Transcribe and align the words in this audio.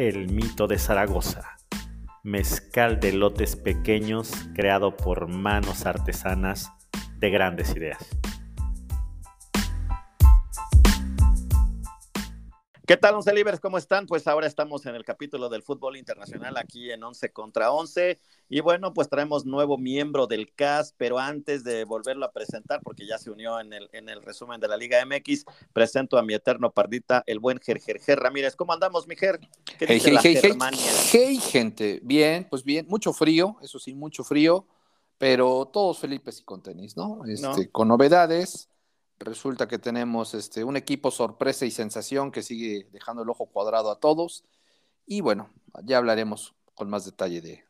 El 0.00 0.32
Mito 0.32 0.66
de 0.66 0.78
Zaragoza, 0.78 1.58
mezcal 2.22 3.00
de 3.00 3.12
lotes 3.12 3.54
pequeños 3.54 4.32
creado 4.54 4.96
por 4.96 5.28
manos 5.28 5.84
artesanas 5.84 6.72
de 7.18 7.28
grandes 7.28 7.76
ideas. 7.76 7.98
¿Qué 12.90 12.96
tal, 12.96 13.14
Once 13.14 13.32
Libres? 13.32 13.60
¿Cómo 13.60 13.78
están? 13.78 14.04
Pues 14.04 14.26
ahora 14.26 14.48
estamos 14.48 14.84
en 14.84 14.96
el 14.96 15.04
capítulo 15.04 15.48
del 15.48 15.62
fútbol 15.62 15.96
internacional 15.96 16.56
aquí 16.56 16.90
en 16.90 17.04
11 17.04 17.30
contra 17.30 17.70
11. 17.70 18.18
Y 18.48 18.58
bueno, 18.58 18.92
pues 18.92 19.08
traemos 19.08 19.46
nuevo 19.46 19.78
miembro 19.78 20.26
del 20.26 20.52
CAS, 20.52 20.92
pero 20.96 21.20
antes 21.20 21.62
de 21.62 21.84
volverlo 21.84 22.26
a 22.26 22.32
presentar, 22.32 22.80
porque 22.82 23.06
ya 23.06 23.16
se 23.18 23.30
unió 23.30 23.60
en 23.60 23.72
el, 23.74 23.88
en 23.92 24.08
el 24.08 24.20
resumen 24.20 24.58
de 24.58 24.66
la 24.66 24.76
Liga 24.76 24.98
MX, 25.06 25.44
presento 25.72 26.18
a 26.18 26.24
mi 26.24 26.34
eterno 26.34 26.72
pardita, 26.72 27.22
el 27.28 27.38
buen 27.38 27.60
Gerger 27.60 28.18
Ramírez. 28.18 28.56
¿Cómo 28.56 28.72
andamos, 28.72 29.06
mi 29.06 29.14
Ger? 29.14 29.38
¿Qué 29.78 29.86
hey, 29.86 30.02
hey, 30.04 30.16
hey, 30.20 30.40
hey, 30.42 30.58
hey, 31.12 31.38
gente. 31.38 32.00
Bien, 32.02 32.44
pues 32.50 32.64
bien, 32.64 32.86
mucho 32.88 33.12
frío, 33.12 33.56
eso 33.62 33.78
sí, 33.78 33.94
mucho 33.94 34.24
frío, 34.24 34.66
pero 35.16 35.70
todos 35.72 36.00
felices 36.00 36.40
y 36.40 36.42
con 36.42 36.60
tenis, 36.60 36.96
¿no? 36.96 37.24
Este, 37.24 37.46
¿No? 37.46 37.54
Con 37.70 37.86
novedades 37.86 38.69
Resulta 39.20 39.68
que 39.68 39.78
tenemos 39.78 40.32
este, 40.32 40.64
un 40.64 40.78
equipo 40.78 41.10
sorpresa 41.10 41.66
y 41.66 41.70
sensación 41.70 42.32
que 42.32 42.42
sigue 42.42 42.88
dejando 42.90 43.22
el 43.22 43.28
ojo 43.28 43.46
cuadrado 43.46 43.90
a 43.90 44.00
todos. 44.00 44.44
Y 45.06 45.20
bueno, 45.20 45.52
ya 45.84 45.98
hablaremos 45.98 46.54
con 46.74 46.88
más 46.88 47.04
detalle 47.04 47.42
de, 47.42 47.64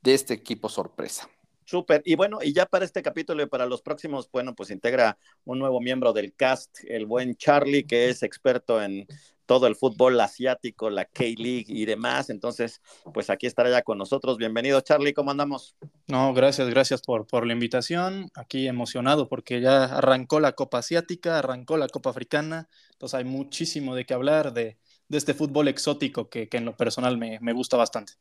de 0.00 0.14
este 0.14 0.32
equipo 0.32 0.68
sorpresa. 0.68 1.28
Súper. 1.64 2.02
Y 2.04 2.14
bueno, 2.14 2.38
y 2.42 2.52
ya 2.52 2.66
para 2.66 2.84
este 2.84 3.02
capítulo 3.02 3.42
y 3.42 3.46
para 3.46 3.66
los 3.66 3.82
próximos, 3.82 4.30
bueno, 4.30 4.54
pues 4.54 4.70
integra 4.70 5.18
un 5.44 5.58
nuevo 5.58 5.80
miembro 5.80 6.12
del 6.12 6.34
cast, 6.34 6.78
el 6.86 7.06
buen 7.06 7.36
Charlie, 7.36 7.84
que 7.84 8.10
es 8.10 8.22
experto 8.22 8.80
en 8.80 9.08
todo 9.46 9.66
el 9.66 9.76
fútbol 9.76 10.20
asiático, 10.20 10.90
la 10.90 11.04
K-League 11.04 11.66
y 11.68 11.84
demás. 11.84 12.30
Entonces, 12.30 12.80
pues 13.12 13.30
aquí 13.30 13.46
estará 13.46 13.70
ya 13.70 13.82
con 13.82 13.98
nosotros. 13.98 14.38
Bienvenido, 14.38 14.80
Charlie, 14.80 15.12
¿cómo 15.12 15.30
andamos? 15.30 15.76
No, 16.06 16.32
gracias, 16.32 16.68
gracias 16.70 17.02
por, 17.02 17.26
por 17.26 17.46
la 17.46 17.52
invitación. 17.52 18.30
Aquí 18.34 18.66
emocionado 18.68 19.28
porque 19.28 19.60
ya 19.60 19.84
arrancó 19.84 20.40
la 20.40 20.52
Copa 20.52 20.78
Asiática, 20.78 21.38
arrancó 21.38 21.76
la 21.76 21.88
Copa 21.88 22.10
Africana. 22.10 22.68
Entonces 22.92 23.18
hay 23.18 23.24
muchísimo 23.24 23.94
de 23.94 24.06
qué 24.06 24.14
hablar 24.14 24.52
de, 24.52 24.78
de 25.08 25.18
este 25.18 25.34
fútbol 25.34 25.68
exótico 25.68 26.28
que, 26.28 26.48
que 26.48 26.56
en 26.56 26.64
lo 26.64 26.76
personal 26.76 27.18
me, 27.18 27.38
me, 27.40 27.52
gusta 27.52 27.76
bastante. 27.76 28.14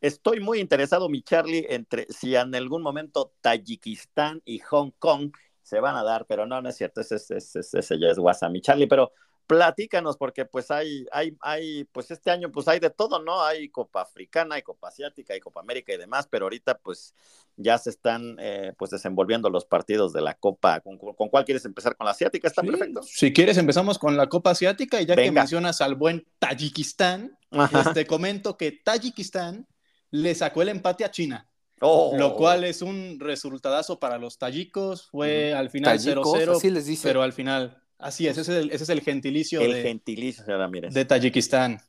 Estoy 0.00 0.40
muy 0.40 0.60
interesado, 0.60 1.08
mi 1.08 1.22
Charlie, 1.22 1.66
entre 1.68 2.06
si 2.08 2.34
en 2.34 2.54
algún 2.54 2.82
momento 2.82 3.34
Tayikistán 3.40 4.40
y 4.44 4.60
Hong 4.60 4.92
Kong 4.98 5.32
se 5.62 5.80
van 5.80 5.96
a 5.96 6.02
dar, 6.02 6.26
pero 6.26 6.46
no, 6.46 6.60
no 6.62 6.68
es 6.68 6.76
cierto, 6.76 7.00
ese, 7.00 7.16
ese, 7.16 7.36
ese, 7.36 7.78
ese 7.78 8.00
ya 8.00 8.08
es 8.08 8.18
WhatsApp, 8.18 8.50
mi 8.50 8.60
Charlie, 8.60 8.88
pero 8.88 9.12
platícanos, 9.50 10.16
porque 10.16 10.44
pues 10.44 10.70
hay, 10.70 11.06
hay, 11.10 11.36
hay, 11.40 11.82
pues 11.90 12.12
este 12.12 12.30
año 12.30 12.52
pues 12.52 12.68
hay 12.68 12.78
de 12.78 12.88
todo, 12.88 13.20
¿no? 13.20 13.42
Hay 13.42 13.68
Copa 13.68 14.02
Africana, 14.02 14.54
hay 14.54 14.62
Copa 14.62 14.86
Asiática, 14.86 15.34
hay 15.34 15.40
Copa 15.40 15.58
América 15.58 15.92
y 15.92 15.96
demás, 15.96 16.28
pero 16.30 16.44
ahorita 16.44 16.78
pues 16.78 17.16
ya 17.56 17.76
se 17.76 17.90
están 17.90 18.36
eh, 18.38 18.74
pues 18.78 18.92
desenvolviendo 18.92 19.50
los 19.50 19.64
partidos 19.64 20.12
de 20.12 20.20
la 20.20 20.34
Copa. 20.34 20.78
¿Con, 20.82 20.98
¿Con, 20.98 21.28
cuál 21.28 21.44
quieres 21.44 21.64
empezar? 21.64 21.96
¿Con 21.96 22.04
la 22.04 22.12
Asiática? 22.12 22.46
¿Está 22.46 22.62
sí, 22.62 22.68
perfecto? 22.68 23.02
Si 23.02 23.32
quieres 23.32 23.58
empezamos 23.58 23.98
con 23.98 24.16
la 24.16 24.28
Copa 24.28 24.50
Asiática 24.50 25.00
y 25.00 25.06
ya 25.06 25.16
Venga. 25.16 25.26
que 25.26 25.32
mencionas 25.32 25.80
al 25.80 25.96
buen 25.96 26.24
Tayikistán, 26.38 27.36
pues, 27.48 27.92
te 27.92 28.06
comento 28.06 28.56
que 28.56 28.70
Tayikistán 28.70 29.66
le 30.12 30.36
sacó 30.36 30.62
el 30.62 30.68
empate 30.68 31.04
a 31.04 31.10
China. 31.10 31.50
Oh. 31.80 32.14
Lo 32.16 32.36
cual 32.36 32.62
es 32.62 32.82
un 32.82 33.18
resultadazo 33.18 33.98
para 33.98 34.16
los 34.18 34.38
tayicos. 34.38 35.08
Fue 35.08 35.54
al 35.54 35.70
final 35.70 35.98
0-0, 35.98 37.00
pero 37.02 37.22
al 37.22 37.32
final 37.32 37.82
Así 38.00 38.26
es, 38.26 38.38
ese 38.38 38.52
es 38.52 38.58
el, 38.64 38.70
ese 38.70 38.84
es 38.84 38.90
el 38.90 39.02
gentilicio, 39.02 39.60
el 39.60 39.74
de, 39.74 39.82
gentilicio 39.82 40.44
de 40.46 41.04
Tayikistán. 41.04 41.80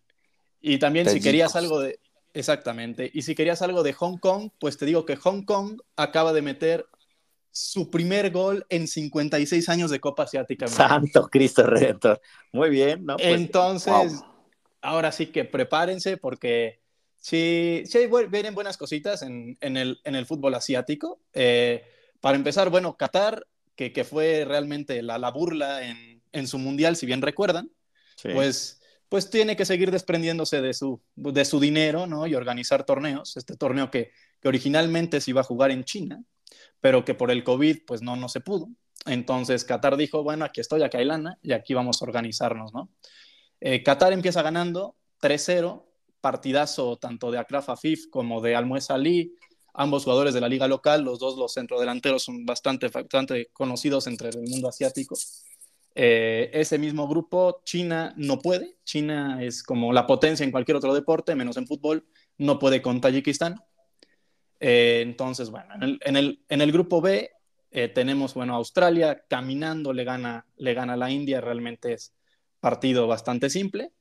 Y 0.60 0.78
también 0.78 1.06
Tayikos. 1.06 1.24
si 1.24 1.30
querías 1.30 1.56
algo 1.56 1.80
de... 1.80 2.00
Exactamente. 2.34 3.10
Y 3.14 3.24
si 3.24 3.36
querías 3.36 3.62
algo 3.62 3.84
de 3.84 3.94
Hong 3.94 4.18
Kong, 4.18 4.52
pues 4.60 4.78
te 4.78 4.86
digo 4.86 5.06
que 5.06 5.16
Hong 5.16 5.44
Kong 5.44 5.82
acaba 5.96 6.34
de 6.34 6.42
meter 6.42 6.86
su 7.52 7.90
primer 7.90 8.32
gol 8.32 8.66
en 8.70 8.88
56 8.88 9.68
años 9.70 9.92
de 9.92 10.00
Copa 10.00 10.24
Asiática. 10.24 10.68
Santo 10.68 11.28
Cristo 11.30 11.64
Redentor. 11.64 12.22
Muy 12.54 12.70
bien, 12.70 13.06
¿no? 13.06 13.18
Pues, 13.18 13.28
Entonces, 13.28 13.94
wow. 13.94 14.26
ahora 14.82 15.12
sí 15.12 15.28
que 15.28 15.44
prepárense 15.44 16.18
porque 16.18 16.80
sí, 17.18 17.84
sí 17.86 18.00
vienen 18.30 18.56
buenas 18.56 18.78
cositas 18.78 19.22
en, 19.22 19.58
en, 19.60 19.78
el, 19.78 20.00
en 20.06 20.16
el 20.16 20.26
fútbol 20.26 20.54
asiático. 20.56 21.20
Eh, 21.34 21.84
para 22.22 22.38
empezar, 22.38 22.70
bueno, 22.70 22.96
Qatar 22.96 23.46
que, 23.82 23.92
que 23.92 24.04
fue 24.04 24.46
realmente 24.46 25.02
la, 25.02 25.18
la 25.18 25.32
burla 25.32 25.84
en, 25.84 26.22
en, 26.34 26.48
su 26.48 26.60
mundial, 26.60 26.96
si 26.96 27.08
bien 27.08 27.24
recuerdan, 27.24 27.72
sí. 28.16 28.30
pues, 28.32 28.80
pues 29.10 29.32
tiene 29.32 29.56
que 29.56 29.66
seguir 29.66 29.90
desprendiéndose 29.90 30.62
de 30.62 30.76
su, 30.76 31.02
de 31.16 31.44
su 31.46 31.60
dinero 31.60 32.06
¿no? 32.06 32.28
y 32.28 32.36
organizar 32.36 32.86
torneos. 32.86 33.38
Este 33.38 33.58
torneo 33.58 33.90
que, 33.90 34.12
que 34.40 34.48
originalmente 34.48 35.20
se 35.20 35.32
iba 35.32 35.42
a 35.42 35.46
jugar 35.46 35.72
en 35.72 35.84
China, 35.84 36.24
pero 36.80 37.04
que 37.04 37.16
por 37.16 37.32
el 37.32 37.44
COVID 37.44 37.80
pues 37.88 38.04
no, 38.04 38.16
no 38.16 38.30
se 38.30 38.40
pudo. 38.40 38.70
Entonces 39.08 39.66
Qatar 39.66 39.98
dijo, 39.98 40.22
bueno, 40.22 40.46
aquí 40.46 40.62
estoy, 40.62 40.84
aquí 40.84 40.98
hay 40.98 41.06
lana 41.06 41.40
y 41.42 41.54
aquí 41.54 41.74
vamos 41.74 42.04
a 42.04 42.06
organizarnos, 42.06 42.76
¿no? 42.76 42.92
Eh, 43.62 43.82
Qatar 43.82 44.14
empieza 44.14 44.44
ganando 44.44 44.96
3-0, 45.24 45.88
partidazo 46.22 46.98
tanto 46.98 47.32
de 47.32 47.40
Akraf 47.40 47.70
Afif 47.70 48.12
como 48.12 48.42
de 48.42 48.56
Almuez 48.56 48.92
Ali, 48.92 49.34
ambos 49.74 50.04
jugadores 50.04 50.34
de 50.34 50.42
la 50.42 50.50
liga 50.50 50.68
local, 50.68 51.04
los 51.04 51.20
dos 51.20 51.38
los 51.38 51.54
centrodelanteros 51.54 52.24
son 52.24 52.46
bastante, 52.46 52.88
bastante 52.90 53.50
conocidos 53.54 54.08
entre 54.08 54.30
el 54.30 54.42
mundo 54.42 54.70
asiático. 54.70 55.16
Eh, 55.94 56.50
ese 56.54 56.78
mismo 56.78 57.08
grupo, 57.08 57.62
China 57.66 58.14
no 58.16 58.40
puede, 58.40 58.78
China 58.84 59.44
es 59.44 59.62
como 59.64 59.92
la 59.92 60.08
potencia 60.08 60.44
en 60.44 60.52
cualquier 60.52 60.78
otro 60.78 60.94
deporte, 60.94 61.36
menos 61.36 61.58
en 61.58 61.68
fútbol, 61.68 62.06
no 62.38 62.60
puede 62.60 62.82
con 62.82 63.02
Tayikistán. 63.02 63.62
Eh, 64.60 65.02
entonces, 65.02 65.50
bueno, 65.50 65.74
en 65.76 65.84
el, 65.84 66.00
en 66.04 66.16
el, 66.16 66.46
en 66.48 66.62
el 66.62 66.72
grupo 66.72 67.02
B 67.02 67.30
eh, 67.72 67.88
tenemos, 67.88 68.34
bueno, 68.34 68.56
Australia 68.56 69.24
caminando 69.28 69.92
le 69.92 70.04
gana, 70.04 70.46
le 70.58 70.74
gana 70.74 70.94
a 70.94 70.98
la 70.98 71.10
India, 71.10 71.42
realmente 71.42 71.94
es 71.94 72.14
partido 72.60 73.08
bastante 73.08 73.50
simple. 73.50 73.92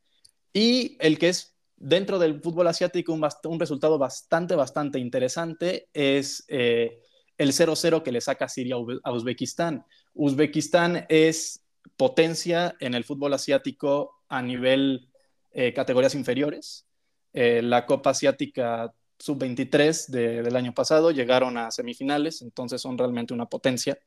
Y 0.53 0.97
el 1.01 1.19
que 1.19 1.29
es 1.29 1.57
dentro 1.81 2.19
del 2.19 2.41
fútbol 2.41 2.69
asiático, 2.69 3.13
un, 3.13 3.27
un 3.45 3.59
resultado 3.59 3.99
bastante, 3.99 4.55
bastante 4.55 4.99
interesante 4.99 5.89
es 5.93 6.45
eh, 6.49 7.01
el 7.39 7.53
0-0 7.53 8.03
que 8.03 8.13
le 8.13 8.21
saca 8.21 8.49
Siria 8.49 8.77
a 9.03 9.13
Uzbekistán. 9.13 9.85
Uzbekistán 10.13 11.07
es 11.09 11.65
potencia 11.97 12.77
en 12.81 12.95
el 12.95 13.05
fútbol 13.05 13.33
asiático 13.33 14.13
a 14.29 14.43
nivel 14.43 15.09
eh, 15.53 15.73
categorías 15.73 16.15
inferiores. 16.15 16.87
Eh, 17.33 17.63
la 17.63 17.87
Copa 17.87 18.11
Asiática 18.11 18.93
Sub-23 19.19 20.09
de, 20.09 20.43
del 20.43 20.57
año 20.57 20.75
pasado 20.75 21.11
llegaron 21.11 21.57
a 21.57 21.71
semifinales, 21.71 22.43
entonces 22.43 22.83
son 22.83 22.99
realmente 22.99 23.33
una 23.33 23.47
potencia. 23.47 23.99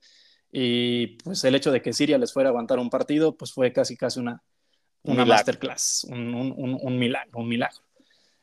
Y 0.51 1.17
pues 1.23 1.44
el 1.44 1.55
hecho 1.55 1.72
de 1.72 1.81
que 1.81 1.94
Siria 1.94 2.19
les 2.19 2.31
fuera 2.31 2.50
a 2.50 2.51
aguantar 2.51 2.78
un 2.78 2.91
partido, 2.91 3.35
pues 3.35 3.51
fue 3.51 3.73
casi 3.73 3.97
casi 3.97 4.19
una, 4.19 4.44
una 5.03 5.25
masterclass, 5.25 6.06
un, 6.09 6.34
un, 6.34 6.78
un, 6.81 7.00
milagro, 7.00 7.40
un 7.40 7.47
milagro. 7.47 7.81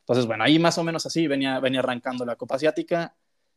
Entonces, 0.00 0.26
bueno, 0.26 0.44
ahí 0.44 0.58
más 0.58 0.76
o 0.78 0.84
menos 0.84 1.06
así 1.06 1.26
venía, 1.26 1.58
venía 1.60 1.80
arrancando 1.80 2.24
la 2.24 2.36
Copa 2.36 2.56
Asiática. 2.56 3.14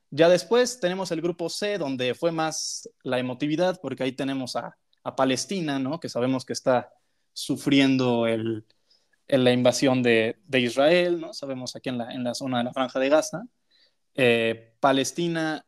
Ya 0.09 0.29
después 0.29 0.79
tenemos 0.79 1.11
el 1.11 1.21
grupo 1.21 1.49
C, 1.49 1.77
donde 1.77 2.13
fue 2.13 2.31
más 2.31 2.89
la 3.03 3.19
emotividad, 3.19 3.79
porque 3.81 4.03
ahí 4.03 4.11
tenemos 4.11 4.55
a, 4.55 4.77
a 5.03 5.15
Palestina, 5.15 5.79
¿no? 5.79 5.99
Que 5.99 6.09
sabemos 6.09 6.45
que 6.45 6.53
está 6.53 6.93
sufriendo 7.33 8.27
el, 8.27 8.65
el 9.27 9.43
la 9.43 9.51
invasión 9.51 10.03
de, 10.03 10.37
de, 10.45 10.59
Israel, 10.61 11.19
¿no? 11.19 11.33
Sabemos 11.33 11.75
aquí 11.75 11.89
en 11.89 11.97
la, 11.97 12.13
en 12.13 12.23
la 12.23 12.35
zona 12.35 12.59
de 12.59 12.65
la 12.65 12.73
Franja 12.73 12.99
de 12.99 13.09
Gaza. 13.09 13.43
Eh, 14.15 14.75
Palestina 14.79 15.65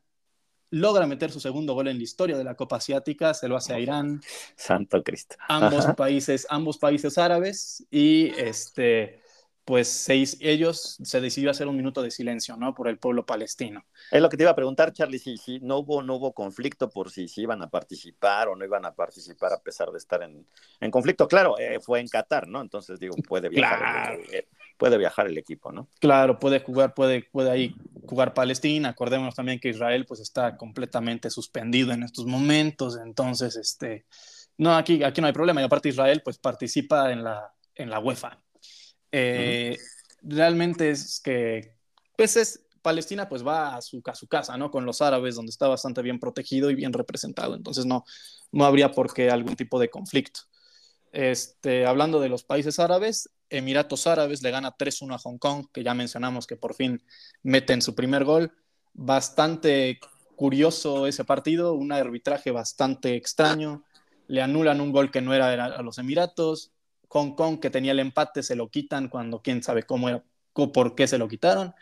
logra 0.70 1.08
meter 1.08 1.32
su 1.32 1.40
segundo 1.40 1.74
gol 1.74 1.88
en 1.88 1.98
la 1.98 2.04
historia 2.04 2.38
de 2.38 2.44
la 2.44 2.56
Copa 2.56 2.78
Asiática, 2.78 3.34
se 3.34 3.48
lo 3.48 3.56
hace 3.56 3.74
a 3.74 3.80
Irán. 3.80 4.22
Santo 4.56 5.04
Cristo. 5.04 5.36
Ambos 5.48 5.86
países, 5.96 6.48
ambos 6.50 6.78
países 6.78 7.18
árabes 7.18 7.86
y 7.92 8.30
este 8.38 9.26
pues 9.66 9.88
seis, 9.88 10.38
ellos 10.42 11.00
se 11.04 11.20
decidió 11.20 11.50
hacer 11.50 11.68
un 11.68 11.76
minuto 11.76 12.04
de 12.04 12.12
silencio, 12.12 12.56
¿no? 12.56 12.76
Por 12.76 12.88
el 12.88 13.00
pueblo 13.00 13.26
palestino. 13.26 13.84
Es 14.12 14.22
lo 14.22 14.30
que 14.30 14.38
te 14.38 14.44
iba 14.44 14.52
a 14.52 14.56
preguntar, 14.56 14.94
Charlie, 14.94 15.18
si, 15.18 15.38
si 15.38 15.60
no, 15.60 15.80
hubo, 15.80 16.04
no 16.04 16.16
hubo 16.16 16.34
conflicto 16.34 16.92
por 16.92 17.10
si, 17.10 17.28
si, 17.28 17.42
iban 17.42 17.64
a 17.64 17.70
participar 17.72 18.48
o 18.48 18.56
no 18.56 18.64
iban 18.64 18.86
a 18.86 18.94
participar 18.94 19.54
a 19.54 19.60
pesar 19.60 19.90
de 19.90 19.98
estar 19.98 20.22
en, 20.22 20.46
en 20.80 20.92
conflicto. 20.92 21.28
Claro, 21.28 21.58
eh, 21.58 21.80
fue 21.82 22.00
en 22.00 22.08
Qatar, 22.08 22.48
¿no? 22.48 22.62
Entonces, 22.62 23.00
digo, 23.00 23.16
puede 23.28 23.50
viajar. 23.50 23.80
Claro. 23.80 24.24
puede 24.78 25.00
viajar 25.00 25.26
el 25.26 25.38
equipo, 25.40 25.72
¿no? 25.72 25.88
Claro, 26.00 26.38
puede 26.38 26.60
jugar, 26.60 26.94
puede, 26.94 27.24
puede 27.24 27.50
ahí 27.50 27.76
jugar 28.06 28.34
Palestina. 28.34 28.90
Acordémonos 28.90 29.36
también 29.36 29.60
que 29.60 29.70
Israel 29.70 30.06
pues 30.06 30.20
está 30.20 30.58
completamente 30.58 31.30
suspendido 31.30 31.92
en 31.92 32.04
estos 32.04 32.26
momentos, 32.26 32.98
entonces, 33.04 33.56
este, 33.56 34.06
no, 34.58 34.76
aquí, 34.76 35.04
aquí 35.04 35.22
no 35.22 35.28
hay 35.28 35.34
problema. 35.34 35.62
Y 35.62 35.66
aparte 35.66 35.90
Israel 35.90 36.22
pues 36.24 36.38
participa 36.38 37.12
en 37.12 37.24
la, 37.24 37.54
en 37.76 37.90
la 37.90 38.00
UEFA. 38.00 38.42
Eh, 39.12 39.78
realmente 40.22 40.90
es 40.92 41.20
que, 41.20 41.76
pues 42.18 42.36
es, 42.38 42.66
Palestina 42.82 43.28
pues 43.28 43.46
va 43.46 43.76
a 43.76 43.82
su, 43.82 44.02
a 44.06 44.16
su 44.16 44.28
casa, 44.28 44.58
¿no? 44.58 44.70
Con 44.70 44.86
los 44.86 45.02
árabes, 45.02 45.36
donde 45.36 45.50
está 45.50 45.68
bastante 45.68 46.02
bien 46.02 46.20
protegido 46.20 46.70
y 46.70 46.76
bien 46.76 46.94
representado. 46.94 47.56
Entonces 47.56 47.86
no, 47.86 48.06
no 48.52 48.66
habría 48.66 48.92
por 48.92 49.14
qué 49.14 49.30
algún 49.30 49.56
tipo 49.56 49.80
de 49.80 49.90
conflicto. 49.90 50.42
Este, 51.16 51.86
hablando 51.86 52.20
de 52.20 52.28
los 52.28 52.44
países 52.44 52.78
árabes, 52.78 53.30
Emiratos 53.50 54.06
Árabes 54.06 54.44
le 54.44 54.52
gana 54.52 54.76
3-1 54.76 55.16
a 55.16 55.18
Hong 55.18 55.38
Kong, 55.38 55.68
que 55.72 55.82
ya 55.82 55.94
mencionamos 55.94 56.46
que 56.46 56.58
por 56.58 56.76
fin 56.76 57.02
meten 57.42 57.82
su 57.82 57.96
primer 57.96 58.26
gol. 58.26 58.52
Bastante 58.92 60.02
curioso 60.36 61.08
ese 61.08 61.24
partido, 61.24 61.74
un 61.74 61.94
arbitraje 61.94 62.52
bastante 62.52 63.16
extraño. 63.16 63.86
Le 64.28 64.42
anulan 64.42 64.82
un 64.82 64.92
gol 64.92 65.10
que 65.10 65.22
no 65.22 65.34
era 65.34 65.54
a 65.54 65.82
los 65.84 66.00
Emiratos. 66.00 66.74
Hong 67.08 67.34
Kong, 67.36 67.62
que 67.62 67.70
tenía 67.70 67.94
el 67.94 68.00
empate, 68.00 68.44
se 68.44 68.58
lo 68.58 68.68
quitan 68.68 69.08
cuando 69.08 69.42
quién 69.42 69.64
sabe 69.64 69.84
cómo 69.84 70.10
era, 70.10 70.22
por 70.52 70.96
qué 70.96 71.08
se 71.08 71.18
lo 71.18 71.30
quitaron. 71.30 71.74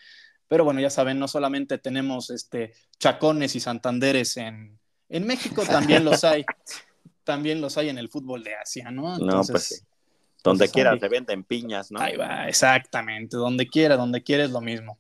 Pero 0.48 0.64
bueno, 0.64 0.80
ya 0.80 0.92
saben, 0.92 1.18
no 1.18 1.28
solamente 1.28 1.80
tenemos 1.80 2.30
este, 2.30 2.74
chacones 3.00 3.56
y 3.56 3.60
santanderes 3.60 4.38
en, 4.38 4.78
en 5.10 5.26
México, 5.26 5.64
también 5.66 6.06
los 6.06 6.24
hay. 6.24 6.46
también 7.24 7.62
los 7.62 7.78
hay 7.78 7.90
en 7.90 7.98
el 7.98 8.10
fútbol 8.10 8.44
de 8.44 8.56
Asia, 8.56 8.92
¿no? 8.92 9.18
no, 9.18 9.42
pues 9.44 9.86
Donde 10.44 10.70
quiera 10.70 10.98
te 10.98 11.08
venden 11.08 11.44
piñas, 11.44 11.92
¿no? 11.92 12.00
Ahí 12.00 12.18
va, 12.18 12.48
exactamente. 12.48 13.38
Donde 13.38 13.68
quiera, 13.68 13.98
donde 13.98 14.24
quiera 14.24 14.44
es 14.44 14.52
lo 14.52 14.62
mismo. 14.62 15.00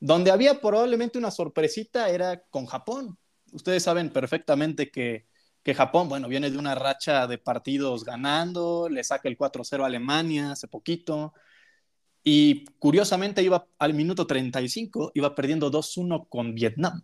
Donde 0.00 0.30
había 0.30 0.60
probablemente 0.60 1.18
una 1.18 1.30
sorpresita 1.30 2.08
era 2.08 2.42
con 2.50 2.66
Japón. 2.66 3.18
Ustedes 3.52 3.82
saben 3.82 4.10
perfectamente 4.10 4.90
que, 4.90 5.26
que 5.62 5.74
Japón, 5.74 6.08
bueno, 6.08 6.28
viene 6.28 6.50
de 6.50 6.58
una 6.58 6.74
racha 6.74 7.26
de 7.26 7.38
partidos 7.38 8.04
ganando, 8.04 8.88
le 8.88 9.02
saca 9.04 9.28
el 9.28 9.36
4-0 9.36 9.82
a 9.82 9.86
Alemania 9.86 10.52
hace 10.52 10.68
poquito. 10.68 11.34
Y 12.22 12.64
curiosamente 12.78 13.42
iba 13.42 13.66
al 13.78 13.94
minuto 13.94 14.26
35, 14.26 15.12
iba 15.14 15.34
perdiendo 15.34 15.70
2-1 15.70 16.28
con 16.28 16.54
Vietnam. 16.54 17.02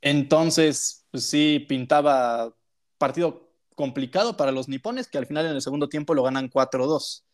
Entonces, 0.00 1.06
pues 1.10 1.24
sí, 1.24 1.64
pintaba 1.68 2.54
partido 3.02 3.50
complicado 3.74 4.36
para 4.36 4.52
los 4.52 4.68
nipones, 4.68 5.08
que 5.08 5.18
al 5.18 5.26
final 5.26 5.46
en 5.46 5.56
el 5.56 5.60
segundo 5.60 5.88
tiempo 5.88 6.14
lo 6.14 6.22
ganan 6.22 6.48
4-2. 6.48 7.24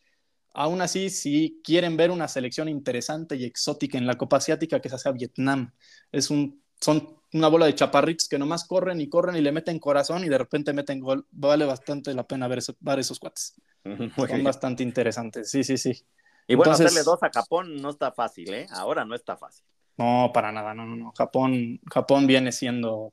Aún 0.54 0.80
así, 0.80 1.10
si 1.10 1.60
quieren 1.62 1.98
ver 1.98 2.10
una 2.10 2.26
selección 2.26 2.70
interesante 2.70 3.36
y 3.36 3.44
exótica 3.44 3.98
en 3.98 4.06
la 4.06 4.16
Copa 4.16 4.38
Asiática, 4.38 4.80
que 4.80 4.88
se 4.88 4.94
hace 4.94 5.10
a 5.10 5.12
Vietnam, 5.12 5.70
es 6.10 6.30
un, 6.30 6.62
son 6.80 7.18
una 7.34 7.48
bola 7.48 7.66
de 7.66 7.74
chaparritos 7.74 8.30
que 8.30 8.38
nomás 8.38 8.66
corren 8.66 8.98
y 9.02 9.10
corren 9.10 9.36
y 9.36 9.42
le 9.42 9.52
meten 9.52 9.78
corazón 9.78 10.24
y 10.24 10.30
de 10.30 10.38
repente 10.38 10.72
meten 10.72 11.00
gol. 11.00 11.26
Vale 11.32 11.66
bastante 11.66 12.14
la 12.14 12.26
pena 12.26 12.48
ver, 12.48 12.60
ver 12.80 12.98
esos 12.98 13.20
cuates. 13.20 13.54
son 14.16 14.42
bastante 14.42 14.82
interesantes, 14.82 15.50
sí, 15.50 15.62
sí, 15.62 15.76
sí. 15.76 16.02
Y 16.46 16.54
bueno, 16.54 16.72
hacerle 16.72 17.02
dos 17.02 17.22
a 17.22 17.28
Japón 17.30 17.76
no 17.82 17.90
está 17.90 18.10
fácil, 18.12 18.54
¿eh? 18.54 18.66
Ahora 18.70 19.04
no 19.04 19.14
está 19.14 19.36
fácil. 19.36 19.66
No, 19.98 20.30
para 20.32 20.50
nada, 20.50 20.72
no, 20.72 20.86
no, 20.86 20.96
no. 20.96 21.12
Japón, 21.12 21.78
Japón 21.92 22.26
viene 22.26 22.52
siendo 22.52 23.12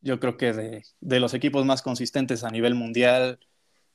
yo 0.00 0.20
creo 0.20 0.36
que 0.36 0.52
de, 0.52 1.20
los 1.20 1.34
equipos 1.34 1.64
más 1.64 1.82
consistentes 1.82 2.44
a 2.44 2.50
nivel 2.50 2.74
mundial, 2.74 3.38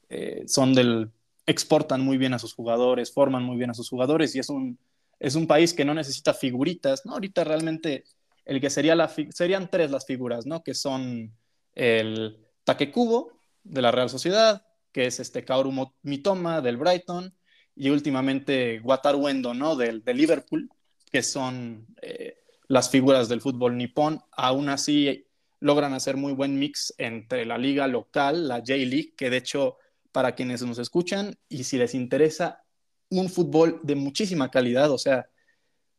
eh, 0.10 0.44
son 0.48 0.74
del, 0.74 1.12
exportan 1.46 2.02
muy 2.02 2.18
bien 2.18 2.34
a 2.34 2.40
sus 2.40 2.54
jugadores, 2.54 3.14
forman 3.14 3.44
muy 3.44 3.58
bien 3.58 3.70
a 3.70 3.74
sus 3.74 3.90
jugadores 3.90 4.36
y 4.36 4.40
es 4.40 4.50
un, 4.50 4.80
es 5.20 5.36
un 5.36 5.48
país 5.48 5.74
que 5.74 5.86
no 5.86 5.94
necesita 5.94 6.34
figuritas, 6.34 7.06
¿no? 7.06 7.14
Ahorita 7.14 7.44
realmente 7.44 8.04
el 8.46 8.60
que 8.60 8.70
sería 8.70 8.96
la, 8.96 9.12
serían 9.30 9.70
tres 9.70 9.92
las 9.92 10.06
figuras, 10.06 10.46
¿no? 10.46 10.64
Que 10.64 10.74
son 10.74 11.34
el 11.74 12.38
Takekubo 12.64 13.32
de 13.64 13.82
la 13.82 13.92
Real 13.92 14.10
Sociedad, 14.10 14.66
que 14.92 15.06
es 15.06 15.20
este 15.20 15.46
Kaoru 15.46 15.94
Mitoma 16.02 16.62
del 16.62 16.78
Brighton 16.78 17.34
y 17.76 17.90
últimamente 17.90 18.82
Wataru 18.84 19.28
Endo, 19.28 19.54
¿no? 19.54 19.76
Del, 19.76 20.04
de 20.04 20.14
Liverpool, 20.14 20.70
que 21.12 21.24
son 21.24 21.88
eh, 22.02 22.38
las 22.68 22.90
figuras 22.90 23.30
del 23.30 23.42
fútbol 23.42 23.78
nipón. 23.78 24.22
Aún 24.32 24.70
así, 24.70 25.28
logran 25.62 25.94
hacer 25.94 26.18
muy 26.18 26.34
buen 26.34 26.60
mix 26.60 26.94
entre 26.98 27.46
la 27.46 27.58
liga 27.58 27.88
local, 27.88 28.48
la 28.48 28.58
J-League, 28.58 29.14
que 29.16 29.30
de 29.30 29.38
hecho, 29.38 29.78
para 30.12 30.34
quienes 30.34 30.62
nos 30.64 30.80
escuchan 30.80 31.38
y 31.48 31.64
si 31.64 31.78
les 31.78 31.96
interesa 31.96 32.64
un 33.10 33.30
fútbol 33.30 33.80
de 33.84 33.96
muchísima 33.96 34.50
calidad, 34.50 34.92
o 34.92 34.98
sea, 34.98 35.30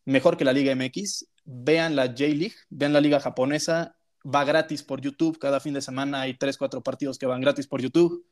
mejor 0.05 0.37
que 0.37 0.45
la 0.45 0.53
Liga 0.53 0.75
MX, 0.75 1.27
vean 1.45 1.95
la 1.95 2.07
J-League, 2.09 2.57
vean 2.71 2.93
la 2.93 3.01
liga 3.01 3.21
japonesa, 3.21 3.97
va 4.23 4.45
gratis 4.45 4.83
por 4.83 5.01
YouTube, 5.01 5.39
cada 5.39 5.61
fin 5.61 5.75
de 5.75 5.81
semana 5.81 6.23
hay 6.23 6.35
3, 6.35 6.57
4 6.59 6.83
partidos 6.83 7.19
que 7.19 7.27
van 7.27 7.41
gratis 7.41 7.67
por 7.69 7.81
YouTube, 7.81 8.27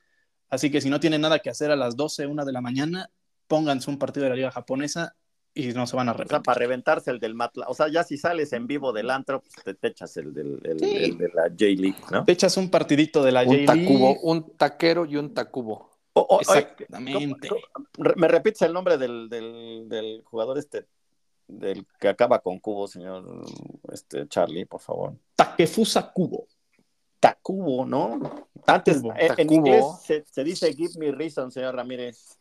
así 0.49 0.69
que 0.69 0.81
si 0.81 0.89
no 0.89 0.99
tienen 0.99 1.21
nada 1.21 1.39
que 1.39 1.49
hacer 1.49 1.71
a 1.71 1.75
las 1.75 1.95
12, 1.95 2.27
1 2.27 2.45
de 2.45 2.51
la 2.51 2.61
mañana, 2.61 3.09
pónganse 3.47 3.89
un 3.89 3.97
partido 3.97 4.25
de 4.25 4.31
la 4.31 4.35
liga 4.35 4.51
japonesa 4.51 5.15
y 5.53 5.67
no 5.73 5.85
se 5.85 5.95
van 5.95 6.09
a 6.09 6.13
reventar. 6.13 6.39
O 6.39 6.39
sea, 6.39 6.43
para 6.43 6.59
reventarse 6.59 7.11
el 7.11 7.19
del 7.19 7.35
Matla. 7.35 7.65
O 7.67 7.73
sea, 7.73 7.87
ya 7.89 8.03
si 8.03 8.17
sales 8.17 8.53
en 8.53 8.67
vivo 8.67 8.93
del 8.93 9.09
antro, 9.09 9.41
pues 9.41 9.77
te, 9.77 9.87
echas 9.87 10.15
el, 10.17 10.33
del, 10.33 10.59
de 10.59 11.31
la 11.33 11.43
J-League, 11.43 12.01
¿no? 12.11 12.23
Te 12.23 12.31
echas 12.31 12.55
un 12.57 12.69
partidito 12.69 13.23
de 13.23 13.31
la 13.31 13.43
J-League. 13.43 14.19
Un 14.23 14.55
taquero 14.57 15.05
y 15.05 15.17
un 15.17 15.33
tacubo. 15.33 15.89
Exactamente. 16.39 17.49
¿Me 18.15 18.27
repites 18.27 18.61
el 18.63 18.73
nombre 18.73 18.97
del, 18.97 19.29
del, 19.29 20.21
jugador 20.25 20.57
este, 20.57 20.85
del 21.47 21.85
que 21.99 22.09
acaba 22.09 22.39
con 22.39 22.59
cubo, 22.59 22.87
señor 22.87 23.45
este, 23.91 24.27
Charlie, 24.27 24.65
por 24.65 24.81
favor? 24.81 25.13
Takefusa 25.35 26.11
Cubo. 26.11 26.47
Tacubo, 27.19 27.85
¿no? 27.85 28.47
Antes, 28.65 29.01
en, 29.37 29.53
inglés 29.53 29.85
se, 30.03 30.25
se 30.29 30.43
dice 30.43 30.73
give 30.73 30.93
me 30.97 31.11
reason, 31.11 31.51
señor 31.51 31.75
Ramírez. 31.75 32.39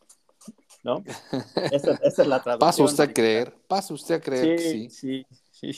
¿No? 0.83 1.05
Esa, 1.73 1.99
es 2.03 2.19
la 2.19 2.43
traducción. 2.43 2.59
Pasa 2.59 2.83
usted 2.83 3.05
a 3.05 3.13
creer, 3.13 3.55
pasa 3.69 3.95
usted 3.95 4.15
a 4.17 4.21
creer 4.21 4.59
sí, 4.59 4.91
sí. 4.91 5.27
Sí, 5.51 5.73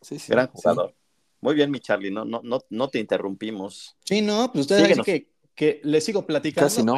sí, 0.00 0.18
sí. 0.18 0.32
Gran 0.32 0.48
jugador. 0.48 0.94
Muy 1.40 1.54
bien, 1.54 1.70
mi 1.70 1.80
Charlie, 1.80 2.10
no, 2.10 2.24
no, 2.24 2.40
no, 2.44 2.60
no 2.70 2.88
te 2.88 3.00
interrumpimos. 3.00 3.96
Sí, 4.04 4.22
no, 4.22 4.52
pues 4.52 4.62
ustedes 4.62 4.88
dicen 4.88 5.02
que, 5.02 5.28
que 5.56 5.80
le 5.82 6.00
sigo 6.00 6.24
platicando. 6.24 6.66
Casi 6.68 6.84
no. 6.84 6.94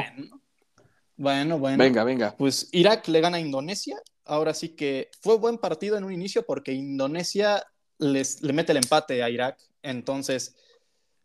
Bueno, 1.16 1.58
bueno, 1.58 1.78
Venga, 1.78 2.04
venga. 2.04 2.34
Pues 2.36 2.68
Irak 2.72 3.08
le 3.08 3.20
gana 3.20 3.38
a 3.38 3.40
Indonesia. 3.40 3.96
Ahora 4.26 4.52
sí 4.52 4.70
que 4.70 5.10
fue 5.20 5.38
buen 5.38 5.58
partido 5.58 5.96
en 5.96 6.04
un 6.04 6.12
inicio 6.12 6.44
porque 6.44 6.72
Indonesia 6.72 7.64
les, 7.98 8.42
le 8.42 8.52
mete 8.52 8.72
el 8.72 8.78
empate 8.78 9.22
a 9.22 9.30
Irak. 9.30 9.58
Entonces, 9.82 10.56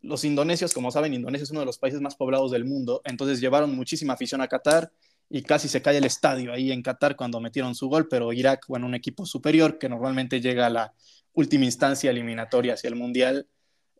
los 0.00 0.24
indonesios, 0.24 0.72
como 0.72 0.90
saben, 0.90 1.12
Indonesia 1.12 1.42
es 1.42 1.50
uno 1.50 1.60
de 1.60 1.66
los 1.66 1.78
países 1.78 2.00
más 2.00 2.14
poblados 2.14 2.52
del 2.52 2.64
mundo. 2.64 3.02
Entonces, 3.04 3.40
llevaron 3.40 3.74
muchísima 3.74 4.14
afición 4.14 4.40
a 4.40 4.48
Qatar 4.48 4.92
y 5.32 5.42
casi 5.42 5.68
se 5.68 5.80
cae 5.80 5.96
el 5.96 6.04
estadio 6.04 6.52
ahí 6.52 6.72
en 6.72 6.82
Qatar 6.82 7.14
cuando 7.14 7.40
metieron 7.40 7.76
su 7.76 7.88
gol, 7.88 8.08
pero 8.08 8.32
Irak, 8.32 8.66
bueno, 8.66 8.86
un 8.86 8.96
equipo 8.96 9.24
superior 9.24 9.78
que 9.78 9.88
normalmente 9.88 10.40
llega 10.40 10.66
a 10.66 10.70
la 10.70 10.92
última 11.32 11.64
instancia 11.64 12.10
eliminatoria 12.10 12.74
hacia 12.74 12.88
el 12.88 12.96
Mundial, 12.96 13.46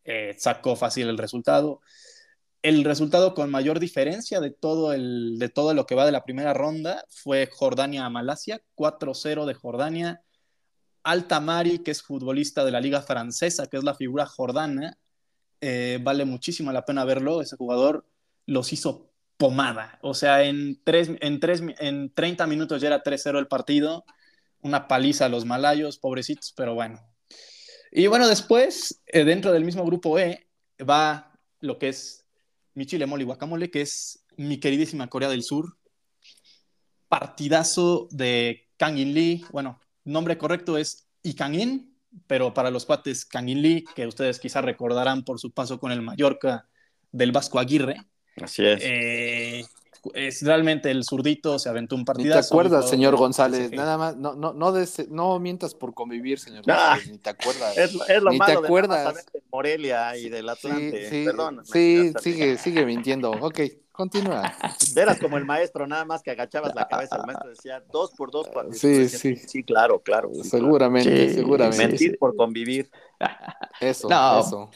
eh, 0.05 0.35
sacó 0.37 0.75
fácil 0.75 1.09
el 1.09 1.17
resultado. 1.17 1.81
El 2.63 2.83
resultado 2.83 3.33
con 3.33 3.49
mayor 3.49 3.79
diferencia 3.79 4.41
de 4.41 4.51
todo, 4.51 4.93
el, 4.93 5.39
de 5.39 5.49
todo 5.49 5.73
lo 5.73 5.87
que 5.87 5.95
va 5.95 6.05
de 6.05 6.13
la 6.13 6.25
primera 6.25 6.53
ronda 6.53 7.05
fue 7.09 7.49
Jordania 7.51 8.05
a 8.05 8.11
Malasia, 8.11 8.61
4-0 8.75 9.47
de 9.47 9.55
Jordania. 9.55 10.23
Altamari, 11.05 11.79
que 11.79 11.93
es 11.93 12.03
futbolista 12.03 12.65
de 12.65 12.73
la 12.73 12.81
liga 12.81 13.03
francesa, 13.03 13.69
que 13.69 13.77
es 13.77 13.85
la 13.85 13.95
figura 13.95 14.27
jordana, 14.27 14.99
eh, 15.61 15.99
vale 16.03 16.25
muchísimo 16.25 16.73
la 16.73 16.85
pena 16.85 17.05
verlo, 17.05 17.41
ese 17.41 17.57
jugador 17.57 18.05
los 18.47 18.73
hizo 18.73 19.10
pomada. 19.41 19.99
O 20.03 20.13
sea, 20.13 20.45
en, 20.45 20.79
tres, 20.85 21.11
en, 21.19 21.41
tres, 21.41 21.63
en 21.79 22.13
30 22.13 22.47
minutos 22.47 22.83
ya 22.83 22.89
era 22.89 23.03
3-0 23.03 23.39
el 23.39 23.49
partido. 23.49 24.05
Una 24.61 24.87
paliza 24.87 25.25
a 25.25 25.29
los 25.31 25.47
malayos, 25.47 25.97
pobrecitos, 25.97 26.53
pero 26.55 26.75
bueno. 26.75 27.01
Y 27.91 28.07
bueno, 28.07 28.29
después, 28.29 29.03
eh, 29.07 29.25
dentro 29.25 29.51
del 29.51 29.65
mismo 29.65 29.83
grupo 29.87 30.19
E, 30.19 30.47
va 30.79 31.33
lo 31.61 31.79
que 31.79 31.89
es 31.89 32.27
mi 32.75 32.85
chile 32.85 33.07
mole 33.07 33.23
y 33.23 33.27
guacamole, 33.27 33.71
que 33.71 33.81
es 33.81 34.27
mi 34.37 34.61
queridísima 34.61 35.09
Corea 35.09 35.31
del 35.31 35.43
Sur. 35.43 35.79
Partidazo 37.09 38.09
de 38.11 38.69
Kang 38.77 38.99
In 38.99 39.15
Lee. 39.15 39.47
Bueno, 39.53 39.81
nombre 40.05 40.37
correcto 40.37 40.77
es 40.77 41.09
Kang 41.35 41.55
In, 41.55 41.99
pero 42.27 42.53
para 42.53 42.71
los 42.71 42.85
cuates 42.85 43.25
Kang 43.25 43.49
In 43.49 43.63
Lee, 43.63 43.85
que 43.97 44.07
ustedes 44.07 44.39
quizás 44.39 44.63
recordarán 44.67 45.25
por 45.25 45.41
su 45.41 45.51
paso 45.51 45.81
con 45.81 45.93
el 45.93 46.03
Mallorca 46.03 46.69
del 47.11 47.33
Vasco 47.33 47.59
Aguirre. 47.59 47.97
Así 48.43 48.65
es. 48.67 48.81
Eh, 48.83 49.65
es 50.15 50.43
realmente 50.43 50.91
el 50.91 51.05
zurdito 51.05 51.59
se 51.59 51.69
aventó 51.69 51.95
un 51.95 52.05
partido. 52.05 52.33
¿Te 52.33 52.47
acuerdas, 52.47 52.89
señor 52.89 53.17
González? 53.17 53.71
Nada 53.71 53.99
más, 53.99 54.17
no, 54.17 54.35
no, 54.35 54.53
no, 54.55 54.73
no 55.11 55.39
mientas 55.39 55.75
por 55.75 55.93
convivir, 55.93 56.39
señor 56.39 56.65
González, 56.65 57.11
ni 57.11 57.19
te 57.19 57.31
acuerdas. 57.31 57.77
Es, 57.77 57.97
es 58.09 58.23
lo 58.23 58.31
ni 58.31 58.39
malo 58.39 58.61
te 58.61 58.67
acuerdas. 58.67 59.15
de 59.15 59.43
Morelia 59.53 60.17
y 60.17 60.29
del 60.29 60.49
Atlante. 60.49 61.11
Sí, 61.11 61.25
Perdón, 61.25 61.61
sí 61.65 62.13
sigue, 62.23 62.57
sigue 62.57 62.87
mintiendo. 62.87 63.31
Ok, 63.31 63.61
continúa. 63.93 64.55
Eras 64.97 65.19
como 65.21 65.37
el 65.37 65.45
maestro, 65.45 65.87
nada 65.87 66.05
más 66.07 66.23
que 66.23 66.31
agachabas 66.31 66.75
la 66.75 66.89
cabeza. 66.89 67.17
El 67.17 67.27
maestro 67.27 67.51
decía 67.51 67.83
dos 67.93 68.13
por 68.17 68.31
dos. 68.31 68.49
sí, 68.73 69.09
sí. 69.09 69.37
Sí, 69.37 69.63
claro, 69.63 70.01
claro. 70.01 70.31
seguramente, 70.43 71.35
seguramente. 71.35 71.87
Mentir 71.89 72.19
por 72.19 72.35
convivir. 72.37 72.91
Eso, 73.81 74.09
eso. 74.09 74.71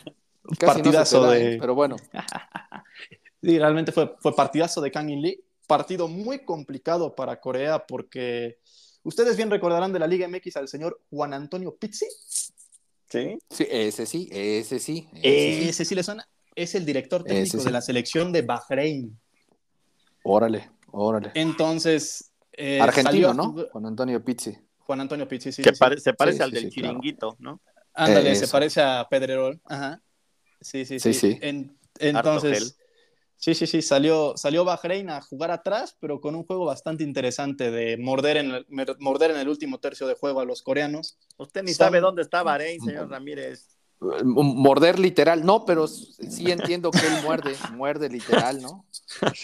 partidazo 0.60 1.30
de. 1.30 1.56
pero 1.58 1.74
bueno. 1.74 1.96
sí, 3.44 3.58
realmente 3.58 3.92
fue, 3.92 4.14
fue 4.18 4.34
partidazo 4.34 4.80
de 4.80 4.90
Kang 4.90 5.10
In 5.10 5.22
Lee. 5.22 5.44
Partido 5.66 6.08
muy 6.08 6.44
complicado 6.44 7.14
para 7.14 7.40
Corea 7.40 7.86
porque 7.86 8.58
ustedes 9.02 9.36
bien 9.36 9.50
recordarán 9.50 9.92
de 9.92 9.98
la 9.98 10.06
Liga 10.06 10.28
MX 10.28 10.56
al 10.56 10.68
señor 10.68 11.00
Juan 11.10 11.32
Antonio 11.32 11.74
Pizzi. 11.74 12.06
Sí. 13.08 13.38
Sí, 13.48 13.66
ese 13.70 14.06
sí, 14.06 14.28
ese 14.32 14.78
sí. 14.78 15.08
Ese, 15.22 15.84
sí. 15.84 15.94
le 15.94 16.02
suena. 16.02 16.28
Es 16.54 16.74
el 16.74 16.84
director 16.84 17.24
técnico 17.24 17.58
de 17.58 17.70
la 17.70 17.80
selección 17.80 18.32
de 18.32 18.42
Bahrein. 18.42 19.18
Órale, 20.22 20.70
órale. 20.90 21.30
Entonces. 21.34 22.32
Eh, 22.52 22.80
Argentino, 22.80 23.34
¿no? 23.34 23.54
Juan 23.72 23.86
Antonio 23.86 24.22
Pizzi. 24.24 24.56
Juan 24.78 25.00
Antonio 25.00 25.26
Pizzi, 25.26 25.52
sí. 25.52 25.62
Que 25.62 25.74
se 25.74 26.14
parece 26.14 26.42
al 26.42 26.50
del 26.50 26.70
chiringuito, 26.70 27.36
¿no? 27.38 27.60
Ándale, 27.94 28.34
se 28.34 28.48
parece 28.48 28.80
a 28.82 29.06
Pedrerol. 29.08 29.60
Ajá. 29.64 30.00
Sí, 30.60 30.84
sí, 30.84 30.98
sí. 30.98 31.38
entonces. 31.98 32.76
Sí, 33.36 33.54
sí, 33.54 33.66
sí, 33.66 33.82
salió, 33.82 34.34
salió 34.36 34.64
Bahrein 34.64 35.10
a 35.10 35.20
jugar 35.20 35.50
atrás, 35.50 35.96
pero 36.00 36.20
con 36.20 36.34
un 36.34 36.44
juego 36.44 36.64
bastante 36.64 37.04
interesante 37.04 37.70
de 37.70 37.96
morder 37.98 38.38
en 38.38 38.50
el, 38.52 38.66
morder 38.98 39.32
en 39.32 39.38
el 39.38 39.48
último 39.48 39.78
tercio 39.78 40.06
de 40.06 40.14
juego 40.14 40.40
a 40.40 40.44
los 40.44 40.62
coreanos. 40.62 41.18
Usted 41.36 41.62
ni 41.62 41.74
sabe 41.74 42.00
dónde 42.00 42.22
está 42.22 42.42
Bahrein, 42.42 42.80
señor 42.80 43.10
Ramírez. 43.10 43.74
Morder 44.22 44.98
literal, 44.98 45.44
no, 45.44 45.64
pero 45.64 45.86
sí 45.86 46.50
entiendo 46.50 46.90
que 46.90 47.06
él 47.06 47.22
muerde, 47.22 47.54
muerde 47.72 48.10
literal, 48.10 48.60
¿no? 48.60 48.84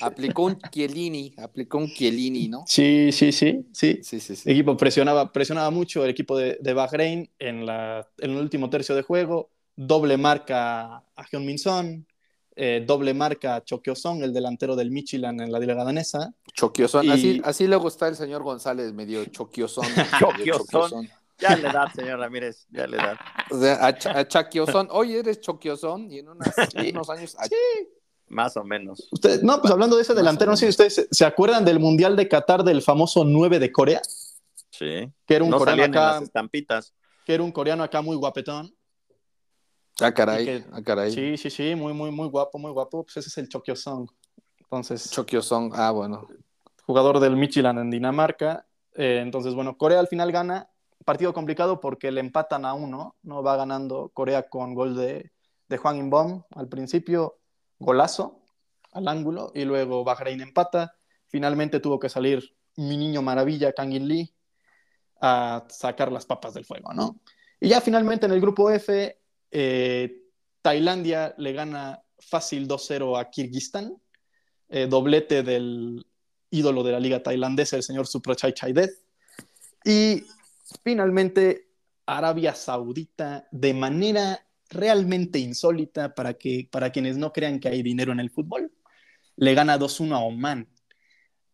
Aplicó 0.02 0.44
un 0.44 0.58
Chiellini, 0.58 1.34
aplicó 1.38 1.78
un 1.78 1.88
Chiellini, 1.88 2.48
¿no? 2.48 2.64
Sí, 2.66 3.10
sí, 3.12 3.32
sí, 3.32 3.66
sí. 3.72 4.00
sí, 4.02 4.20
sí, 4.20 4.34
El 4.44 4.52
equipo 4.52 4.76
presionaba, 4.76 5.32
presionaba 5.32 5.70
mucho 5.70 6.04
el 6.04 6.10
equipo 6.10 6.36
de, 6.36 6.58
de 6.60 6.74
Bahrein 6.74 7.30
en, 7.38 7.64
la, 7.64 8.06
en 8.18 8.32
el 8.32 8.36
último 8.36 8.68
tercio 8.68 8.94
de 8.94 9.02
juego, 9.02 9.50
doble 9.76 10.18
marca 10.18 10.96
a 10.96 11.26
Hyun 11.30 11.46
Min 11.46 11.58
Son, 11.58 12.06
eh, 12.56 12.84
doble 12.86 13.14
marca 13.14 13.56
a 13.56 13.94
Son, 13.94 14.22
el 14.22 14.32
delantero 14.32 14.76
del 14.76 14.90
Michelin 14.90 15.40
en 15.40 15.52
la 15.52 15.58
liga 15.58 15.74
danesa. 15.74 16.34
Choquioson, 16.52 17.10
así, 17.10 17.40
así 17.44 17.66
luego 17.66 17.88
está 17.88 18.08
el 18.08 18.16
señor 18.16 18.42
González, 18.42 18.92
medio 18.92 19.24
Choquioson. 19.26 19.86
Choquioson. 20.18 21.08
Ya 21.40 21.56
le 21.56 21.72
da, 21.72 21.90
señor 21.90 22.18
Ramírez, 22.18 22.66
ya 22.70 22.86
le 22.86 22.98
da. 22.98 23.18
O 23.50 23.58
sea, 23.58 23.86
a, 23.86 24.88
oye, 24.90 25.20
eres 25.20 25.40
Choquiosón 25.40 26.12
y 26.12 26.18
en 26.18 26.28
unos 26.28 27.08
años. 27.08 27.36
Sí. 27.48 27.88
Más 28.28 28.56
o 28.56 28.62
menos. 28.62 29.08
Ustedes, 29.10 29.42
no, 29.42 29.60
pues 29.60 29.72
hablando 29.72 29.96
de 29.96 30.02
ese 30.02 30.14
delantero, 30.14 30.52
no 30.52 30.56
sé 30.56 30.66
si 30.66 30.70
ustedes 30.70 31.08
se, 31.10 31.24
acuerdan 31.24 31.64
del 31.64 31.80
Mundial 31.80 32.14
de 32.14 32.28
Qatar 32.28 32.62
del 32.62 32.82
famoso 32.82 33.24
9 33.24 33.58
de 33.58 33.72
Corea. 33.72 34.00
Sí. 34.70 35.10
Que 35.26 35.34
era 35.34 35.44
un 35.44 35.50
coreano 35.50 35.84
acá. 35.84 36.20
estampitas. 36.22 36.94
Que 37.24 37.34
era 37.34 37.42
un 37.42 37.50
coreano 37.50 37.82
acá 37.82 38.02
muy 38.02 38.16
guapetón. 38.16 38.72
Ah, 40.00 40.12
caray. 40.12 40.64
ah, 40.72 40.82
caray. 40.82 41.12
Sí, 41.12 41.36
sí, 41.36 41.50
sí, 41.50 41.74
muy, 41.74 41.92
muy, 41.92 42.10
muy 42.10 42.28
guapo, 42.28 42.58
muy 42.58 42.72
guapo. 42.72 43.04
Pues 43.04 43.16
ese 43.18 43.28
es 43.28 43.38
el 43.38 43.48
Chokyo 43.48 43.76
Song. 43.76 44.08
Entonces. 44.58 45.10
Chokyo 45.10 45.42
Song, 45.42 45.72
ah, 45.74 45.90
bueno. 45.90 46.26
Jugador 46.84 47.20
del 47.20 47.36
Michelin 47.36 47.78
en 47.78 47.90
Dinamarca. 47.90 48.66
Eh, 48.94 49.20
entonces, 49.22 49.54
bueno, 49.54 49.76
Corea 49.76 50.00
al 50.00 50.08
final 50.08 50.32
gana. 50.32 50.70
Partido 51.04 51.32
complicado 51.32 51.80
porque 51.80 52.10
le 52.10 52.20
empatan 52.20 52.64
a 52.64 52.74
uno, 52.74 53.16
¿no? 53.22 53.42
Va 53.42 53.56
ganando 53.56 54.10
Corea 54.12 54.48
con 54.48 54.74
gol 54.74 54.94
de, 54.96 55.32
de 55.68 55.76
Juan 55.78 55.96
Inbom 55.96 56.42
al 56.50 56.68
principio, 56.68 57.38
golazo 57.78 58.42
al 58.92 59.08
ángulo, 59.08 59.52
y 59.54 59.64
luego 59.64 60.04
Bahrein 60.04 60.40
empata. 60.40 60.96
Finalmente 61.28 61.80
tuvo 61.80 61.98
que 61.98 62.08
salir 62.08 62.56
mi 62.76 62.96
niño 62.96 63.22
maravilla, 63.22 63.72
Kang 63.72 63.92
In 63.92 64.08
Lee, 64.08 64.34
a 65.20 65.64
sacar 65.68 66.10
las 66.10 66.26
papas 66.26 66.54
del 66.54 66.64
fuego, 66.64 66.92
¿no? 66.92 67.20
Y 67.60 67.68
ya 67.68 67.80
finalmente 67.80 68.26
en 68.26 68.32
el 68.32 68.40
grupo 68.40 68.70
F, 68.70 69.19
eh, 69.50 70.22
Tailandia 70.62 71.34
le 71.38 71.52
gana 71.52 72.02
fácil 72.18 72.68
2-0 72.68 73.18
a 73.18 73.30
Kirguistán, 73.30 73.96
eh, 74.68 74.86
doblete 74.88 75.42
del 75.42 76.06
ídolo 76.50 76.82
de 76.82 76.92
la 76.92 77.00
liga 77.00 77.22
tailandesa, 77.22 77.76
el 77.76 77.82
señor 77.82 78.06
Suprachai 78.06 78.52
Chaidet. 78.52 78.90
Y 79.84 80.24
finalmente 80.84 81.68
Arabia 82.06 82.54
Saudita, 82.54 83.48
de 83.50 83.74
manera 83.74 84.46
realmente 84.68 85.38
insólita 85.38 86.14
para, 86.14 86.34
que, 86.34 86.68
para 86.70 86.90
quienes 86.90 87.16
no 87.16 87.32
crean 87.32 87.58
que 87.60 87.68
hay 87.68 87.82
dinero 87.82 88.12
en 88.12 88.20
el 88.20 88.30
fútbol, 88.30 88.72
le 89.36 89.54
gana 89.54 89.78
2-1 89.78 90.14
a 90.14 90.18
Oman. 90.18 90.68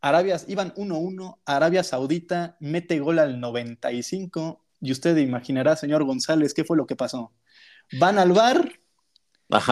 Arabia, 0.01 0.41
iban 0.49 0.75
1-1, 0.75 1.39
Arabia 1.45 1.83
Saudita 1.83 2.57
mete 2.61 3.01
gol 3.01 3.19
al 3.19 3.41
95 3.41 4.65
y 4.81 4.93
usted 4.93 5.17
imaginará, 5.17 5.77
señor 5.77 6.05
González, 6.05 6.53
qué 6.53 6.65
fue 6.65 6.77
lo 6.77 6.87
que 6.87 6.97
pasó. 6.97 7.33
Van 7.93 8.19
al 8.19 8.33
bar, 8.33 8.81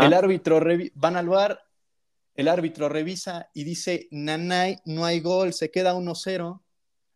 el 0.02 0.12
árbitro 0.12 0.60
van 0.94 1.16
al 1.16 1.28
bar, 1.28 1.60
el 2.34 2.48
árbitro 2.48 2.88
revisa 2.88 3.50
y 3.54 3.64
dice, 3.64 4.08
Nanay, 4.10 4.78
no 4.84 5.04
hay 5.04 5.20
gol, 5.20 5.52
se 5.52 5.70
queda 5.70 5.94
1-0. 5.94 6.60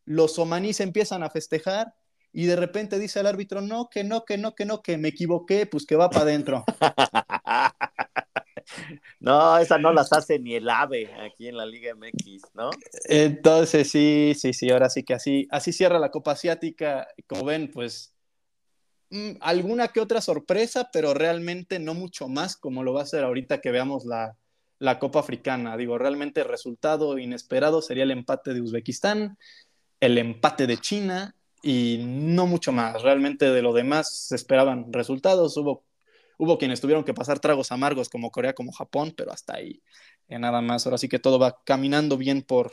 Los 0.05 0.39
omaníes 0.39 0.81
empiezan 0.81 1.23
a 1.23 1.31
festejar 1.31 1.95
y 2.33 2.47
de 2.47 2.57
repente 2.57 2.99
dice 2.99 3.21
el 3.21 3.27
árbitro, 3.27 3.61
no, 3.61 3.89
que 3.91 4.05
no, 4.05 4.25
que 4.25 4.39
no, 4.39 4.55
que 4.55 4.65
no, 4.65 4.83
que 4.83 4.99
me 4.99 5.09
equivoqué, 5.09 5.67
pues 5.67 5.87
que 5.87 5.97
va 5.97 6.11
para 6.11 6.23
adentro. 6.23 6.65
no, 9.21 9.59
esa 9.59 9.79
no 9.79 9.93
las 9.93 10.13
hace 10.13 10.39
ni 10.39 10.55
el 10.55 10.69
AVE 10.69 11.13
aquí 11.21 11.49
en 11.49 11.57
la 11.57 11.67
Liga 11.67 11.95
MX, 11.95 12.55
¿no? 12.55 12.71
Entonces, 13.05 13.91
sí, 13.91 14.35
sí, 14.37 14.53
sí, 14.53 14.71
ahora 14.71 14.91
sí 14.91 15.03
que 15.03 15.15
así, 15.15 15.49
así 15.51 15.73
cierra 15.73 15.99
la 15.99 16.11
Copa 16.11 16.33
Asiática. 16.33 17.09
Como 17.27 17.45
ven, 17.45 17.71
pues 17.73 18.15
alguna 19.41 19.89
que 19.89 20.01
otra 20.01 20.21
sorpresa, 20.21 20.91
pero 20.93 21.15
realmente 21.15 21.79
no 21.79 21.95
mucho 21.95 22.29
más 22.29 22.57
como 22.57 22.83
lo 22.83 22.93
va 22.93 23.03
a 23.03 23.07
ser 23.07 23.25
ahorita 23.25 23.61
que 23.61 23.71
veamos 23.71 24.05
la, 24.05 24.37
Copa 24.99 25.21
Africana. 25.21 25.77
Digo, 25.77 25.99
realmente 25.99 26.43
el 26.43 26.49
resultado 26.49 27.19
inesperado 27.19 27.83
sería 27.83 28.05
el 28.05 28.11
empate 28.11 28.55
de 28.55 28.61
Uzbekistán, 28.61 29.39
el 30.01 30.19
empate 30.19 30.67
de 30.67 30.79
China 30.79 31.35
y 31.63 31.99
no 32.05 32.47
mucho 32.47 32.71
más. 32.71 33.03
Realmente 33.03 33.51
de 33.51 33.63
lo 33.63 33.73
demás 33.73 34.29
se 34.29 34.37
esperaban 34.37 34.93
resultados. 34.93 35.57
Hubo, 35.57 35.85
hubo 36.37 36.59
quienes 36.59 36.81
tuvieron 36.81 37.03
que 37.03 37.15
pasar 37.15 37.41
tragos 37.41 37.73
amargos 37.73 38.09
como 38.09 38.31
Corea, 38.31 38.55
como 38.55 38.73
Japón, 38.73 39.15
pero 39.17 39.33
hasta 39.33 39.57
ahí 39.57 39.83
nada 40.29 40.61
más. 40.61 40.87
Ahora 40.87 40.99
sí 40.99 41.09
que 41.09 41.19
todo 41.19 41.39
va 41.39 41.59
caminando 41.65 42.17
bien 42.17 42.43
por, 42.43 42.73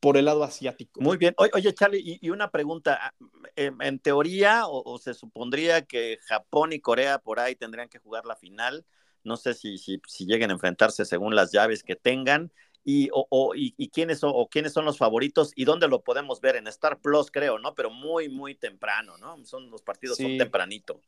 por 0.00 0.16
el 0.16 0.24
lado 0.24 0.42
asiático. 0.42 1.00
Muy 1.00 1.18
bien. 1.18 1.34
Oye, 1.36 1.74
Charlie, 1.74 2.18
y, 2.20 2.30
una 2.30 2.50
pregunta. 2.50 2.98
Ah, 3.00 3.14
en, 3.54 3.98
teoría, 3.98 4.62
o, 4.66 4.98
se 4.98 5.12
supondría 5.12 5.82
que 5.82 6.18
Japón 6.26 6.72
y 6.72 6.80
Corea 6.80 7.18
por 7.18 7.38
ahí 7.38 7.54
tendrían 7.54 7.88
que 7.88 7.98
jugar 7.98 8.24
la 8.24 8.36
final. 8.36 8.86
No 9.22 9.36
sé 9.36 9.52
si, 9.52 9.76
si, 9.76 10.00
si 10.06 10.24
lleguen 10.24 10.50
a 10.50 10.54
enfrentarse 10.54 11.04
según 11.04 11.34
las 11.34 11.52
llaves 11.52 11.84
que 11.84 11.96
tengan. 11.96 12.50
Y, 12.82 13.10
o, 13.12 13.52
y, 13.54 13.90
quiénes 13.90 14.20
son, 14.20 14.32
o 14.34 14.48
quiénes 14.48 14.72
son 14.72 14.86
los 14.86 14.96
favoritos 14.96 15.52
y 15.54 15.66
dónde 15.66 15.86
lo 15.86 16.02
podemos 16.02 16.40
ver 16.40 16.56
en 16.56 16.66
Star 16.66 16.98
Plus, 16.98 17.30
creo, 17.30 17.58
¿no? 17.58 17.74
Pero 17.74 17.90
muy, 17.90 18.30
muy 18.30 18.54
temprano, 18.54 19.18
¿no? 19.18 19.44
Son 19.44 19.70
los 19.70 19.82
partidos 19.82 20.16
son 20.16 20.38
tempranito. 20.38 21.02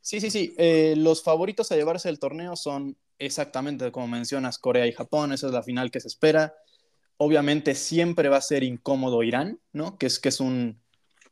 Sí, 0.00 0.20
sí, 0.20 0.30
sí. 0.30 0.54
Eh, 0.58 0.94
los 0.96 1.22
favoritos 1.22 1.70
a 1.70 1.76
llevarse 1.76 2.08
el 2.08 2.18
torneo 2.18 2.56
son 2.56 2.96
exactamente 3.18 3.92
como 3.92 4.08
mencionas, 4.08 4.58
Corea 4.58 4.88
y 4.88 4.92
Japón. 4.92 5.32
Esa 5.32 5.46
es 5.46 5.52
la 5.52 5.62
final 5.62 5.92
que 5.92 6.00
se 6.00 6.08
espera. 6.08 6.54
Obviamente 7.18 7.74
siempre 7.74 8.28
va 8.28 8.38
a 8.38 8.42
ser 8.42 8.62
incómodo 8.62 9.22
Irán, 9.22 9.60
¿no? 9.72 9.98
Que 9.98 10.06
es, 10.06 10.18
que 10.18 10.30
es 10.30 10.40
un 10.40 10.80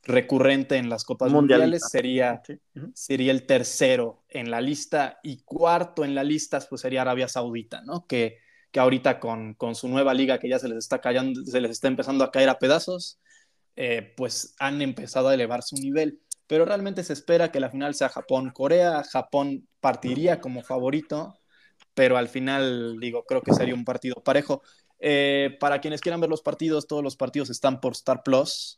recurrente 0.03 0.77
en 0.77 0.89
las 0.89 1.03
Copas 1.03 1.31
Mundiales. 1.31 1.83
Sería, 1.89 2.41
sería 2.93 3.31
el 3.31 3.45
tercero 3.45 4.23
en 4.29 4.49
la 4.49 4.61
lista 4.61 5.19
y 5.23 5.41
cuarto 5.43 6.05
en 6.05 6.15
la 6.15 6.23
lista 6.23 6.59
pues 6.69 6.81
sería 6.81 7.01
Arabia 7.01 7.27
Saudita, 7.27 7.81
¿no? 7.81 8.05
Que, 8.07 8.37
que 8.71 8.79
ahorita 8.79 9.19
con, 9.19 9.53
con, 9.53 9.75
su 9.75 9.87
nueva 9.87 10.13
liga 10.13 10.39
que 10.39 10.49
ya 10.49 10.59
se 10.59 10.69
les 10.69 10.77
está 10.77 10.99
cayendo, 11.01 11.43
se 11.43 11.61
les 11.61 11.71
está 11.71 11.87
empezando 11.87 12.23
a 12.23 12.31
caer 12.31 12.49
a 12.49 12.59
pedazos, 12.59 13.19
eh, 13.75 14.13
pues 14.15 14.55
han 14.59 14.81
empezado 14.81 15.29
a 15.29 15.33
elevar 15.33 15.61
su 15.61 15.75
nivel. 15.75 16.19
Pero 16.47 16.65
realmente 16.65 17.03
se 17.03 17.13
espera 17.13 17.51
que 17.51 17.59
la 17.59 17.69
final 17.69 17.93
sea 17.93 18.09
Japón-Corea. 18.09 19.03
Japón 19.03 19.67
partiría 19.81 20.39
como 20.39 20.63
favorito, 20.63 21.37
pero 21.93 22.17
al 22.17 22.29
final, 22.29 22.97
digo, 22.99 23.25
creo 23.25 23.41
que 23.41 23.53
sería 23.53 23.75
un 23.75 23.83
partido 23.83 24.23
parejo. 24.23 24.61
Eh, 24.99 25.57
para 25.59 25.79
quienes 25.79 26.01
quieran 26.01 26.21
ver 26.21 26.29
los 26.29 26.41
partidos, 26.41 26.87
todos 26.87 27.03
los 27.03 27.15
partidos 27.15 27.49
están 27.49 27.79
por 27.79 27.93
Star 27.93 28.23
Plus. 28.23 28.77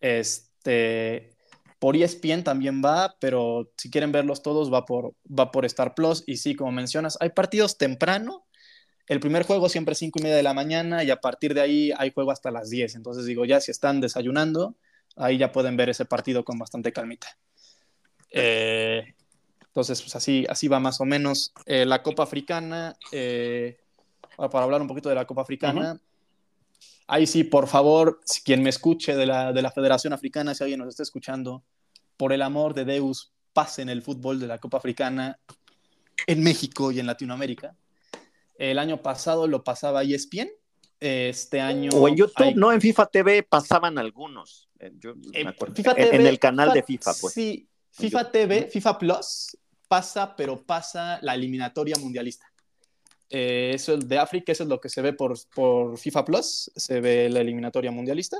Este, 0.00 1.30
por 1.78 1.96
ESPN 1.96 2.44
también 2.44 2.82
va, 2.84 3.16
pero 3.20 3.72
si 3.76 3.90
quieren 3.90 4.12
verlos 4.12 4.42
todos 4.42 4.72
va 4.72 4.84
por, 4.84 5.14
va 5.26 5.50
por 5.50 5.64
Star 5.64 5.94
Plus. 5.94 6.22
Y 6.26 6.36
sí, 6.36 6.54
como 6.54 6.72
mencionas, 6.72 7.16
hay 7.20 7.30
partidos 7.30 7.78
temprano. 7.78 8.46
El 9.06 9.20
primer 9.20 9.44
juego 9.44 9.68
siempre 9.68 9.92
es 9.92 9.98
5 9.98 10.18
y 10.18 10.22
media 10.22 10.36
de 10.36 10.42
la 10.42 10.54
mañana 10.54 11.04
y 11.04 11.10
a 11.10 11.20
partir 11.20 11.52
de 11.52 11.60
ahí 11.60 11.92
hay 11.98 12.10
juego 12.10 12.30
hasta 12.30 12.50
las 12.50 12.70
10. 12.70 12.94
Entonces 12.94 13.26
digo, 13.26 13.44
ya 13.44 13.60
si 13.60 13.70
están 13.70 14.00
desayunando, 14.00 14.76
ahí 15.16 15.36
ya 15.36 15.52
pueden 15.52 15.76
ver 15.76 15.90
ese 15.90 16.06
partido 16.06 16.44
con 16.44 16.58
bastante 16.58 16.92
calmita. 16.92 17.36
Eh, 18.30 19.14
entonces, 19.66 20.00
pues 20.00 20.16
así, 20.16 20.46
así 20.48 20.68
va 20.68 20.80
más 20.80 21.00
o 21.00 21.04
menos. 21.04 21.52
Eh, 21.66 21.84
la 21.84 22.02
Copa 22.02 22.22
Africana, 22.22 22.96
para 24.36 24.64
hablar 24.64 24.80
un 24.80 24.88
poquito 24.88 25.08
de 25.08 25.14
la 25.14 25.26
Copa 25.26 25.42
Africana. 25.42 26.00
Ahí 27.06 27.26
sí, 27.26 27.44
por 27.44 27.66
favor, 27.66 28.20
si 28.24 28.42
quien 28.42 28.62
me 28.62 28.70
escuche 28.70 29.14
de 29.14 29.26
la, 29.26 29.52
de 29.52 29.62
la 29.62 29.70
Federación 29.70 30.12
Africana, 30.12 30.54
si 30.54 30.64
alguien 30.64 30.80
nos 30.80 30.88
está 30.88 31.02
escuchando, 31.02 31.62
por 32.16 32.32
el 32.32 32.42
amor 32.42 32.74
de 32.74 32.84
Deus, 32.84 33.32
pasen 33.52 33.88
el 33.88 34.02
fútbol 34.02 34.40
de 34.40 34.46
la 34.46 34.58
Copa 34.58 34.78
Africana 34.78 35.38
en 36.26 36.42
México 36.42 36.92
y 36.92 37.00
en 37.00 37.06
Latinoamérica. 37.06 37.76
El 38.56 38.78
año 38.78 39.02
pasado 39.02 39.46
lo 39.46 39.64
pasaba 39.64 40.02
ESPN. 40.02 40.48
Este 41.00 41.60
año. 41.60 41.90
O 41.92 42.08
en 42.08 42.16
YouTube, 42.16 42.54
no, 42.54 42.72
en 42.72 42.80
FIFA 42.80 43.06
TV 43.06 43.42
pasaban 43.42 43.98
algunos. 43.98 44.70
Eh, 44.78 44.92
en, 45.32 46.26
el 46.26 46.38
canal 46.38 46.72
de 46.72 46.82
FIFA, 46.82 47.12
pues. 47.20 47.34
Sí, 47.34 47.68
FIFA 47.90 48.30
TV, 48.30 48.68
FIFA 48.70 48.98
Plus 48.98 49.58
pasa, 49.88 50.34
pero 50.34 50.64
pasa 50.64 51.18
la 51.20 51.34
eliminatoria 51.34 51.96
mundialista. 51.96 52.46
Eh, 53.30 53.72
eso 53.74 53.96
de 53.96 54.18
África, 54.18 54.52
eso 54.52 54.64
es 54.64 54.68
lo 54.68 54.80
que 54.80 54.88
se 54.88 55.02
ve 55.02 55.12
por, 55.12 55.34
por 55.54 55.98
FIFA 55.98 56.24
Plus, 56.24 56.70
se 56.76 57.00
ve 57.00 57.28
la 57.28 57.40
eliminatoria 57.40 57.90
mundialista. 57.90 58.38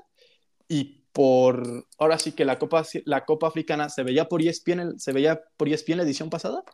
Y 0.69 1.05
por, 1.12 1.87
ahora 1.99 2.19
sí 2.19 2.33
que 2.33 2.45
la 2.45 2.59
Copa, 2.59 2.85
la 3.05 3.25
Copa 3.25 3.47
Africana 3.47 3.88
se 3.88 4.03
veía 4.03 4.29
por 4.29 4.43
ESPN, 4.43 4.99
se 4.99 5.12
veía 5.12 5.43
por 5.57 5.69
ESPN 5.69 5.99
la 5.99 6.03
edición 6.03 6.31
pasada, 6.31 6.64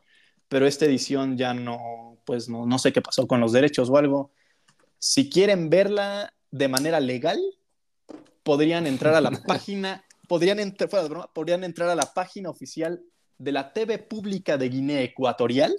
pero 0.48 0.66
esta 0.66 0.86
edición 0.86 1.36
ya 1.36 1.54
no, 1.54 2.18
pues 2.24 2.48
no, 2.48 2.66
no 2.66 2.78
sé 2.78 2.92
qué 2.92 3.02
pasó 3.02 3.26
con 3.26 3.40
los 3.40 3.52
derechos 3.52 3.90
o 3.90 3.96
algo. 3.96 4.32
Si 4.98 5.30
quieren 5.30 5.70
verla 5.70 6.34
de 6.50 6.68
manera 6.68 7.00
legal, 7.00 7.38
podrían 8.42 8.86
entrar 8.86 9.14
a 9.14 9.20
la 9.20 9.30
página, 9.46 10.04
podrían, 10.28 10.58
entrar, 10.58 10.88
podrían 11.32 11.64
entrar 11.64 11.88
a 11.88 11.94
la 11.94 12.12
página 12.14 12.50
oficial 12.50 13.02
de 13.38 13.52
la 13.52 13.72
TV 13.72 13.98
pública 13.98 14.58
de 14.58 14.68
Guinea 14.68 15.02
Ecuatorial 15.02 15.74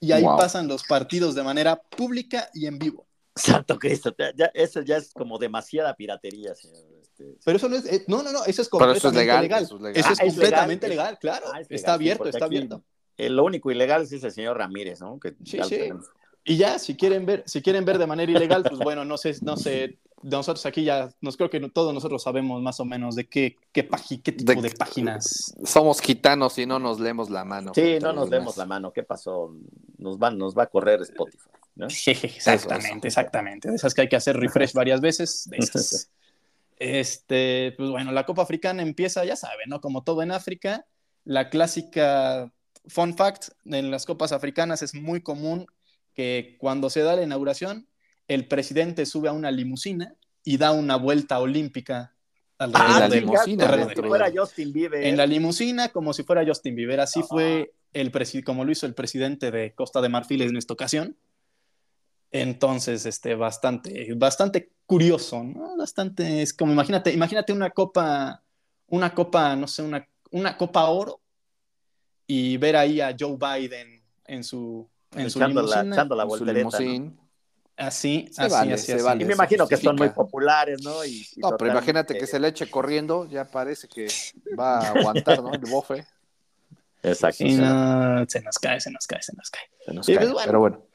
y 0.00 0.12
ahí 0.12 0.24
pasan 0.24 0.66
los 0.66 0.82
partidos 0.84 1.34
de 1.34 1.42
manera 1.42 1.80
pública 1.80 2.48
y 2.54 2.66
en 2.66 2.78
vivo. 2.78 3.06
Santo 3.36 3.78
Cristo, 3.78 4.14
ya, 4.36 4.50
eso 4.54 4.80
ya 4.82 4.96
es 4.96 5.12
como 5.12 5.38
demasiada 5.38 5.94
piratería, 5.94 6.54
señor. 6.54 6.84
Este, 7.00 7.38
pero 7.44 7.56
eso 7.56 7.68
no 7.68 7.76
es, 7.76 7.86
eh, 7.86 8.04
no, 8.08 8.22
no, 8.22 8.32
no, 8.32 8.44
eso 8.44 8.62
es 8.62 8.68
completamente 8.68 9.20
legal, 9.20 9.62
Eso 9.64 9.88
es, 9.88 10.20
ah, 10.20 10.24
completamente 10.24 10.88
legal, 10.88 11.18
claro. 11.18 11.46
Ah, 11.52 11.60
está 11.68 11.94
abierto, 11.94 12.28
está 12.28 12.46
abierto. 12.46 12.82
lo 13.16 13.44
único 13.44 13.70
ilegal 13.70 14.02
es 14.02 14.12
el 14.12 14.32
señor 14.32 14.58
Ramírez, 14.58 15.00
¿no? 15.00 15.18
sí, 15.44 15.60
sí. 15.62 15.90
Y 16.42 16.56
ya, 16.56 16.78
si 16.78 16.96
quieren 16.96 17.26
ver, 17.26 17.44
si 17.46 17.60
quieren 17.60 17.84
ver 17.84 17.98
de 17.98 18.06
manera 18.06 18.32
ilegal, 18.32 18.62
pues 18.62 18.80
bueno, 18.80 19.04
no 19.04 19.18
sé, 19.18 19.36
no 19.42 19.56
sé, 19.56 19.98
nosotros 20.22 20.64
aquí 20.66 20.84
ya, 20.84 21.10
nos 21.20 21.36
creo 21.36 21.50
que 21.50 21.60
todos 21.70 21.94
nosotros 21.94 22.22
sabemos 22.22 22.60
más 22.62 22.80
o 22.80 22.84
menos 22.84 23.14
de 23.14 23.28
qué, 23.28 23.56
qué, 23.72 23.88
qué 24.22 24.32
tipo 24.32 24.60
de, 24.60 24.70
páginas. 24.70 25.54
Somos 25.64 26.00
gitanos 26.00 26.58
y 26.58 26.66
no 26.66 26.78
nos 26.78 27.00
leemos 27.00 27.30
la 27.30 27.44
mano. 27.44 27.72
Sí, 27.74 27.98
no 28.00 28.12
nos 28.12 28.28
leemos 28.28 28.56
la 28.56 28.66
mano. 28.66 28.92
¿Qué 28.92 29.02
pasó? 29.02 29.54
Nos 29.98 30.18
va, 30.18 30.30
nos 30.30 30.56
va 30.56 30.64
a 30.64 30.66
correr 30.66 31.00
Spotify. 31.02 31.48
exactamente, 32.26 33.08
exactamente. 33.08 33.70
De 33.70 33.76
esas 33.76 33.94
que 33.94 34.02
hay 34.02 34.08
que 34.08 34.16
hacer 34.16 34.36
refresh 34.36 34.72
varias 34.72 35.00
veces. 35.00 35.48
Este, 36.82 37.74
pues 37.76 37.90
bueno, 37.90 38.10
la 38.10 38.24
Copa 38.24 38.40
Africana 38.40 38.80
empieza, 38.80 39.22
ya 39.26 39.36
saben, 39.36 39.68
¿no? 39.68 39.82
Como 39.82 40.02
todo 40.02 40.22
en 40.22 40.32
África, 40.32 40.86
la 41.24 41.50
clásica 41.50 42.50
fun 42.86 43.14
fact 43.14 43.50
en 43.66 43.90
las 43.90 44.06
copas 44.06 44.32
africanas 44.32 44.80
es 44.80 44.94
muy 44.94 45.20
común 45.20 45.66
que 46.14 46.56
cuando 46.58 46.88
se 46.88 47.02
da 47.02 47.16
la 47.16 47.22
inauguración, 47.22 47.86
el 48.30 48.46
presidente 48.46 49.06
sube 49.06 49.28
a 49.28 49.32
una 49.32 49.50
limusina 49.50 50.14
y 50.44 50.56
da 50.56 50.70
una 50.70 50.94
vuelta 50.94 51.40
olímpica 51.40 52.14
alrededor 52.58 52.92
ah, 52.92 53.00
la 53.00 53.08
limusina, 53.08 53.88
fuera 53.96 54.30
Justin 54.32 54.72
Bieber. 54.72 55.04
En 55.04 55.16
la 55.16 55.26
limusina, 55.26 55.88
como 55.88 56.12
si 56.12 56.22
fuera 56.22 56.46
Justin 56.46 56.76
Bieber. 56.76 57.00
Así 57.00 57.24
fue 57.24 57.74
el 57.92 58.12
como 58.44 58.64
lo 58.64 58.70
hizo 58.70 58.86
el 58.86 58.94
presidente 58.94 59.50
de 59.50 59.74
Costa 59.74 60.00
de 60.00 60.10
Marfil 60.10 60.42
en 60.42 60.56
esta 60.56 60.74
ocasión. 60.74 61.16
Entonces, 62.30 63.04
este, 63.04 63.34
bastante, 63.34 64.14
bastante 64.14 64.70
curioso, 64.86 65.42
¿no? 65.42 65.76
Bastante, 65.76 66.42
es 66.42 66.54
como, 66.54 66.72
imagínate, 66.72 67.12
imagínate 67.12 67.52
una 67.52 67.70
copa, 67.70 68.44
una 68.86 69.12
copa, 69.12 69.56
no 69.56 69.66
sé, 69.66 69.82
una, 69.82 70.06
una 70.30 70.56
copa 70.56 70.84
oro 70.84 71.20
y 72.28 72.56
ver 72.58 72.76
ahí 72.76 73.00
a 73.00 73.16
Joe 73.18 73.36
Biden 73.36 74.04
en 74.24 74.44
su, 74.44 74.88
en 75.16 75.28
su 75.28 75.40
limusina, 75.40 76.04
la, 76.04 76.24
voltereta, 76.24 76.78
Así, 77.80 78.30
así, 78.36 78.72
así, 78.72 78.92
Y 79.20 79.24
me 79.24 79.32
imagino 79.32 79.66
que 79.66 79.78
son 79.78 79.96
muy 79.96 80.10
populares, 80.10 80.82
¿no? 80.82 80.96
no, 81.36 81.56
pero 81.56 81.70
imagínate 81.70 82.16
que 82.18 82.26
se 82.26 82.38
le 82.38 82.48
eche 82.48 82.70
corriendo, 82.70 83.26
ya 83.26 83.46
parece 83.46 83.88
que 83.88 84.06
va 84.58 84.80
a 84.80 84.88
aguantar, 84.90 85.42
¿no? 85.42 85.54
El 85.54 85.60
bofe. 85.60 86.04
Exacto. 87.02 87.38
se 87.38 88.42
nos 88.42 88.58
cae, 88.58 88.80
se 88.80 88.90
nos 88.90 89.06
cae, 89.06 89.22
se 89.22 89.32
nos 89.34 89.50
cae. 89.50 89.62
Se 89.86 89.94
nos 89.94 90.06
cae. 90.06 90.18
Pues, 90.18 90.44
pero 90.44 90.60
bueno. 90.60 90.86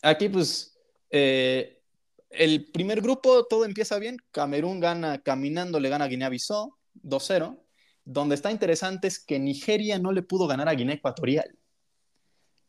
Aquí, 0.00 0.30
pues, 0.30 0.74
eh, 1.10 1.82
el 2.30 2.70
primer 2.72 3.02
grupo, 3.02 3.44
todo 3.44 3.66
empieza 3.66 3.98
bien. 3.98 4.16
Camerún 4.30 4.80
gana 4.80 5.22
caminando, 5.22 5.80
le 5.80 5.90
gana 5.90 6.06
a 6.06 6.08
Guinea-Bissau 6.08 6.74
2-0. 7.02 7.58
Donde 8.06 8.36
está 8.36 8.50
interesante 8.50 9.06
es 9.06 9.18
que 9.18 9.38
Nigeria 9.38 9.98
no 9.98 10.12
le 10.12 10.22
pudo 10.22 10.46
ganar 10.46 10.70
a 10.70 10.72
Guinea 10.72 10.94
Ecuatorial. 10.94 11.58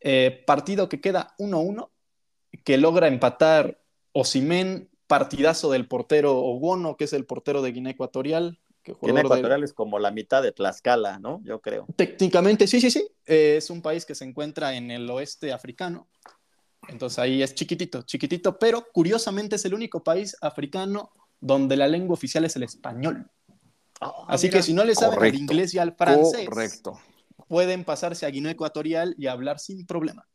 Eh, 0.02 0.44
partido 0.46 0.90
que 0.90 1.00
queda 1.00 1.34
1-1, 1.40 1.93
que 2.64 2.78
logra 2.78 3.08
empatar 3.08 3.80
Osimen, 4.14 4.90
partidazo 5.08 5.72
del 5.72 5.88
portero 5.88 6.38
Ogono, 6.38 6.98
que 6.98 7.06
es 7.06 7.14
el 7.14 7.26
portero 7.26 7.62
de 7.62 7.72
Guinea 7.72 7.94
Ecuatorial. 7.94 8.60
Guinea 9.02 9.22
Ecuatorial 9.24 9.64
es 9.64 9.74
como 9.74 10.00
la 10.00 10.12
mitad 10.12 10.44
de 10.44 10.52
Tlaxcala, 10.52 11.20
¿no? 11.20 11.42
Yo 11.44 11.62
creo. 11.62 11.88
Técnicamente, 11.96 12.68
sí, 12.68 12.82
sí, 12.82 12.92
sí. 12.92 13.08
Eh, 13.26 13.56
es 13.58 13.70
un 13.70 13.82
país 13.82 14.06
que 14.06 14.16
se 14.16 14.26
encuentra 14.26 14.76
en 14.76 14.92
el 14.92 15.10
oeste 15.10 15.54
africano. 15.54 16.08
Entonces 16.90 17.20
ahí 17.20 17.42
es 17.42 17.56
chiquitito, 17.56 18.02
chiquitito, 18.02 18.60
pero 18.60 18.86
curiosamente 18.92 19.56
es 19.56 19.66
el 19.66 19.74
único 19.74 20.04
país 20.04 20.36
africano 20.42 21.12
donde 21.40 21.78
la 21.78 21.88
lengua 21.88 22.14
oficial 22.14 22.44
es 22.46 22.56
el 22.56 22.64
español. 22.64 23.30
Ah, 24.02 24.26
Así 24.28 24.50
que 24.50 24.62
si 24.62 24.74
no 24.74 24.84
le 24.84 24.96
saben 24.96 25.24
el 25.24 25.36
inglés 25.36 25.74
y 25.74 25.80
al 25.80 25.96
francés, 25.96 26.50
pueden 27.48 27.86
pasarse 27.86 28.26
a 28.26 28.30
Guinea 28.30 28.52
Ecuatorial 28.52 29.16
y 29.18 29.28
hablar 29.28 29.60
sin 29.60 29.86
problema. 29.86 30.28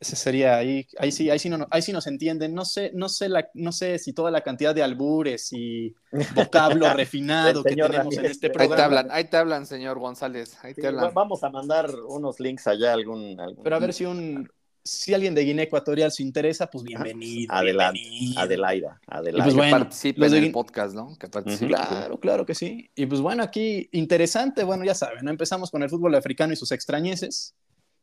Ese 0.00 0.16
sería 0.16 0.56
ahí, 0.56 0.86
ahí 0.98 1.12
sí, 1.12 1.28
ahí 1.28 1.38
sí, 1.38 1.50
no, 1.50 1.66
ahí 1.70 1.82
sí 1.82 1.92
nos 1.92 2.06
entienden. 2.06 2.54
No 2.54 2.64
sé, 2.64 2.90
no 2.94 3.10
sé, 3.10 3.28
la, 3.28 3.50
no 3.52 3.70
sé 3.70 3.98
si 3.98 4.14
toda 4.14 4.30
la 4.30 4.40
cantidad 4.40 4.74
de 4.74 4.82
albures 4.82 5.52
y 5.52 5.94
vocablo 6.34 6.90
refinado 6.94 7.62
que 7.62 7.76
tenemos 7.76 8.16
en 8.16 8.24
este 8.24 8.48
programa. 8.48 8.74
Ahí 8.74 8.78
te 8.78 8.82
hablan, 8.82 9.08
ahí 9.10 9.24
te 9.24 9.36
hablan, 9.36 9.66
señor 9.66 9.98
González. 9.98 10.56
Ahí 10.62 10.72
te 10.72 10.86
hablan. 10.86 11.12
Vamos 11.12 11.44
a 11.44 11.50
mandar 11.50 11.94
unos 12.08 12.40
links 12.40 12.66
allá, 12.66 12.94
algún, 12.94 13.38
algún, 13.38 13.62
Pero 13.62 13.76
a 13.76 13.78
ver 13.78 13.92
si 13.92 14.06
un, 14.06 14.48
si 14.82 15.12
alguien 15.12 15.34
de 15.34 15.44
Guinea 15.44 15.64
Ecuatorial 15.64 16.10
se 16.10 16.22
interesa, 16.22 16.68
pues 16.68 16.82
bienvenido. 16.82 17.52
Adelante, 17.52 18.00
Adelaida, 18.36 19.00
Adelaida. 19.06 19.44
pues 19.44 19.54
bueno, 19.54 19.76
que 19.76 19.80
participe 19.80 20.26
en 20.26 20.34
el 20.34 20.52
podcast, 20.52 20.94
¿no? 20.94 21.16
Que 21.18 21.28
Claro, 21.28 22.18
claro 22.18 22.46
que 22.46 22.54
sí. 22.54 22.90
Y 22.94 23.06
pues 23.06 23.20
bueno, 23.20 23.42
aquí 23.42 23.88
interesante, 23.92 24.64
bueno, 24.64 24.84
ya 24.84 24.94
saben, 24.94 25.24
¿no? 25.24 25.30
empezamos 25.30 25.70
con 25.70 25.82
el 25.82 25.90
fútbol 25.90 26.14
africano 26.14 26.52
y 26.54 26.56
sus 26.56 26.72
extrañeces. 26.72 27.54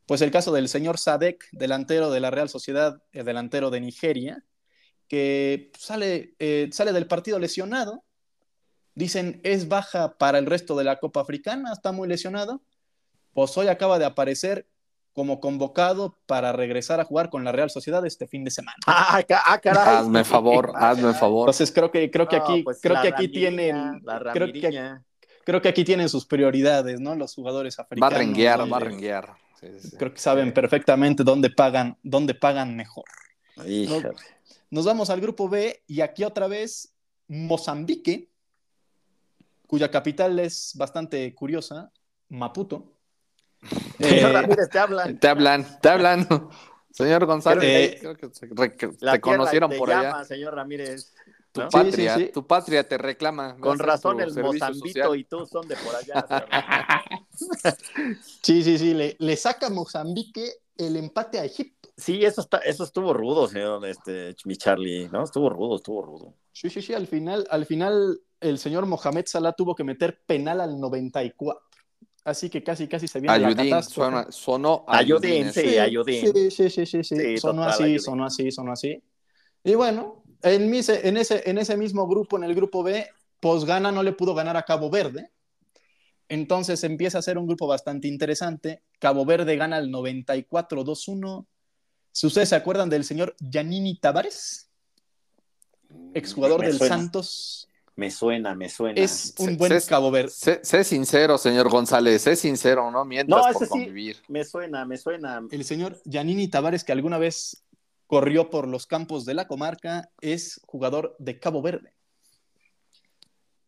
Pues 0.08 0.22
el 0.22 0.30
caso 0.30 0.52
del 0.52 0.70
señor 0.70 0.96
Sadek, 0.96 1.50
delantero 1.52 2.10
de 2.10 2.20
la 2.20 2.30
Real 2.30 2.48
Sociedad, 2.48 3.02
el 3.12 3.26
delantero 3.26 3.68
de 3.68 3.82
Nigeria, 3.82 4.42
que 5.06 5.70
sale, 5.78 6.34
eh, 6.38 6.70
sale 6.72 6.94
del 6.94 7.06
partido 7.06 7.38
lesionado. 7.38 8.04
Dicen, 8.94 9.42
es 9.44 9.68
baja 9.68 10.16
para 10.16 10.38
el 10.38 10.46
resto 10.46 10.76
de 10.76 10.84
la 10.84 10.98
Copa 10.98 11.20
Africana, 11.20 11.74
está 11.74 11.92
muy 11.92 12.08
lesionado. 12.08 12.62
Pues 13.34 13.54
hoy 13.58 13.68
acaba 13.68 13.98
de 13.98 14.06
aparecer 14.06 14.66
como 15.12 15.40
convocado 15.40 16.16
para 16.24 16.52
regresar 16.52 17.00
a 17.00 17.04
jugar 17.04 17.28
con 17.28 17.44
la 17.44 17.52
Real 17.52 17.68
Sociedad 17.68 18.06
este 18.06 18.26
fin 18.26 18.44
de 18.44 18.50
semana. 18.50 18.78
Ah, 18.86 19.22
ah 19.44 19.58
caray. 19.58 19.96
Hazme 19.98 20.24
favor, 20.24 20.72
hazme 20.74 21.12
favor. 21.12 21.42
Entonces 21.42 21.70
creo 21.70 21.90
que 21.90 22.10
creo 22.10 22.26
que 22.26 22.36
aquí 22.36 22.62
pues 22.62 22.80
creo 22.80 23.02
que 23.02 23.08
aquí 23.08 23.28
tienen 23.28 24.00
creo 24.32 24.50
que, 24.50 24.96
creo 25.44 25.60
que, 25.60 25.68
aquí 25.68 25.84
tienen 25.84 26.08
sus 26.08 26.24
prioridades, 26.24 26.98
¿no? 26.98 27.14
Los 27.14 27.34
jugadores 27.34 27.78
africanos. 27.78 28.10
Va 28.10 28.16
a 28.16 28.18
renguear, 28.18 28.72
va 28.72 28.78
a 28.78 28.80
renguear. 28.80 29.47
Creo 29.98 30.12
que 30.12 30.20
saben 30.20 30.52
perfectamente 30.52 31.24
dónde 31.24 31.50
pagan, 31.50 31.96
dónde 32.02 32.34
pagan 32.34 32.76
mejor. 32.76 33.04
nos 34.70 34.84
vamos 34.84 35.10
al 35.10 35.20
grupo 35.20 35.48
B 35.48 35.82
y 35.86 36.00
aquí 36.00 36.24
otra 36.24 36.48
vez 36.48 36.92
Mozambique, 37.28 38.28
cuya 39.66 39.90
capital 39.90 40.38
es 40.38 40.72
bastante 40.76 41.34
curiosa, 41.34 41.90
Maputo 42.28 42.92
Señor 43.98 44.30
eh, 44.30 44.32
Ramírez, 44.32 44.70
te 44.70 44.78
hablan. 44.78 45.18
Te 45.18 45.28
hablan, 45.28 45.80
te 45.80 45.88
hablan. 45.88 46.28
Señor 46.90 47.26
González, 47.26 47.98
creo 48.00 48.16
que 48.16 48.88
te 48.88 49.20
conocieron 49.20 49.70
por 49.70 49.92
allá. 49.92 50.24
Señor 50.24 50.54
Ramírez. 50.54 51.14
Tu, 51.52 51.68
patria, 51.68 52.32
tu 52.32 52.46
patria 52.46 52.86
te 52.86 52.98
reclama. 52.98 53.56
Con 53.58 53.78
razón 53.78 54.20
el 54.20 54.34
Mozambito 54.34 55.14
y 55.14 55.24
tú 55.24 55.46
son 55.46 55.66
de 55.66 55.76
por 55.76 55.94
allá. 55.96 56.26
sí, 58.42 58.62
sí, 58.62 58.78
sí. 58.78 58.94
Le, 58.94 59.16
le, 59.18 59.36
saca 59.36 59.70
Mozambique 59.70 60.52
el 60.76 60.96
empate 60.96 61.38
a 61.38 61.44
Egipto. 61.44 61.88
Sí, 61.96 62.24
eso, 62.24 62.42
está, 62.42 62.58
eso 62.58 62.84
estuvo 62.84 63.12
rudo, 63.12 63.48
señor 63.48 63.84
este, 63.86 64.36
mi 64.44 64.56
Charlie. 64.56 65.08
¿no? 65.08 65.24
Estuvo 65.24 65.48
rudo, 65.48 65.76
estuvo 65.76 66.02
rudo. 66.02 66.34
Sí, 66.52 66.70
sí, 66.70 66.82
sí. 66.82 66.94
Al 66.94 67.06
final, 67.06 67.46
al 67.50 67.66
final 67.66 68.20
el 68.40 68.58
señor 68.58 68.86
Mohamed 68.86 69.26
Salah 69.26 69.52
tuvo 69.52 69.74
que 69.74 69.84
meter 69.84 70.20
penal 70.26 70.60
al 70.60 70.78
94 70.78 71.68
así 72.28 72.50
que 72.50 72.62
casi 72.62 72.86
casi 72.86 73.08
se 73.08 73.20
viene 73.20 73.38
la 73.38 73.54
catástrofe. 73.54 74.32
sonó 74.32 74.84
Ayudín, 74.86 75.52
sí, 75.52 75.78
Ayudín. 75.78 76.32
Sí, 76.32 76.50
sí, 76.50 76.70
sí, 76.70 76.86
sí, 76.86 77.04
sí. 77.04 77.38
sonó 77.38 77.64
así, 77.64 77.98
sonó 77.98 78.26
así, 78.26 78.50
sonó 78.50 78.72
así. 78.72 79.02
Y 79.64 79.74
bueno, 79.74 80.17
en, 80.42 80.74
en, 80.74 81.16
ese, 81.16 81.50
en 81.50 81.58
ese 81.58 81.76
mismo 81.76 82.06
grupo, 82.06 82.36
en 82.36 82.44
el 82.44 82.54
grupo 82.54 82.82
B, 82.82 83.08
Posgana 83.40 83.92
no 83.92 84.02
le 84.02 84.12
pudo 84.12 84.34
ganar 84.34 84.56
a 84.56 84.62
Cabo 84.62 84.90
Verde. 84.90 85.30
Entonces 86.28 86.84
empieza 86.84 87.18
a 87.18 87.22
ser 87.22 87.38
un 87.38 87.46
grupo 87.46 87.66
bastante 87.66 88.08
interesante. 88.08 88.82
Cabo 88.98 89.24
Verde 89.24 89.56
gana 89.56 89.78
el 89.78 89.90
94-2-1. 89.90 91.46
¿Ustedes 92.22 92.48
se 92.48 92.56
acuerdan 92.56 92.90
del 92.90 93.04
señor 93.04 93.34
Giannini 93.38 93.98
Tavares? 93.98 94.68
Exjugador 96.14 96.60
del 96.60 96.78
Santos. 96.78 97.68
Me 97.96 98.10
suena, 98.10 98.54
me 98.54 98.68
suena. 98.68 99.00
Es 99.00 99.34
un 99.38 99.56
buen 99.56 99.72
Cabo 99.88 100.10
Verde. 100.10 100.30
Sé, 100.30 100.84
sincero, 100.84 101.38
señor 101.38 101.68
González, 101.68 102.22
sé 102.22 102.36
sincero, 102.36 102.90
¿no? 102.90 103.04
Mientras 103.04 103.46
no, 103.46 103.52
por 103.52 103.68
convivir. 103.68 104.18
me 104.28 104.44
suena, 104.44 104.84
me 104.84 104.96
suena. 104.96 105.42
El 105.50 105.64
señor 105.64 106.00
Giannini 106.04 106.48
Tavares, 106.48 106.84
que 106.84 106.92
alguna 106.92 107.18
vez 107.18 107.64
corrió 108.08 108.48
por 108.50 108.66
los 108.66 108.86
campos 108.86 109.24
de 109.26 109.34
la 109.34 109.46
comarca, 109.46 110.10
es 110.20 110.60
jugador 110.66 111.14
de 111.20 111.38
Cabo 111.38 111.62
Verde. 111.62 111.92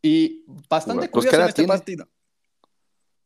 Y 0.03 0.44
bastante 0.68 1.09
pues, 1.11 1.26
curioso 1.26 1.42
en 1.42 1.48
este 1.48 1.66
partido. 1.66 2.09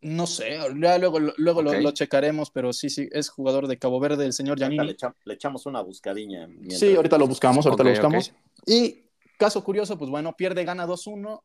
No 0.00 0.26
sé, 0.26 0.58
ya 0.76 0.98
luego, 0.98 1.18
luego 1.18 1.62
lo, 1.62 1.90
checaremos, 1.92 2.50
pero 2.50 2.74
sí, 2.74 2.90
sí, 2.90 3.08
es 3.12 3.30
jugador 3.30 3.68
de 3.68 3.78
Cabo 3.78 4.00
Verde, 4.00 4.26
el 4.26 4.32
señor 4.34 4.58
Giannini. 4.58 4.96
Le, 5.24 5.34
echamos 5.34 5.64
una 5.66 5.80
buscadilla. 5.80 6.48
Sí, 6.68 6.94
ahorita 6.94 7.16
lo 7.16 7.28
buscamos, 7.28 7.64
ahorita 7.64 7.84
lo 7.84 7.90
buscamos. 7.90 8.34
Y 8.66 9.04
caso 9.38 9.62
curioso, 9.62 9.96
pues 9.96 10.10
bueno, 10.10 10.34
pierde, 10.36 10.64
gana 10.64 10.86
2-1. 10.86 11.40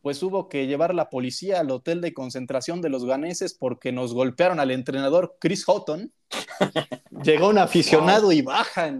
Pues 0.00 0.22
hubo 0.22 0.48
que 0.48 0.66
llevar 0.66 0.94
la 0.94 1.10
policía 1.10 1.60
al 1.60 1.70
hotel 1.70 2.00
de 2.00 2.14
concentración 2.14 2.80
de 2.80 2.88
los 2.88 3.04
ganeses 3.04 3.54
porque 3.54 3.92
nos 3.92 4.14
golpearon 4.14 4.60
al 4.60 4.70
entrenador 4.70 5.36
Chris 5.40 5.64
Houghton. 5.64 6.12
Llegó 7.24 7.48
un 7.48 7.58
aficionado 7.58 8.32
y 8.32 8.42
baja. 8.42 8.94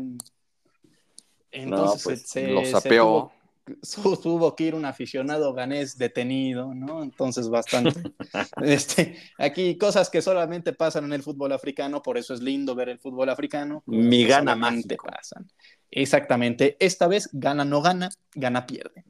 Entonces 1.50 2.02
pues, 2.02 2.22
se, 2.28 2.48
lo 2.48 2.64
sapeó 2.64 3.32
tuvo 4.22 4.54
que 4.54 4.64
ir 4.64 4.74
un 4.74 4.84
aficionado 4.84 5.52
ganés 5.52 5.96
detenido, 5.96 6.74
¿no? 6.74 7.02
Entonces, 7.02 7.48
bastante. 7.48 8.00
este, 8.62 9.16
aquí 9.38 9.76
cosas 9.76 10.10
que 10.10 10.22
solamente 10.22 10.72
pasan 10.72 11.04
en 11.04 11.12
el 11.12 11.22
fútbol 11.22 11.52
africano, 11.52 12.02
por 12.02 12.18
eso 12.18 12.34
es 12.34 12.40
lindo 12.40 12.74
ver 12.74 12.88
el 12.88 12.98
fútbol 12.98 13.28
africano. 13.28 13.82
Mi 13.86 14.24
gana 14.24 14.54
más. 14.54 14.84
pasan. 15.04 15.48
Exactamente. 15.90 16.76
Esta 16.80 17.08
vez 17.08 17.30
gana 17.32 17.64
no 17.64 17.80
gana, 17.80 18.10
gana 18.34 18.66
pierde. 18.66 19.04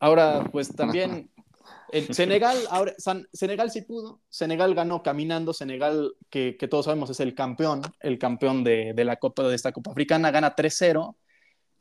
Ahora, 0.00 0.48
pues 0.50 0.74
también 0.74 1.30
el 1.92 2.12
Senegal, 2.14 2.56
ahora, 2.70 2.94
Senegal 3.32 3.70
sí 3.70 3.82
pudo. 3.82 4.20
Senegal 4.28 4.74
ganó 4.74 5.02
caminando. 5.02 5.52
Senegal, 5.52 6.14
que, 6.30 6.56
todos 6.68 6.86
sabemos 6.86 7.10
es 7.10 7.20
el 7.20 7.34
campeón, 7.34 7.82
el 8.00 8.18
campeón 8.18 8.64
de, 8.64 8.92
de 8.94 9.04
la 9.04 9.16
Copa 9.16 9.46
de 9.48 9.54
esta 9.54 9.72
Copa 9.72 9.92
Africana, 9.92 10.30
gana 10.30 10.56
3-0 10.56 11.16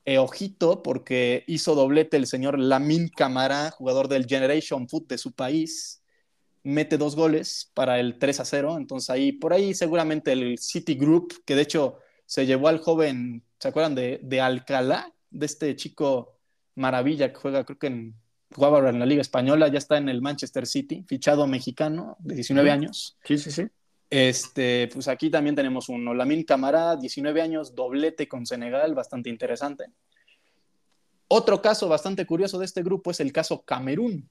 eh, 0.05 0.17
ojito, 0.17 0.81
porque 0.81 1.43
hizo 1.47 1.75
doblete 1.75 2.17
el 2.17 2.25
señor 2.25 2.57
Lamin 2.57 3.09
Camara, 3.09 3.69
jugador 3.71 4.07
del 4.07 4.25
Generation 4.25 4.89
Foot 4.89 5.07
de 5.07 5.17
su 5.17 5.33
país. 5.33 6.03
Mete 6.63 6.97
dos 6.97 7.15
goles 7.15 7.71
para 7.73 7.99
el 7.99 8.17
3 8.17 8.39
a 8.39 8.45
0. 8.45 8.77
Entonces 8.77 9.09
ahí, 9.09 9.31
por 9.33 9.53
ahí 9.53 9.73
seguramente 9.73 10.31
el 10.31 10.57
City 10.57 10.95
Group, 10.95 11.43
que 11.45 11.55
de 11.55 11.61
hecho 11.61 11.99
se 12.25 12.45
llevó 12.45 12.69
al 12.69 12.79
joven, 12.79 13.43
¿se 13.59 13.67
acuerdan 13.67 13.95
de, 13.95 14.19
de 14.23 14.41
Alcalá? 14.41 15.13
De 15.29 15.45
este 15.45 15.75
chico 15.75 16.38
maravilla 16.79 17.31
que 17.31 17.39
juega, 17.39 17.63
creo 17.63 17.77
que 17.77 17.87
en, 17.87 18.15
jugaba 18.53 18.89
en 18.89 18.99
la 18.99 19.05
Liga 19.05 19.21
Española, 19.21 19.67
ya 19.67 19.77
está 19.77 19.97
en 19.97 20.09
el 20.09 20.21
Manchester 20.21 20.65
City, 20.65 21.03
fichado 21.07 21.45
mexicano, 21.45 22.17
de 22.19 22.35
19 22.35 22.71
años. 22.71 23.17
Sí, 23.23 23.37
sí, 23.37 23.51
sí. 23.51 23.67
Este, 24.09 24.89
pues 24.91 25.07
aquí 25.07 25.29
también 25.29 25.55
tenemos 25.55 25.87
un 25.89 26.17
Lamin 26.17 26.43
Camara, 26.43 26.95
19 26.95 27.41
años, 27.41 27.75
doblete 27.75 28.27
con 28.27 28.45
Senegal, 28.45 28.95
bastante 28.95 29.29
interesante. 29.29 29.85
Otro 31.27 31.61
caso 31.61 31.87
bastante 31.87 32.25
curioso 32.25 32.57
de 32.57 32.65
este 32.65 32.81
grupo 32.81 33.11
es 33.11 33.19
el 33.19 33.31
caso 33.31 33.61
Camerún. 33.61 34.27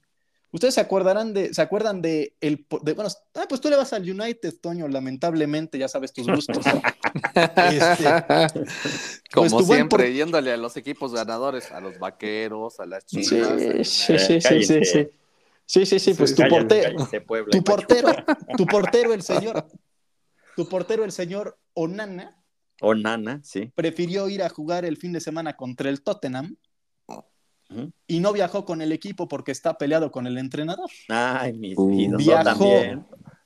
Ustedes 0.51 0.73
se 0.73 0.81
acordarán 0.81 1.33
de, 1.33 1.53
se 1.53 1.61
acuerdan 1.61 2.01
de 2.01 2.35
el, 2.41 2.65
bueno, 2.69 3.09
ah, 3.35 3.45
pues 3.47 3.61
tú 3.61 3.69
le 3.69 3.75
vas 3.75 3.93
al 3.93 4.09
United, 4.09 4.55
Toño, 4.59 4.87
lamentablemente, 4.87 5.77
ya 5.77 5.87
sabes 5.87 6.11
tus 6.11 6.27
gustos. 6.27 6.65
este, 7.71 8.03
Como 9.33 9.49
pues 9.49 9.67
siempre, 9.67 10.11
yéndole 10.13 10.51
a 10.51 10.57
los 10.57 10.75
equipos 10.75 11.13
ganadores, 11.13 11.71
a 11.71 11.79
los 11.79 11.99
vaqueros, 11.99 12.79
a 12.79 12.87
las 12.87 13.05
chicas. 13.05 13.61
Sí, 13.83 14.17
sí, 14.17 14.41
sí, 14.41 14.41
sí, 14.41 14.85
sí, 14.85 15.09
Sí, 15.69 15.85
sí, 15.85 15.99
sí, 15.99 16.15
pues 16.15 16.33
tu 16.33 16.41
portero, 16.47 17.07
tu 17.51 17.63
portero, 17.63 18.09
tu 18.57 18.65
portero, 18.65 19.13
el 19.13 19.21
señor, 19.21 19.67
tu 20.55 20.67
portero, 20.67 21.05
el 21.05 21.11
señor 21.11 21.59
Onana. 21.75 22.43
Onana, 22.81 23.39
sí. 23.43 23.71
Prefirió 23.75 24.27
ir 24.29 24.41
a 24.41 24.49
jugar 24.49 24.83
el 24.83 24.97
fin 24.97 25.13
de 25.13 25.19
semana 25.19 25.55
contra 25.55 25.91
el 25.91 26.01
Tottenham 26.01 26.57
y 28.07 28.19
no 28.19 28.33
viajó 28.33 28.65
con 28.65 28.81
el 28.81 28.91
equipo 28.91 29.27
porque 29.27 29.51
está 29.51 29.77
peleado 29.77 30.11
con 30.11 30.27
el 30.27 30.37
entrenador. 30.37 30.89
Ay, 31.07 31.53
mis 31.53 31.77
vidas. 31.77 32.17
Viajó, 32.17 32.71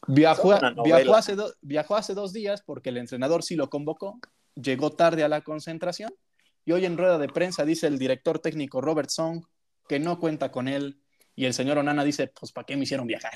viajó, 0.08 0.54
viajó, 0.84 1.16
hace 1.16 1.36
viajó 1.62 1.96
hace 1.96 2.14
dos 2.14 2.34
días 2.34 2.62
porque 2.66 2.90
el 2.90 2.98
entrenador 2.98 3.44
sí 3.44 3.56
lo 3.56 3.70
convocó, 3.70 4.20
llegó 4.56 4.92
tarde 4.92 5.24
a 5.24 5.30
la 5.30 5.42
concentración 5.42 6.14
y 6.66 6.72
hoy 6.72 6.86
en 6.86 6.98
rueda 6.98 7.18
de 7.18 7.28
prensa 7.28 7.66
dice 7.66 7.88
el 7.88 8.00
director 8.00 8.40
técnico 8.40 8.80
Robert 8.80 9.10
Song 9.10 9.44
que 9.88 10.00
no 10.00 10.20
cuenta 10.20 10.52
con 10.52 10.68
él 10.68 11.00
y 11.36 11.46
el 11.46 11.54
señor 11.54 11.78
Onana 11.78 12.04
dice, 12.04 12.32
pues, 12.40 12.52
¿para 12.52 12.66
qué 12.66 12.78
me 12.78 12.84
hicieron 12.84 13.08
viajar? 13.08 13.34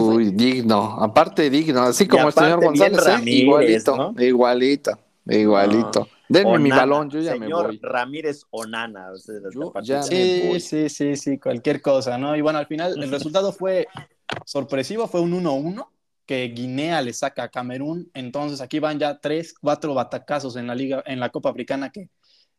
Uy, 0.00 0.30
digno, 0.32 0.96
aparte 1.00 1.48
digno, 1.48 1.82
así 1.82 2.08
como 2.08 2.28
el 2.28 2.34
señor 2.34 2.64
González, 2.64 3.06
¿eh? 3.06 3.22
igualito, 3.24 4.14
igualito, 4.18 4.98
igualito. 5.26 6.08
Denme 6.34 6.58
mi 6.58 6.70
balón, 6.70 7.10
yo 7.10 7.20
ya 7.20 7.36
me 7.36 7.52
voy. 7.52 7.78
Ramírez 7.82 8.44
Onana. 8.50 9.10
sí, 10.02 10.60
sí, 10.60 10.88
sí, 10.88 11.16
sí, 11.16 11.38
cualquier 11.38 11.80
cosa, 11.80 12.18
¿no? 12.18 12.36
Y 12.36 12.40
bueno, 12.40 12.58
al 12.58 12.66
final 12.66 13.02
el 13.02 13.10
resultado 13.10 13.52
fue 13.52 13.86
sorpresivo, 14.44 15.06
fue 15.08 15.20
un 15.20 15.32
1-1 15.32 15.88
que 16.26 16.48
Guinea 16.48 17.02
le 17.02 17.12
saca 17.12 17.44
a 17.44 17.48
Camerún, 17.48 18.10
entonces 18.14 18.60
aquí 18.60 18.78
van 18.78 18.98
ya 18.98 19.18
tres, 19.20 19.54
cuatro 19.60 19.94
batacazos 19.94 20.56
en 20.56 20.66
la 20.66 20.74
liga, 20.74 21.02
en 21.06 21.20
la 21.20 21.28
Copa 21.28 21.50
Africana 21.50 21.90
que, 21.90 22.08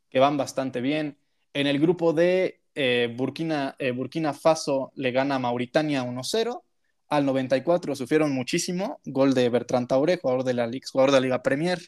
que 0.09 0.19
van 0.19 0.37
bastante 0.37 0.81
bien. 0.81 1.17
En 1.53 1.67
el 1.67 1.79
grupo 1.79 2.13
de 2.13 2.61
eh, 2.75 3.13
Burkina, 3.15 3.75
eh, 3.79 3.91
Burkina 3.91 4.33
Faso 4.33 4.91
le 4.95 5.11
gana 5.11 5.35
a 5.35 5.39
Mauritania 5.39 6.03
1-0. 6.03 6.61
Al 7.07 7.25
94 7.25 7.95
sufrieron 7.95 8.33
muchísimo. 8.33 8.99
Gol 9.05 9.33
de 9.33 9.49
Bertrand 9.49 9.87
Taure, 9.87 10.17
jugador 10.21 10.43
de 10.43 10.53
la, 10.53 10.67
Liga, 10.67 10.85
jugador 10.91 11.11
de 11.11 11.17
la 11.17 11.23
Liga 11.23 11.43
Premier. 11.43 11.79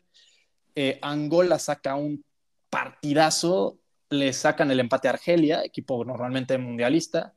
Eh, 0.80 1.00
Angola 1.02 1.58
saca 1.58 1.96
un 1.96 2.24
partidazo. 2.70 3.80
Le 4.10 4.32
sacan 4.32 4.70
el 4.70 4.80
empate 4.80 5.08
a 5.08 5.12
Argelia, 5.12 5.64
equipo 5.64 6.06
normalmente 6.06 6.58
mundialista. 6.60 7.34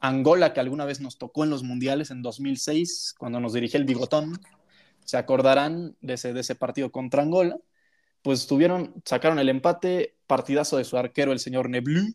Angola, 0.00 0.54
que 0.54 0.60
alguna 0.60 0.86
vez 0.86 1.00
nos 1.00 1.18
tocó 1.18 1.44
en 1.44 1.50
los 1.50 1.62
mundiales 1.62 2.10
en 2.10 2.22
2006, 2.22 3.14
cuando 3.18 3.40
nos 3.40 3.52
dirigía 3.52 3.78
el 3.78 3.86
Bigotón. 3.86 4.40
Se 5.04 5.18
acordarán 5.18 5.96
de 6.00 6.14
ese, 6.14 6.32
de 6.32 6.40
ese 6.40 6.54
partido 6.54 6.90
contra 6.90 7.22
Angola. 7.22 7.58
Pues 8.22 8.46
tuvieron, 8.46 8.94
sacaron 9.04 9.38
el 9.38 9.50
empate, 9.50 10.16
partidazo 10.26 10.78
de 10.78 10.84
su 10.84 10.96
arquero, 10.96 11.32
el 11.32 11.40
señor 11.40 11.68
Neblu 11.68 12.14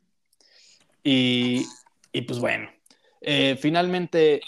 y, 1.04 1.66
pues 2.26 2.40
bueno, 2.40 2.70
eh, 3.22 3.58
finalmente 3.60 4.42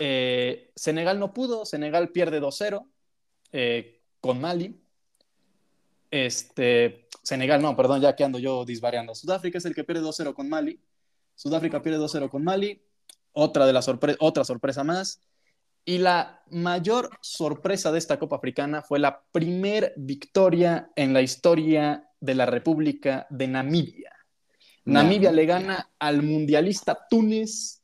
eh, 0.00 0.72
Senegal 0.74 1.18
no 1.18 1.32
pudo, 1.32 1.66
Senegal 1.66 2.10
pierde 2.10 2.40
2-0 2.40 2.86
eh, 3.52 4.00
con 4.20 4.40
Mali. 4.40 4.80
Este, 6.14 7.08
Senegal, 7.24 7.60
no, 7.60 7.74
perdón, 7.74 8.00
ya 8.00 8.14
que 8.14 8.22
ando 8.22 8.38
yo 8.38 8.64
disvariando. 8.64 9.16
Sudáfrica 9.16 9.58
es 9.58 9.64
el 9.64 9.74
que 9.74 9.82
pierde 9.82 10.00
2-0 10.00 10.32
con 10.32 10.48
Mali. 10.48 10.80
Sudáfrica 11.34 11.82
pierde 11.82 11.98
2-0 11.98 12.30
con 12.30 12.44
Mali. 12.44 12.80
Otra, 13.32 13.66
de 13.66 13.72
la 13.72 13.80
otra 14.20 14.44
sorpresa 14.44 14.84
más. 14.84 15.20
Y 15.84 15.98
la 15.98 16.44
mayor 16.52 17.10
sorpresa 17.20 17.90
de 17.90 17.98
esta 17.98 18.20
Copa 18.20 18.36
Africana 18.36 18.80
fue 18.80 19.00
la 19.00 19.24
primer 19.32 19.92
victoria 19.96 20.88
en 20.94 21.14
la 21.14 21.20
historia 21.20 22.08
de 22.20 22.36
la 22.36 22.46
República 22.46 23.26
de 23.28 23.48
Namibia. 23.48 24.12
Namibia 24.84 25.32
le 25.32 25.46
gana 25.46 25.90
al 25.98 26.22
mundialista 26.22 27.08
Túnez 27.10 27.82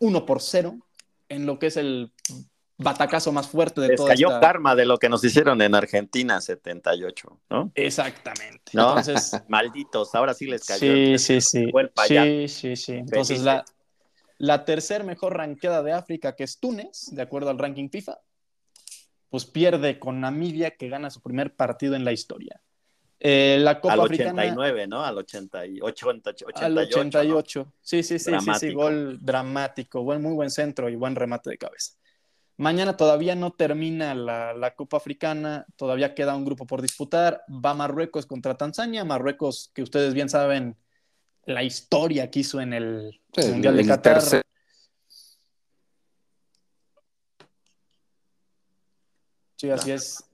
1 0.00 0.26
por 0.26 0.42
0 0.42 0.80
en 1.28 1.46
lo 1.46 1.60
que 1.60 1.68
es 1.68 1.76
el 1.76 2.12
batacazo 2.78 3.32
más 3.32 3.48
fuerte 3.48 3.80
de 3.80 3.88
Les 3.88 3.96
toda 3.96 4.10
cayó 4.10 4.40
karma 4.40 4.74
de 4.74 4.86
lo 4.86 4.98
que 4.98 5.08
nos 5.08 5.22
hicieron 5.24 5.60
en 5.60 5.74
Argentina 5.74 6.40
78, 6.40 7.40
¿no? 7.50 7.72
Exactamente. 7.74 8.72
Entonces, 8.72 9.32
malditos, 9.48 10.14
ahora 10.14 10.32
sí 10.32 10.46
les 10.46 10.64
cayó. 10.64 10.80
Sí, 10.80 11.18
sí, 11.18 11.40
sí. 11.40 11.70
Sí, 12.06 12.48
sí, 12.48 12.76
sí. 12.76 12.92
Entonces, 12.92 13.42
la, 13.42 13.64
la 14.38 14.64
tercer 14.64 15.04
mejor 15.04 15.36
ranqueada 15.36 15.82
de 15.82 15.92
África, 15.92 16.36
que 16.36 16.44
es 16.44 16.58
Túnez, 16.58 17.10
de 17.10 17.22
acuerdo 17.22 17.50
al 17.50 17.58
ranking 17.58 17.88
FIFA, 17.90 18.18
pues 19.28 19.44
pierde 19.44 19.98
con 19.98 20.20
Namibia, 20.20 20.70
que 20.70 20.88
gana 20.88 21.10
su 21.10 21.20
primer 21.20 21.54
partido 21.54 21.96
en 21.96 22.04
la 22.04 22.12
historia. 22.12 22.60
Eh, 23.20 23.58
la 23.60 23.80
Copa 23.80 23.94
al 23.94 24.00
Africana. 24.02 24.42
89, 24.42 24.86
¿no? 24.86 25.04
Al 25.04 25.18
88, 25.18 26.08
88, 26.08 26.64
al 26.64 26.78
88. 26.78 27.72
Sí, 27.80 28.02
sí, 28.04 28.18
sí, 28.20 28.30
sí, 28.38 28.50
sí, 28.60 28.72
gol 28.72 29.18
dramático, 29.20 30.04
buen, 30.04 30.22
muy 30.22 30.34
buen 30.34 30.50
centro 30.50 30.88
y 30.88 30.94
buen 30.94 31.16
remate 31.16 31.50
de 31.50 31.58
cabeza. 31.58 31.94
Mañana 32.58 32.96
todavía 32.96 33.36
no 33.36 33.52
termina 33.52 34.14
la, 34.16 34.52
la, 34.52 34.74
Copa 34.74 34.96
Africana, 34.96 35.64
todavía 35.76 36.14
queda 36.14 36.34
un 36.34 36.44
grupo 36.44 36.66
por 36.66 36.82
disputar. 36.82 37.44
Va 37.48 37.72
Marruecos 37.72 38.26
contra 38.26 38.56
Tanzania. 38.56 39.04
Marruecos, 39.04 39.70
que 39.72 39.82
ustedes 39.82 40.12
bien 40.12 40.28
saben 40.28 40.76
la 41.44 41.62
historia 41.62 42.30
que 42.30 42.40
hizo 42.40 42.60
en 42.60 42.72
el 42.72 43.20
Mundial 43.36 43.76
de 43.76 43.86
Qatar. 43.86 44.20
Sí, 49.56 49.70
así 49.70 49.92
es. 49.92 50.24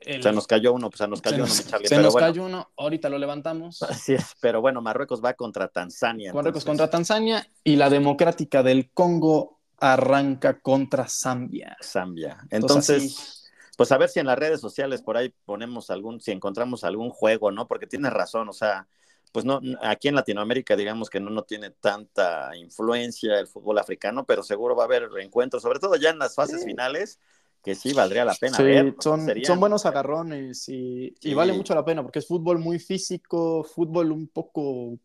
Se 0.00 0.32
nos 0.32 0.46
cayó 0.46 0.72
uno, 0.72 0.88
pues 0.88 0.98
se 0.98 1.08
nos 1.08 1.20
cayó 1.20 1.46
se 1.46 1.62
uno, 1.62 1.70
Charlie, 1.70 1.88
Se 1.88 1.98
nos 1.98 2.14
cayó 2.14 2.44
uno, 2.44 2.70
ahorita 2.76 3.08
lo 3.08 3.18
levantamos. 3.18 3.82
Así 3.82 4.14
es, 4.14 4.34
pero 4.40 4.60
bueno, 4.60 4.80
Marruecos 4.80 5.20
va 5.24 5.34
contra 5.34 5.66
Tanzania. 5.66 6.32
Marruecos 6.32 6.64
contra 6.64 6.88
Tanzania 6.88 7.44
y 7.64 7.76
la 7.76 7.90
Democrática 7.90 8.62
del 8.62 8.90
Congo 8.92 9.61
arranca 9.82 10.60
contra 10.60 11.08
Zambia. 11.08 11.76
Zambia. 11.82 12.38
Entonces, 12.50 13.50
pues 13.76 13.90
a 13.90 13.98
ver 13.98 14.08
si 14.08 14.20
en 14.20 14.26
las 14.26 14.38
redes 14.38 14.60
sociales 14.60 15.02
por 15.02 15.16
ahí 15.16 15.34
ponemos 15.44 15.90
algún, 15.90 16.20
si 16.20 16.30
encontramos 16.30 16.84
algún 16.84 17.10
juego, 17.10 17.50
¿no? 17.50 17.66
Porque 17.66 17.88
tienes 17.88 18.12
razón, 18.12 18.48
o 18.48 18.52
sea, 18.52 18.86
pues 19.32 19.44
no, 19.44 19.60
aquí 19.82 20.06
en 20.06 20.14
Latinoamérica 20.14 20.76
digamos 20.76 21.10
que 21.10 21.18
no, 21.18 21.30
no 21.30 21.42
tiene 21.42 21.70
tanta 21.70 22.56
influencia 22.56 23.40
el 23.40 23.48
fútbol 23.48 23.76
africano, 23.78 24.24
pero 24.24 24.44
seguro 24.44 24.76
va 24.76 24.84
a 24.84 24.86
haber 24.86 25.10
reencuentros, 25.10 25.64
sobre 25.64 25.80
todo 25.80 25.96
ya 25.96 26.10
en 26.10 26.20
las 26.20 26.36
fases 26.36 26.64
finales, 26.64 27.18
que 27.60 27.74
sí 27.74 27.92
valdría 27.92 28.24
la 28.24 28.36
pena. 28.36 28.58
ver, 28.58 28.94
son, 29.00 29.26
son 29.42 29.58
buenos 29.58 29.84
agarrones 29.84 30.68
y, 30.68 31.12
y, 31.22 31.34
vale 31.34 31.52
mucho 31.54 31.74
la 31.74 31.84
pena 31.84 32.02
porque 32.02 32.20
es 32.20 32.28
fútbol 32.28 32.60
muy 32.60 32.78
físico, 32.78 33.64
fútbol 33.64 34.12
un 34.12 34.28
poco 34.28 34.96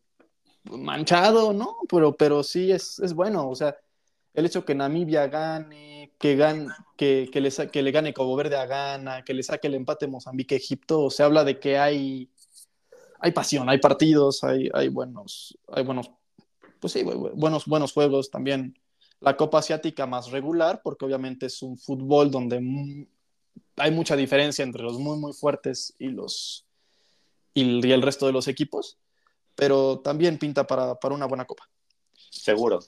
manchado, 0.70 1.52
¿no? 1.52 1.78
Pero, 1.88 2.16
pero 2.16 2.44
sí 2.44 2.70
es, 2.70 3.00
es 3.00 3.12
bueno, 3.12 3.48
o 3.48 3.56
sea, 3.56 3.76
el 4.34 4.46
hecho 4.46 4.64
que 4.64 4.74
Namibia 4.74 5.26
gane, 5.26 6.12
que, 6.18 6.36
gane, 6.36 6.68
que, 6.96 7.28
le, 7.34 7.82
le 7.82 7.90
gane 7.90 8.14
Cabo 8.14 8.36
Verde 8.36 8.56
a 8.56 8.66
Ghana, 8.66 9.24
que 9.24 9.34
le 9.34 9.42
saque 9.42 9.68
el 9.68 9.74
empate 9.74 10.06
Mozambique 10.06 10.56
Egipto, 10.56 11.10
se 11.10 11.22
habla 11.22 11.44
de 11.44 11.58
que 11.58 11.78
hay, 11.78 12.30
hay 13.20 13.32
pasión, 13.32 13.68
hay 13.68 13.78
partidos, 13.78 14.44
hay, 14.44 14.68
hay 14.72 14.88
buenos, 14.88 15.58
hay 15.68 15.84
buenos, 15.84 16.10
pues 16.80 16.92
sí, 16.92 17.02
buenos, 17.02 17.66
buenos 17.66 17.92
juegos 17.92 18.30
también. 18.30 18.78
La 19.20 19.36
Copa 19.36 19.58
Asiática 19.58 20.06
más 20.06 20.30
regular, 20.30 20.80
porque 20.84 21.04
obviamente 21.04 21.46
es 21.46 21.62
un 21.62 21.76
fútbol 21.76 22.30
donde 22.30 23.06
hay 23.76 23.90
mucha 23.90 24.14
diferencia 24.14 24.62
entre 24.62 24.82
los 24.82 24.98
muy, 24.98 25.18
muy 25.18 25.32
fuertes 25.32 25.94
y 25.98 26.08
los 26.08 26.64
y 27.54 27.90
el 27.90 28.02
resto 28.02 28.26
de 28.26 28.32
los 28.32 28.46
equipos, 28.46 28.98
pero 29.56 29.98
también 29.98 30.38
pinta 30.38 30.64
para, 30.64 30.94
para 30.94 31.14
una 31.14 31.26
buena 31.26 31.44
copa. 31.44 31.68
Seguro, 32.30 32.78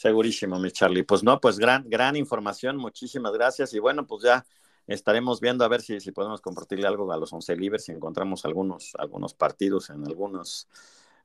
Segurísimo, 0.00 0.58
mi 0.58 0.70
Charlie. 0.70 1.02
Pues 1.02 1.22
no, 1.22 1.38
pues 1.42 1.58
gran, 1.58 1.84
gran 1.86 2.16
información, 2.16 2.78
muchísimas 2.78 3.34
gracias. 3.34 3.74
Y 3.74 3.80
bueno, 3.80 4.06
pues 4.06 4.22
ya 4.22 4.46
estaremos 4.86 5.42
viendo 5.42 5.62
a 5.62 5.68
ver 5.68 5.82
si, 5.82 6.00
si 6.00 6.10
podemos 6.10 6.40
compartirle 6.40 6.86
algo 6.86 7.12
a 7.12 7.18
los 7.18 7.30
once 7.34 7.54
libres, 7.54 7.84
si 7.84 7.92
encontramos 7.92 8.46
algunos, 8.46 8.92
algunos 8.98 9.34
partidos 9.34 9.90
en 9.90 10.06
algunos, 10.06 10.68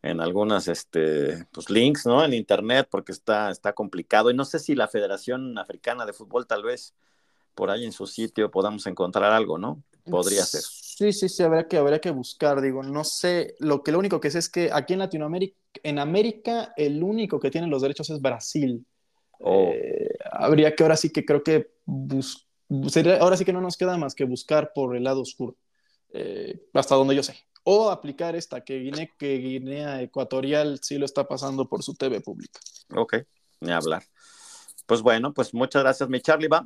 en 0.01 0.19
algunas 0.19 0.67
este, 0.67 1.47
pues, 1.53 1.69
links, 1.69 2.05
¿no? 2.05 2.25
En 2.25 2.33
internet, 2.33 2.89
porque 2.91 3.13
está, 3.13 3.49
está 3.49 3.71
complicado. 3.71 4.29
Y 4.29 4.33
no 4.33 4.43
sé 4.43 4.59
si 4.59 4.75
la 4.75 4.89
Federación 4.89 5.57
Africana 5.57 6.05
de 6.05 6.11
Fútbol, 6.11 6.45
tal 6.45 6.63
vez 6.63 6.93
por 7.53 7.69
ahí 7.69 7.85
en 7.85 7.93
su 7.93 8.07
sitio 8.07 8.51
podamos 8.51 8.88
encontrar 8.88 9.31
algo, 9.31 9.57
¿no? 9.57 9.81
Podría 10.09 10.45
ser. 10.45 10.61
Sí, 10.61 11.11
sí, 11.11 11.27
sí, 11.27 11.43
habría 11.43 11.67
que, 11.67 11.77
habría 11.77 11.99
que 11.99 12.11
buscar, 12.11 12.61
digo, 12.61 12.81
no 12.81 13.03
sé, 13.03 13.55
lo 13.59 13.83
que 13.83 13.91
lo 13.91 13.99
único 13.99 14.21
que 14.21 14.31
sé 14.31 14.39
es 14.39 14.49
que 14.49 14.69
aquí 14.71 14.93
en 14.93 14.99
Latinoamérica, 14.99 15.57
en 15.83 15.99
América, 15.99 16.73
el 16.77 17.03
único 17.03 17.39
que 17.39 17.51
tiene 17.51 17.67
los 17.67 17.81
derechos 17.81 18.09
es 18.09 18.21
Brasil. 18.21 18.85
Oh. 19.39 19.71
Eh, 19.73 20.15
habría 20.31 20.73
que 20.73 20.83
ahora 20.83 20.95
sí 20.95 21.09
que 21.09 21.25
creo 21.25 21.43
que 21.43 21.75
ahora 23.19 23.37
sí 23.37 23.43
que 23.45 23.53
no 23.53 23.61
nos 23.61 23.75
queda 23.75 23.97
más 23.97 24.15
que 24.15 24.23
buscar 24.23 24.71
por 24.73 24.95
el 24.95 25.03
lado 25.03 25.21
oscuro, 25.21 25.57
eh, 26.13 26.61
hasta 26.73 26.95
donde 26.95 27.15
yo 27.15 27.23
sé. 27.23 27.35
O 27.63 27.89
aplicar 27.89 28.35
esta, 28.35 28.63
que 28.63 28.79
Guinea, 28.79 29.09
que 29.17 29.37
Guinea 29.37 30.01
Ecuatorial 30.01 30.79
sí 30.81 30.97
lo 30.97 31.05
está 31.05 31.27
pasando 31.27 31.67
por 31.67 31.83
su 31.83 31.95
TV 31.95 32.21
pública. 32.21 32.59
Ok, 32.95 33.17
ni 33.59 33.71
hablar. 33.71 34.03
Pues 34.85 35.01
bueno, 35.01 35.33
pues 35.33 35.53
muchas 35.53 35.81
gracias, 35.83 36.07
mi 36.07 36.21
Charlie. 36.21 36.47
Va, 36.47 36.65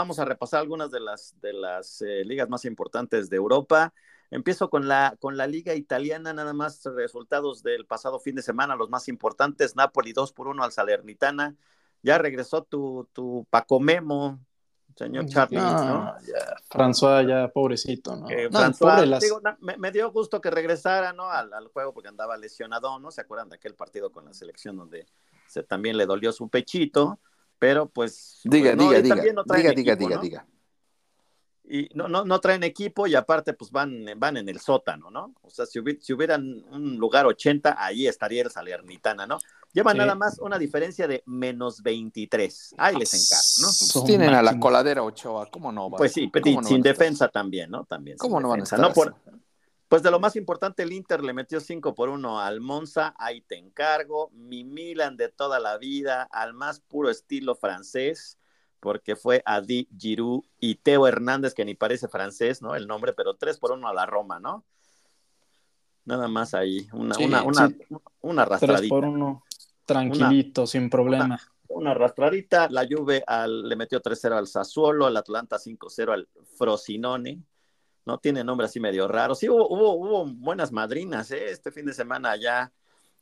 Vamos 0.00 0.18
a 0.18 0.24
repasar 0.24 0.60
algunas 0.60 0.90
de 0.90 0.98
las, 0.98 1.38
de 1.42 1.52
las 1.52 2.00
eh, 2.00 2.24
ligas 2.24 2.48
más 2.48 2.64
importantes 2.64 3.28
de 3.28 3.36
Europa. 3.36 3.92
Empiezo 4.30 4.70
con 4.70 4.88
la, 4.88 5.14
con 5.20 5.36
la 5.36 5.46
liga 5.46 5.74
italiana, 5.74 6.32
nada 6.32 6.54
más 6.54 6.82
resultados 6.96 7.62
del 7.62 7.84
pasado 7.84 8.18
fin 8.18 8.34
de 8.34 8.40
semana, 8.40 8.76
los 8.76 8.88
más 8.88 9.08
importantes. 9.08 9.76
Napoli 9.76 10.14
2 10.14 10.32
por 10.32 10.48
1 10.48 10.64
al 10.64 10.72
Salernitana. 10.72 11.54
Ya 12.02 12.16
regresó 12.16 12.62
tu, 12.62 13.10
tu 13.12 13.46
Paco 13.50 13.78
Memo, 13.78 14.40
señor 14.96 15.26
Charlie. 15.26 15.58
No, 15.58 16.14
Ya, 16.26 16.56
François, 16.70 17.28
ya 17.28 17.48
pobrecito, 17.48 18.16
¿no? 18.16 18.30
Eh, 18.30 18.48
François, 18.48 19.20
digo, 19.20 19.42
me, 19.60 19.92
dio 19.92 20.10
gusto 20.10 20.40
que 20.40 20.50
regresara 20.50 21.12
¿no? 21.12 21.28
Al, 21.28 21.52
al, 21.52 21.68
juego 21.68 21.92
porque 21.92 22.08
andaba 22.08 22.38
lesionado, 22.38 22.98
¿no? 22.98 23.10
¿Se 23.10 23.20
acuerdan 23.20 23.50
de 23.50 23.56
aquel 23.56 23.74
partido 23.74 24.10
con 24.10 24.24
la 24.24 24.32
selección 24.32 24.78
donde 24.78 25.04
se, 25.46 25.62
también 25.62 25.98
le 25.98 26.06
dolió 26.06 26.32
su 26.32 26.48
pechito? 26.48 27.18
Pero 27.60 27.88
pues... 27.88 28.40
Diga, 28.42 28.74
pues, 28.74 28.88
diga, 28.88 29.02
diga, 29.02 29.22
diga, 29.22 29.72
diga, 29.72 29.94
diga, 29.94 30.18
diga. 30.18 30.46
Y 31.62 31.88
no, 31.94 32.08
no, 32.08 32.24
no 32.24 32.40
traen 32.40 32.64
equipo 32.64 33.06
y 33.06 33.14
aparte 33.14 33.52
pues 33.52 33.70
van, 33.70 34.04
van 34.16 34.36
en 34.38 34.48
el 34.48 34.58
sótano, 34.58 35.08
¿no? 35.08 35.34
O 35.42 35.50
sea, 35.50 35.66
si, 35.66 35.78
si 36.00 36.12
hubieran 36.12 36.64
un 36.72 36.96
lugar 36.96 37.26
80, 37.26 37.76
ahí 37.78 38.08
estaría 38.08 38.42
el 38.42 38.50
Salernitana, 38.50 39.24
¿no? 39.24 39.38
Llevan 39.72 39.98
nada 39.98 40.16
más 40.16 40.40
una 40.40 40.58
diferencia 40.58 41.06
de 41.06 41.22
menos 41.26 41.80
23. 41.80 42.74
Ahí 42.76 42.96
les 42.96 43.14
encargo, 43.14 43.52
¿no? 43.60 43.68
Pues 43.68 44.04
tienen 44.04 44.34
a 44.34 44.42
la 44.42 44.58
coladera 44.58 45.04
Ochoa, 45.04 45.46
¿cómo 45.48 45.70
no? 45.70 45.90
Pues 45.90 46.12
sí, 46.12 46.28
sin 46.64 46.82
defensa 46.82 47.28
también, 47.28 47.70
¿no? 47.70 47.84
También. 47.84 48.18
¿Cómo 48.18 48.40
no 48.40 48.48
van 48.48 48.60
a 48.60 48.62
estar 48.64 48.80
¿no? 48.80 48.92
Por, 48.92 49.14
pues 49.90 50.04
de 50.04 50.12
lo 50.12 50.20
más 50.20 50.36
importante, 50.36 50.84
el 50.84 50.92
Inter 50.92 51.20
le 51.24 51.32
metió 51.32 51.58
5 51.58 51.96
por 51.96 52.10
1 52.10 52.38
al 52.38 52.60
Monza, 52.60 53.12
ahí 53.18 53.40
te 53.40 53.56
encargo. 53.56 54.30
Mi 54.32 54.62
Milan 54.62 55.16
de 55.16 55.30
toda 55.30 55.58
la 55.58 55.78
vida, 55.78 56.28
al 56.30 56.54
más 56.54 56.78
puro 56.78 57.10
estilo 57.10 57.56
francés, 57.56 58.38
porque 58.78 59.16
fue 59.16 59.42
Adi 59.44 59.88
Giroud 59.98 60.44
y 60.60 60.76
Teo 60.76 61.08
Hernández, 61.08 61.54
que 61.54 61.64
ni 61.64 61.74
parece 61.74 62.06
francés, 62.06 62.62
¿no? 62.62 62.76
El 62.76 62.86
nombre, 62.86 63.14
pero 63.14 63.34
3 63.34 63.58
por 63.58 63.72
1 63.72 63.88
a 63.88 63.92
la 63.92 64.06
Roma, 64.06 64.38
¿no? 64.38 64.64
Nada 66.04 66.28
más 66.28 66.54
ahí, 66.54 66.86
una, 66.92 67.18
una, 67.18 67.42
una, 67.42 67.74
una, 68.20 68.42
arrastradita. 68.42 68.78
3 68.78 68.88
por 68.90 69.04
1, 69.06 69.44
tranquilito, 69.84 70.68
sin 70.68 70.88
problema. 70.88 71.36
Una, 71.66 71.90
arrastradita, 71.90 72.68
la 72.70 72.86
Juve 72.88 73.24
al, 73.26 73.68
le 73.68 73.74
metió 73.74 74.00
3-0 74.00 74.38
al 74.38 74.46
Sassuolo, 74.46 75.06
al 75.06 75.16
Atlanta 75.16 75.56
5-0 75.58 76.12
al 76.12 76.28
Frosinone, 76.56 77.42
no 78.06 78.18
tiene 78.18 78.44
nombre 78.44 78.66
así 78.66 78.80
medio 78.80 79.08
raro. 79.08 79.34
Sí, 79.34 79.48
hubo, 79.48 79.68
hubo, 79.68 80.26
buenas 80.26 80.72
madrinas 80.72 81.30
¿eh? 81.30 81.50
este 81.50 81.70
fin 81.70 81.86
de 81.86 81.94
semana 81.94 82.32
allá, 82.32 82.72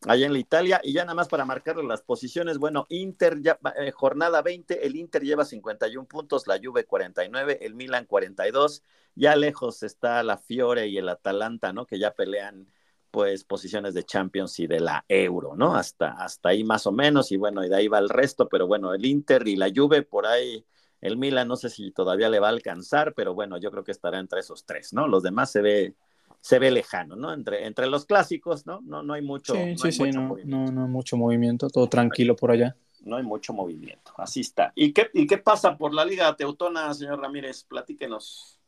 allá 0.07 0.27
en 0.27 0.33
la 0.33 0.39
Italia. 0.39 0.81
Y 0.83 0.93
ya 0.93 1.05
nada 1.05 1.15
más 1.15 1.29
para 1.29 1.45
marcarle 1.45 1.85
las 1.85 2.03
posiciones, 2.03 2.59
bueno, 2.59 2.87
Inter, 2.89 3.41
ya, 3.41 3.59
eh, 3.77 3.91
jornada 3.91 4.43
20, 4.43 4.87
el 4.87 4.97
Inter 4.97 5.23
lleva 5.23 5.45
51 5.45 6.07
puntos, 6.07 6.47
la 6.47 6.59
Juve 6.63 6.85
49, 6.85 7.59
el 7.63 7.75
Milan 7.75 8.07
42. 8.07 8.83
Ya 9.15 9.37
lejos 9.37 9.83
está 9.83 10.23
la 10.23 10.39
Fiore 10.39 10.87
y 10.89 10.99
el 10.99 11.09
Atalanta, 11.09 11.73
¿no? 11.73 11.87
Que 11.87 11.99
ya 11.99 12.13
pelean 12.13 12.69
pues 13.11 13.45
posiciones 13.45 13.95
de 13.95 14.05
Champions 14.05 14.59
y 14.61 14.67
de 14.67 14.81
la 14.81 15.05
Euro, 15.09 15.57
¿no? 15.57 15.75
Hasta, 15.75 16.11
hasta 16.13 16.51
ahí 16.51 16.63
más 16.63 16.87
o 16.87 16.93
menos, 16.93 17.33
y 17.33 17.37
bueno, 17.37 17.65
y 17.65 17.69
de 17.69 17.77
ahí 17.77 17.89
va 17.89 17.99
el 17.99 18.11
resto, 18.11 18.49
pero 18.49 18.67
bueno, 18.67 18.93
el 18.95 19.05
Inter 19.05 19.49
y 19.49 19.57
la 19.57 19.71
Juve 19.75 20.03
por 20.03 20.27
ahí 20.27 20.65
el 21.01 21.17
Milan 21.17 21.49
no 21.49 21.57
sé 21.57 21.71
si 21.71 21.91
todavía 21.91 22.29
le 22.29 22.41
va 22.41 22.49
a 22.49 22.51
alcanzar, 22.51 23.15
pero 23.15 23.35
bueno, 23.35 23.57
yo 23.59 23.71
creo 23.71 23.85
que 23.85 23.93
estará 23.93 24.19
entre 24.19 24.41
esos 24.41 24.65
tres, 24.65 24.93
¿no? 24.93 25.07
Los 25.07 25.23
demás 25.23 25.51
se 25.51 25.63
ve, 25.63 25.95
se 26.41 26.59
ve 26.59 26.71
lejano, 26.71 27.15
¿no? 27.17 27.33
Entre, 27.33 27.67
entre 27.67 27.87
los 27.87 28.05
clásicos, 28.05 28.67
¿no? 28.67 28.81
No, 28.83 29.03
no 29.03 29.15
hay 29.15 29.23
mucho. 29.23 29.55
Sí, 29.55 29.77
sí, 29.77 29.93
sí, 29.93 30.11
no, 30.11 30.37
no, 30.45 30.67
no, 30.67 30.89
mucho 30.89 31.17
movimiento, 31.17 31.69
todo 31.69 31.87
tranquilo 31.89 32.35
por 32.35 32.51
allá. 32.51 32.77
no 33.03 33.17
hay 33.17 33.23
mucho 33.23 33.53
movimiento. 33.53 34.13
Así 34.17 34.41
está. 34.41 34.73
¿Y 34.75 34.93
qué, 34.93 35.09
¿Y 35.15 35.27
qué 35.27 35.39
pasa 35.39 35.77
por 35.77 35.95
la 35.95 36.05
Liga 36.05 36.35
Teutona, 36.37 36.93
señor 36.95 37.21
Ramírez? 37.21 37.65
Platíquenos. 37.65 38.59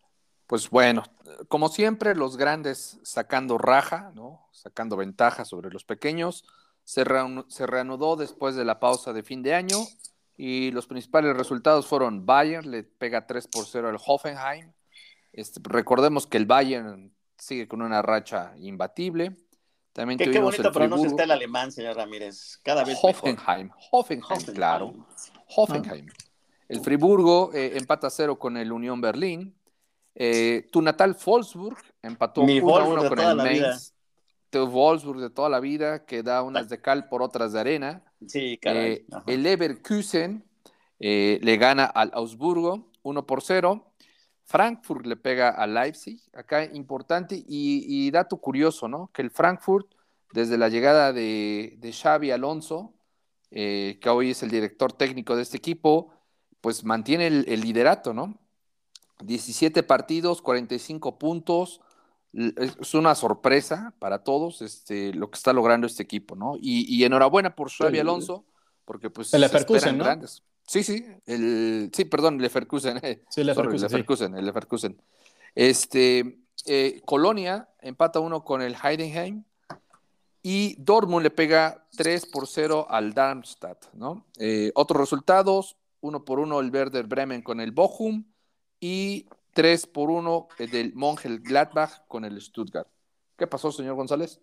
Pues 0.47 0.69
bueno, 0.69 1.05
como 1.49 1.69
siempre, 1.69 2.15
los 2.15 2.37
grandes 2.37 2.99
sacando 3.03 3.59
raja, 3.59 4.13
¿no? 4.15 4.49
Sacando 4.53 4.97
ventaja 4.97 5.45
sobre 5.45 5.71
los 5.71 5.85
pequeños. 5.85 6.45
Se, 6.85 7.05
se 7.49 7.67
reanudó 7.67 8.17
después 8.17 8.57
de 8.57 8.65
la 8.65 8.81
pausa 8.81 9.13
de 9.13 9.23
fin 9.23 9.43
de 9.43 9.55
año 9.55 9.79
y 10.43 10.71
los 10.71 10.87
principales 10.87 11.37
resultados 11.37 11.87
fueron 11.87 12.25
Bayern, 12.25 12.71
le 12.71 12.83
pega 12.83 13.27
3 13.27 13.47
por 13.49 13.67
0 13.67 13.91
al 13.91 13.99
Hoffenheim. 14.03 14.73
Este, 15.35 15.61
recordemos 15.63 16.27
que 16.27 16.39
el 16.39 16.47
Bayern 16.47 17.13
sigue 17.37 17.69
con 17.69 17.83
una 17.83 18.01
racha 18.01 18.55
imbatible. 18.57 19.37
También 19.93 20.17
qué, 20.17 20.31
qué 20.31 20.39
bonito 20.39 20.73
pronuncia 20.73 21.25
el 21.25 21.31
alemán, 21.31 21.71
señor 21.71 21.95
Ramírez. 21.95 22.59
Cada 22.63 22.85
vez 22.85 22.99
Hoffenheim, 23.03 23.69
Hoffenheim, 23.91 24.43
claro. 24.55 24.95
Hoffenheim. 25.55 26.07
El 26.69 26.81
Friburgo 26.81 27.51
eh, 27.53 27.77
empata 27.77 28.09
cero 28.09 28.39
con 28.39 28.57
el 28.57 28.73
Unión 28.73 28.99
Berlín. 28.99 29.55
Eh, 30.15 30.71
tu 30.73 30.81
natal 30.81 31.19
Wolfsburg 31.23 31.77
empató 32.01 32.45
1-1 32.45 33.09
con 33.11 33.19
el 33.19 33.37
Mainz. 33.37 33.93
Tu 34.49 34.67
Wolfsburg 34.67 35.21
de 35.21 35.29
toda 35.29 35.51
la 35.51 35.61
vida, 35.61 36.07
que 36.07 36.23
da 36.23 36.43
unas 36.43 36.71
de 36.71 36.81
cal 36.81 37.11
por 37.11 37.21
otras 37.21 37.53
de 37.53 37.61
arena. 37.61 38.10
Sí, 38.27 38.59
caray. 38.59 38.93
Eh, 38.93 39.07
el 39.27 39.43
Leverkusen 39.43 40.45
le 40.99 41.57
gana 41.57 41.85
al 41.85 42.11
Augsburgo 42.15 42.91
1 43.03 43.27
por 43.27 43.43
0. 43.43 43.91
Frankfurt 44.51 45.07
le 45.07 45.17
pega 45.17 45.51
a 45.51 45.67
Leipzig, 45.69 46.21
acá 46.33 46.65
importante 46.65 47.41
y, 47.47 48.11
dato 48.11 48.39
curioso, 48.39 48.89
¿no? 48.89 49.09
Que 49.13 49.23
el 49.23 49.31
Frankfurt, 49.31 49.95
desde 50.33 50.59
la 50.59 50.69
llegada 50.69 51.13
de, 51.13 51.79
Xavi 51.93 52.33
Alonso, 52.33 52.93
eh, 53.53 53.99
que 54.01 54.09
hoy 54.09 54.31
es 54.31 54.43
el 54.43 54.51
director 54.51 54.93
técnico 54.93 55.37
de 55.37 55.43
este 55.43 55.57
equipo, 55.57 56.13
pues 56.61 56.85
mantiene 56.85 57.29
el, 57.29 57.61
liderato, 57.61 58.13
¿no? 58.13 58.41
17 59.23 59.85
partidos, 59.85 60.43
45 60.43 61.17
puntos, 61.17 61.81
es 62.33 62.95
una 62.95 63.15
sorpresa 63.15 63.95
para 63.99 64.23
todos 64.23 64.63
este, 64.63 65.13
lo 65.15 65.31
que 65.31 65.37
está 65.37 65.53
logrando 65.53 65.87
este 65.87 66.03
equipo, 66.03 66.37
¿no? 66.37 66.57
Y, 66.61 67.03
enhorabuena 67.05 67.55
por 67.55 67.71
Xavi 67.71 67.99
Alonso, 67.99 68.45
porque 68.85 69.11
pues... 69.11 69.35
El 69.35 69.41
Leverkusen, 69.41 69.99
¿no? 69.99 70.05
Grandes. 70.05 70.43
Sí, 70.67 70.85
sí, 70.85 71.05
el, 71.27 71.91
sí, 71.93 72.05
perdón, 72.05 72.35
el 72.37 72.43
Leverkusen. 72.43 73.01
Sí, 73.29 73.41
el 73.41 73.47
Leverkusen, 73.49 74.37
el 74.37 74.47
Leverkusen. 74.47 75.03
Este, 75.55 76.39
eh, 76.67 77.03
Colonia 77.05 77.69
empata 77.81 78.21
uno 78.21 78.45
con 78.45 78.63
el 78.63 78.77
Heidenheim 78.81 79.43
y 80.43 80.77
Dortmund 80.81 81.25
le 81.25 81.31
pega 81.31 81.87
3 81.97 82.27
por 82.27 82.47
0 82.47 82.87
al 82.89 83.13
Darmstadt, 83.13 83.93
¿no? 83.95 84.27
Eh, 84.39 84.71
otros 84.75 85.01
resultados, 85.01 85.77
1 86.01 86.25
por 86.25 86.39
1 86.39 86.61
el 86.61 86.71
Werder 86.71 87.07
Bremen 87.07 87.43
con 87.43 87.61
el 87.61 87.73
Bochum 87.73 88.25
y 88.79 89.27
3 89.53 89.87
por 89.87 90.11
1 90.11 90.49
del 90.71 90.95
Mongel 90.95 91.41
Gladbach 91.41 92.07
con 92.07 92.25
el 92.25 92.41
Stuttgart. 92.41 92.89
¿Qué 93.37 93.47
pasó, 93.47 93.73
señor 93.73 93.95
González? 93.95 94.41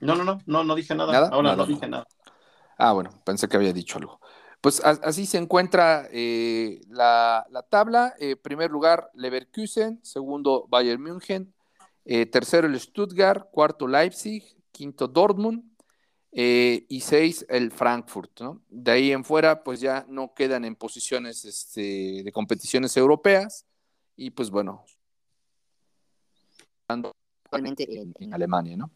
No, 0.00 0.14
no, 0.14 0.24
no, 0.24 0.38
no, 0.46 0.64
no 0.64 0.74
dije 0.74 0.94
nada. 0.94 1.12
¿Nada? 1.12 1.28
Ahora 1.28 1.56
no, 1.56 1.66
dije 1.66 1.88
nada. 1.88 2.06
Ah, 2.78 2.92
bueno, 2.92 3.10
pensé 3.24 3.48
que 3.48 3.56
había 3.56 3.72
dicho 3.72 3.98
algo. 3.98 4.20
Pues 4.60 4.80
así 4.84 5.26
se 5.26 5.38
encuentra 5.38 6.08
eh, 6.12 6.80
la, 6.88 7.44
tabla. 7.68 8.14
Eh, 8.18 8.36
primer 8.36 8.70
lugar, 8.70 9.10
Leverkusen. 9.14 9.98
Segundo, 10.04 10.66
Bayern 10.68 11.02
München. 11.02 11.52
Eh, 12.04 12.26
tercero, 12.26 12.68
el 12.68 12.78
Stuttgart. 12.78 13.50
Cuarto, 13.50 13.88
Leipzig. 13.88 14.44
Quinto, 14.70 15.08
Dortmund. 15.08 15.64
y 16.30 17.00
seis, 17.00 17.44
el 17.48 17.72
Frankfurt. 17.72 18.40
De 18.68 18.92
ahí 18.92 19.10
en 19.10 19.24
fuera, 19.24 19.64
pues 19.64 19.80
ya 19.80 20.06
no 20.08 20.32
quedan 20.32 20.64
en 20.64 20.76
posiciones 20.76 21.44
este, 21.44 22.22
de 22.24 22.32
competiciones 22.32 22.96
europeas. 22.96 23.66
Y 24.16 24.30
pues 24.30 24.50
bueno, 24.50 24.84
en, 26.88 28.14
en 28.18 28.34
Alemania, 28.34 28.76
¿no? 28.76 28.90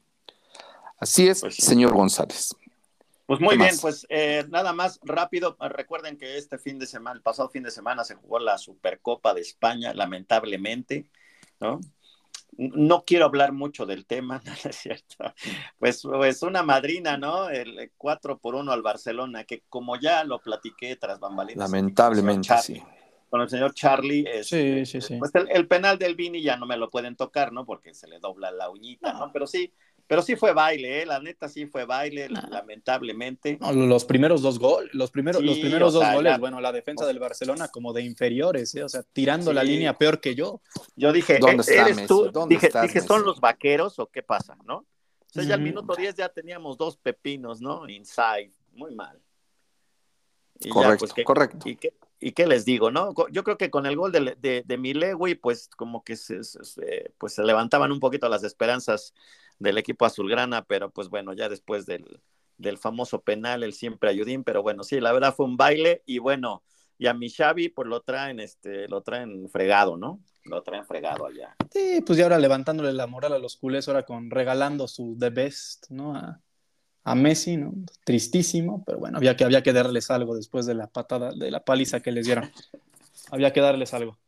Así 0.99 1.29
es, 1.29 1.41
pues 1.41 1.57
señor 1.57 1.93
González. 1.93 2.55
Pues 3.27 3.41
muy 3.41 3.57
bien, 3.57 3.75
pues 3.81 4.07
eh, 4.09 4.45
nada 4.51 4.73
más 4.73 5.01
rápido. 5.03 5.57
Recuerden 5.59 6.17
que 6.17 6.39
este 6.39 6.59
fin 6.59 6.79
de 6.79 6.87
semana, 6.87 7.17
el 7.17 7.23
pasado 7.23 7.49
fin 7.49 7.65
de 7.65 7.73
semana, 7.73 8.05
se 8.05 8.15
jugó 8.15 8.39
la 8.39 8.57
Supercopa 8.57 9.35
de 9.35 9.41
España, 9.41 9.93
lamentablemente, 9.93 11.11
¿no? 11.61 11.81
No 12.57 13.05
quiero 13.05 13.27
hablar 13.27 13.53
mucho 13.53 13.85
del 13.85 14.07
tema, 14.07 14.41
¿no 14.45 14.53
es 14.71 14.77
cierto? 14.77 15.35
Pues, 15.79 16.03
pues 16.03 16.43
una 16.43 16.63
madrina, 16.63 17.19
¿no? 17.19 17.49
El 17.51 17.91
4 17.99 18.39
por 18.39 18.55
1 18.55 18.73
al 18.73 18.83
Barcelona, 18.83 19.43
que 19.45 19.65
como 19.69 19.99
ya 20.01 20.23
lo 20.23 20.41
platiqué 20.41 20.95
tras 20.95 21.19
bambalinas. 21.19 21.69
Lamentablemente, 21.69 22.57
sí. 22.63 22.81
Con 23.29 23.41
el 23.41 23.49
señor 23.49 23.75
Charlie, 23.75 24.25
sí, 24.45 24.87
sí, 24.87 25.01
sí. 25.01 25.17
pues 25.19 25.33
el, 25.49 25.67
penal 25.67 25.99
del 25.99 26.15
Vini 26.15 26.43
ya 26.43 26.57
no 26.57 26.65
me 26.65 26.77
lo 26.77 26.91
pueden 26.91 27.17
tocar, 27.17 27.53
¿no? 27.53 27.67
Porque 27.67 27.93
se 27.93 28.07
le 28.07 28.21
dobla 28.21 28.53
la 28.53 28.71
uñita, 28.71 29.13
¿no? 29.15 29.33
Pero 29.33 29.49
sí, 29.49 29.73
pero 30.07 30.23
sí 30.23 30.37
fue 30.37 30.53
baile, 30.53 31.03
¿eh? 31.03 31.07
la 31.07 31.19
neta 31.19 31.49
sí 31.49 31.67
fue 31.67 31.85
baile, 31.85 32.29
lamentablemente. 32.29 33.59
los 33.73 34.05
primeros 34.05 34.41
dos 34.41 34.59
goles, 34.59 34.95
los 34.95 35.11
primeros, 35.11 35.43
los 35.43 35.59
primeros 35.59 35.95
dos 35.95 36.05
goles, 36.13 36.39
bueno, 36.39 36.61
la 36.61 36.71
defensa 36.71 37.05
del 37.07 37.19
Barcelona 37.19 37.69
como 37.69 37.93
de 37.93 38.03
inferiores, 38.03 38.75
¿eh? 38.77 38.85
o 38.85 38.89
sea, 38.89 39.03
tirando 39.03 39.53
la 39.53 39.65
línea 39.65 39.99
peor 39.99 40.21
que 40.21 40.35
yo. 40.35 40.61
Yo 40.95 41.13
dije, 41.13 41.39
¿dónde 41.41 41.65
eh, 41.69 41.79
¿eres 41.79 42.07
tú? 42.07 42.31
dije, 42.49 42.71
dije 42.83 43.01
¿son 43.01 43.25
los 43.25 43.41
vaqueros 43.41 43.99
o 43.99 44.07
qué 44.07 44.23
pasa, 44.23 44.57
no? 44.65 44.77
O 44.77 45.29
sea, 45.29 45.43
ya 45.43 45.55
al 45.55 45.61
minuto 45.61 45.95
10 45.95 46.15
ya 46.15 46.29
teníamos 46.29 46.79
dos 46.79 46.97
pepinos, 46.97 47.61
¿no? 47.61 47.89
Inside, 47.89 48.53
muy 48.73 48.95
mal. 48.95 49.21
correcto, 50.71 51.07
pues, 51.15 51.27
correcto. 51.27 51.69
¿y 51.69 51.77
qué, 51.77 51.93
¿Y 52.19 52.33
qué 52.33 52.47
les 52.47 52.65
digo, 52.65 52.91
no? 52.91 53.15
Yo 53.31 53.45
creo 53.45 53.59
que 53.59 53.71
con 53.71 53.87
el 53.87 53.97
gol 53.97 54.13
de, 54.13 54.37
de, 54.41 54.63
de 54.65 55.39
pues 55.41 55.69
como 55.77 56.03
que 56.03 56.17
se, 56.17 56.41
pues 57.19 57.35
se 57.35 57.45
levantaban 57.45 57.93
un 57.93 58.01
poquito 58.01 58.29
las 58.29 58.43
esperanzas 58.45 59.15
del 59.59 59.79
equipo 59.79 60.05
azulgrana, 60.05 60.65
pero 60.65 60.91
pues 60.91 61.09
bueno, 61.09 61.33
ya 61.35 61.49
después 61.49 61.87
del, 61.87 62.21
del 62.59 62.79
famoso 62.79 63.23
penal, 63.23 63.63
el 63.63 63.73
siempre 63.73 64.11
ayudín, 64.11 64.45
pero 64.45 64.63
bueno, 64.63 64.83
sí, 64.83 65.01
la 65.01 65.13
verdad 65.13 65.35
fue 65.35 65.47
un 65.47 65.57
baile 65.57 66.03
y 66.07 66.19
bueno, 66.19 66.63
y 66.99 67.07
a 67.07 67.15
mi 67.15 67.29
Xavi 67.29 67.69
pues 67.69 67.87
lo 67.89 68.01
traen, 68.01 68.41
este, 68.41 68.89
lo 68.89 69.03
traen 69.03 69.49
fregado, 69.49 69.97
¿no? 69.97 70.21
Lo 70.45 70.63
traen 70.63 70.87
fregado 70.87 71.27
allá. 71.27 71.57
Sí, 71.71 72.03
pues 72.07 72.19
ya 72.19 72.25
ahora 72.25 72.39
levantándole 72.39 72.93
la 72.93 73.07
moral 73.07 73.33
a 73.33 73.39
los 73.39 73.57
culés, 73.57 73.89
ahora 73.89 74.05
con 74.05 74.31
regalando 74.31 74.89
su 74.89 75.17
The 75.19 75.31
Best, 75.31 75.91
¿no? 75.91 76.41
A 77.07 77.15
Messi, 77.15 77.57
¿no? 77.57 77.73
Tristísimo, 78.03 78.83
pero 78.85 78.99
bueno, 78.99 79.19
había 79.19 79.37
que, 79.37 79.45
había 79.45 79.63
que 79.63 79.73
darles 79.73 80.11
algo 80.11 80.35
después 80.35 80.67
de 80.67 80.75
la 80.75 80.89
patada, 80.89 81.31
de 81.31 81.53
la 81.53 81.65
paliza 81.65 82.01
que 82.01 82.11
les 82.11 82.27
dieron. 82.27 82.51
había 83.31 83.53
que 83.53 83.61
darles 83.61 83.95
algo. 83.95 84.19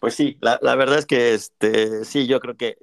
Pues 0.00 0.14
sí, 0.14 0.38
la, 0.40 0.58
la 0.62 0.74
verdad 0.74 0.98
es 0.98 1.04
que 1.04 1.34
este, 1.34 2.06
sí, 2.06 2.26
yo 2.26 2.40
creo 2.40 2.56
que 2.56 2.78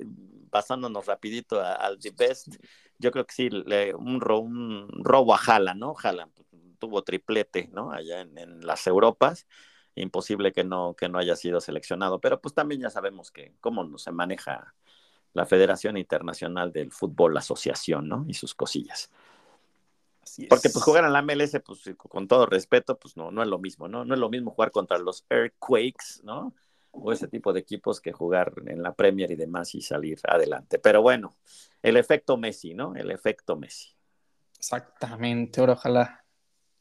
pasándonos 0.51 1.07
rapidito 1.07 1.59
al 1.59 1.97
The 1.97 2.11
Best, 2.11 2.55
yo 2.99 3.09
creo 3.09 3.25
que 3.25 3.33
sí, 3.33 3.49
un, 3.97 4.21
un 4.31 5.03
robo 5.03 5.33
a 5.33 5.37
Jala, 5.37 5.73
¿no? 5.73 5.95
Jala 5.95 6.29
tuvo 6.77 7.01
triplete, 7.03 7.67
¿no? 7.73 7.91
Allá 7.91 8.21
en, 8.21 8.61
las 8.61 8.85
Europas, 8.85 9.47
imposible 9.95 10.53
que 10.53 10.63
no, 10.63 10.93
que 10.95 11.09
no 11.09 11.17
haya 11.17 11.35
sido 11.35 11.61
seleccionado, 11.61 12.21
pero 12.21 12.39
pues 12.39 12.53
también 12.53 12.81
ya 12.81 12.91
sabemos 12.91 13.31
que 13.31 13.55
cómo 13.59 13.97
se 13.97 14.11
maneja 14.11 14.75
la 15.33 15.45
Federación 15.45 15.97
Internacional 15.97 16.71
del 16.71 16.91
Fútbol 16.91 17.37
Asociación, 17.37 18.07
¿no? 18.07 18.25
Y 18.27 18.33
sus 18.33 18.55
cosillas. 18.55 19.09
Porque 20.47 20.69
pues 20.69 20.83
jugar 20.83 21.05
en 21.05 21.13
la 21.13 21.21
MLS, 21.21 21.59
pues 21.65 21.81
con 21.97 22.27
todo 22.27 22.45
respeto, 22.45 22.97
pues 22.97 23.17
no, 23.17 23.31
no 23.31 23.41
es 23.41 23.47
lo 23.47 23.57
mismo, 23.57 23.87
¿no? 23.87 24.05
No 24.05 24.13
es 24.13 24.19
lo 24.19 24.29
mismo 24.29 24.51
jugar 24.51 24.71
contra 24.71 24.99
los 24.99 25.25
Earthquakes, 25.29 26.21
¿no? 26.23 26.53
o 26.91 27.11
ese 27.11 27.27
tipo 27.27 27.53
de 27.53 27.59
equipos 27.59 28.01
que 28.01 28.11
jugar 28.11 28.53
en 28.65 28.81
la 28.81 28.93
Premier 28.93 29.31
y 29.31 29.35
demás 29.35 29.75
y 29.75 29.81
salir 29.81 30.19
adelante. 30.23 30.79
Pero 30.79 31.01
bueno, 31.01 31.35
el 31.81 31.97
efecto 31.97 32.37
Messi, 32.37 32.73
¿no? 32.73 32.95
El 32.95 33.11
efecto 33.11 33.55
Messi. 33.55 33.89
Exactamente, 34.57 35.59
ahora 35.59 35.73
ojalá. 35.73 36.25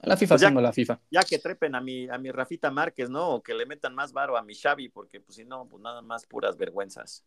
La 0.00 0.16
FIFA 0.16 0.36
pues 0.36 0.52
la 0.52 0.72
FIFA. 0.72 1.00
Ya 1.10 1.22
que 1.22 1.38
trepen 1.38 1.74
a 1.74 1.80
mi, 1.80 2.08
a 2.08 2.18
mi 2.18 2.30
Rafita 2.30 2.70
Márquez, 2.70 3.10
¿no? 3.10 3.30
O 3.30 3.42
que 3.42 3.52
le 3.52 3.66
metan 3.66 3.94
más 3.94 4.12
varo 4.12 4.36
a 4.36 4.42
mi 4.42 4.54
Xavi, 4.54 4.88
porque 4.88 5.20
pues 5.20 5.36
si 5.36 5.44
no, 5.44 5.66
pues 5.66 5.82
nada 5.82 6.02
más 6.02 6.24
puras 6.24 6.56
vergüenzas. 6.56 7.24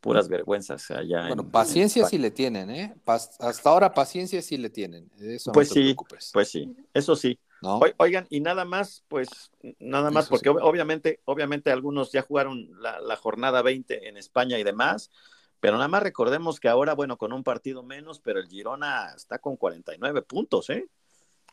Puras 0.00 0.28
vergüenzas 0.28 0.90
allá. 0.90 1.26
Bueno, 1.28 1.48
paciencia 1.50 2.06
sí 2.06 2.18
le 2.18 2.30
tienen, 2.30 2.70
¿eh? 2.70 2.94
hasta 3.06 3.70
ahora 3.70 3.92
paciencia 3.92 4.40
sí 4.42 4.56
le 4.56 4.70
tienen. 4.70 5.10
Eso 5.18 5.52
pues 5.52 5.70
sí, 5.70 5.96
pues 6.32 6.48
sí, 6.48 6.76
eso 6.94 7.16
sí. 7.16 7.38
Oigan, 7.96 8.26
y 8.30 8.40
nada 8.40 8.64
más, 8.64 9.04
pues, 9.08 9.28
nada 9.78 10.10
más, 10.10 10.28
porque 10.28 10.50
obviamente, 10.50 11.20
obviamente 11.24 11.70
algunos 11.70 12.12
ya 12.12 12.22
jugaron 12.22 12.70
la, 12.80 13.16
jornada 13.16 13.62
20 13.62 14.08
en 14.08 14.16
España 14.16 14.58
y 14.58 14.62
demás, 14.62 15.10
pero 15.58 15.76
nada 15.76 15.88
más 15.88 16.02
recordemos 16.02 16.60
que 16.60 16.68
ahora, 16.68 16.94
bueno, 16.94 17.16
con 17.16 17.32
un 17.32 17.42
partido 17.42 17.82
menos, 17.82 18.20
pero 18.20 18.40
el 18.40 18.48
Girona 18.48 19.12
está 19.16 19.38
con 19.38 19.56
49 19.56 20.22
puntos, 20.22 20.70
¿eh? 20.70 20.88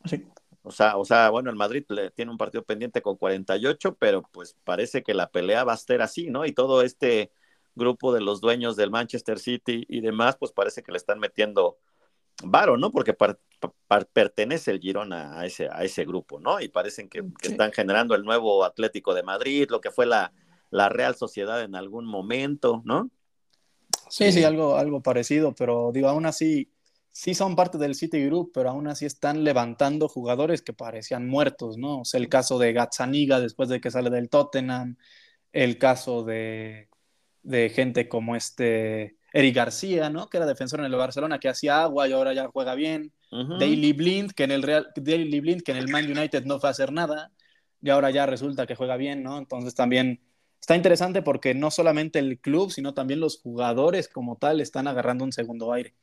Sí. 0.05 0.25
O 0.61 0.71
sea, 0.71 0.97
o 0.97 1.05
sea, 1.05 1.29
bueno, 1.29 1.49
el 1.49 1.55
Madrid 1.55 1.85
tiene 2.15 2.31
un 2.31 2.37
partido 2.37 2.63
pendiente 2.63 3.01
con 3.01 3.17
48, 3.17 3.95
pero 3.95 4.23
pues 4.31 4.55
parece 4.63 5.03
que 5.03 5.13
la 5.13 5.29
pelea 5.29 5.63
va 5.63 5.73
a 5.73 5.77
ser 5.77 6.01
así, 6.01 6.29
¿no? 6.29 6.45
Y 6.45 6.53
todo 6.53 6.81
este 6.81 7.31
grupo 7.75 8.13
de 8.13 8.21
los 8.21 8.41
dueños 8.41 8.75
del 8.75 8.91
Manchester 8.91 9.39
City 9.39 9.85
y 9.87 10.01
demás, 10.01 10.37
pues 10.39 10.51
parece 10.51 10.83
que 10.83 10.91
le 10.91 10.97
están 10.97 11.19
metiendo 11.19 11.77
varo, 12.43 12.77
¿no? 12.77 12.91
Porque 12.91 13.15
pertenece 14.13 14.71
el 14.71 14.79
Girona 14.79 15.39
a 15.39 15.45
ese, 15.45 15.69
a 15.71 15.83
ese 15.83 16.05
grupo, 16.05 16.39
¿no? 16.39 16.59
Y 16.59 16.67
parecen 16.67 17.09
que, 17.09 17.23
están 17.41 17.71
generando 17.71 18.15
el 18.15 18.23
nuevo 18.23 18.63
Atlético 18.63 19.13
de 19.13 19.23
Madrid, 19.23 19.67
lo 19.69 19.81
que 19.81 19.91
fue 19.91 20.05
la, 20.05 20.33
la 20.69 20.89
Real 20.89 21.15
Sociedad 21.15 21.61
en 21.61 21.75
algún 21.75 22.05
momento, 22.05 22.81
¿no? 22.85 23.09
Sí, 24.09 24.31
sí, 24.31 24.43
algo, 24.43 24.77
algo 24.77 25.01
parecido, 25.01 25.53
pero 25.55 25.91
digo, 25.91 26.07
aún 26.07 26.25
así, 26.25 26.71
sí 27.11 27.33
son 27.33 27.55
parte 27.55 27.77
del 27.77 27.95
City 27.95 28.25
Group, 28.25 28.51
pero 28.53 28.69
aún 28.69 28.87
así 28.87 29.05
están 29.05 29.43
levantando 29.43 30.07
jugadores 30.07 30.61
que 30.61 30.73
parecían 30.73 31.27
muertos, 31.27 31.77
¿no? 31.77 32.01
O 32.01 32.05
sea, 32.05 32.19
el 32.19 32.29
caso 32.29 32.59
de 32.59 32.73
Gazzaniga 32.73 33.39
después 33.39 33.69
de 33.69 33.79
que 33.79 33.91
sale 33.91 34.09
del 34.09 34.29
Tottenham, 34.29 34.97
el 35.51 35.77
caso 35.77 36.23
de, 36.23 36.89
de 37.43 37.69
gente 37.69 38.07
como 38.07 38.35
este 38.35 39.17
Eric 39.33 39.55
García, 39.55 40.09
¿no? 40.09 40.29
Que 40.29 40.37
era 40.37 40.45
defensor 40.45 40.79
en 40.79 40.85
el 40.85 40.95
Barcelona, 40.95 41.39
que 41.39 41.49
hacía 41.49 41.83
agua 41.83 42.07
y 42.07 42.13
ahora 42.13 42.33
ya 42.33 42.47
juega 42.47 42.75
bien. 42.75 43.13
Daily 43.59 43.93
Blind, 43.93 44.31
que 44.31 44.43
en 44.43 44.51
el 44.51 44.61
Real, 44.61 44.91
Daily 44.95 45.39
Blind, 45.39 45.63
que 45.63 45.71
en 45.71 45.77
el 45.77 45.87
Man 45.87 46.05
United 46.05 46.45
no 46.45 46.59
fue 46.59 46.69
a 46.69 46.71
hacer 46.71 46.91
nada, 46.91 47.31
y 47.81 47.89
ahora 47.89 48.11
ya 48.11 48.27
resulta 48.27 48.67
que 48.67 48.75
juega 48.75 48.95
bien, 48.95 49.23
¿no? 49.23 49.39
Entonces 49.39 49.73
también 49.73 50.21
está 50.59 50.75
interesante 50.75 51.23
porque 51.23 51.55
no 51.55 51.71
solamente 51.71 52.19
el 52.19 52.39
club, 52.39 52.71
sino 52.71 52.93
también 52.93 53.19
los 53.19 53.41
jugadores 53.41 54.07
como 54.07 54.37
tal 54.37 54.61
están 54.61 54.87
agarrando 54.87 55.23
un 55.23 55.31
segundo 55.31 55.73
aire. 55.73 55.95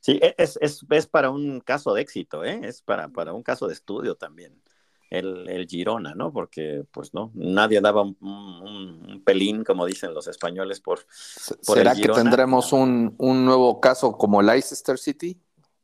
Sí, 0.00 0.18
e, 0.22 0.34
es, 0.38 0.58
es, 0.62 0.86
es 0.88 1.06
para 1.06 1.28
un 1.28 1.60
caso 1.60 1.92
de 1.92 2.00
éxito, 2.00 2.42
¿eh? 2.42 2.60
Es 2.62 2.80
para, 2.80 3.08
para 3.08 3.34
un 3.34 3.42
caso 3.42 3.66
de 3.66 3.74
estudio 3.74 4.14
también 4.14 4.62
el, 5.10 5.66
Girona, 5.68 6.14
¿no? 6.14 6.32
Porque, 6.32 6.84
pues, 6.90 7.14
no, 7.14 7.30
nadie 7.34 7.80
daba 7.80 8.02
un, 8.02 9.22
pelín, 9.24 9.64
como 9.64 9.86
dicen 9.86 10.14
los 10.14 10.26
españoles, 10.28 10.80
por, 10.80 11.00
¿Será 11.08 11.94
que 11.94 12.08
tendremos 12.08 12.72
un, 12.72 13.14
nuevo 13.18 13.80
caso 13.80 14.12
como 14.12 14.42
Leicester 14.42 14.98
City? 14.98 15.40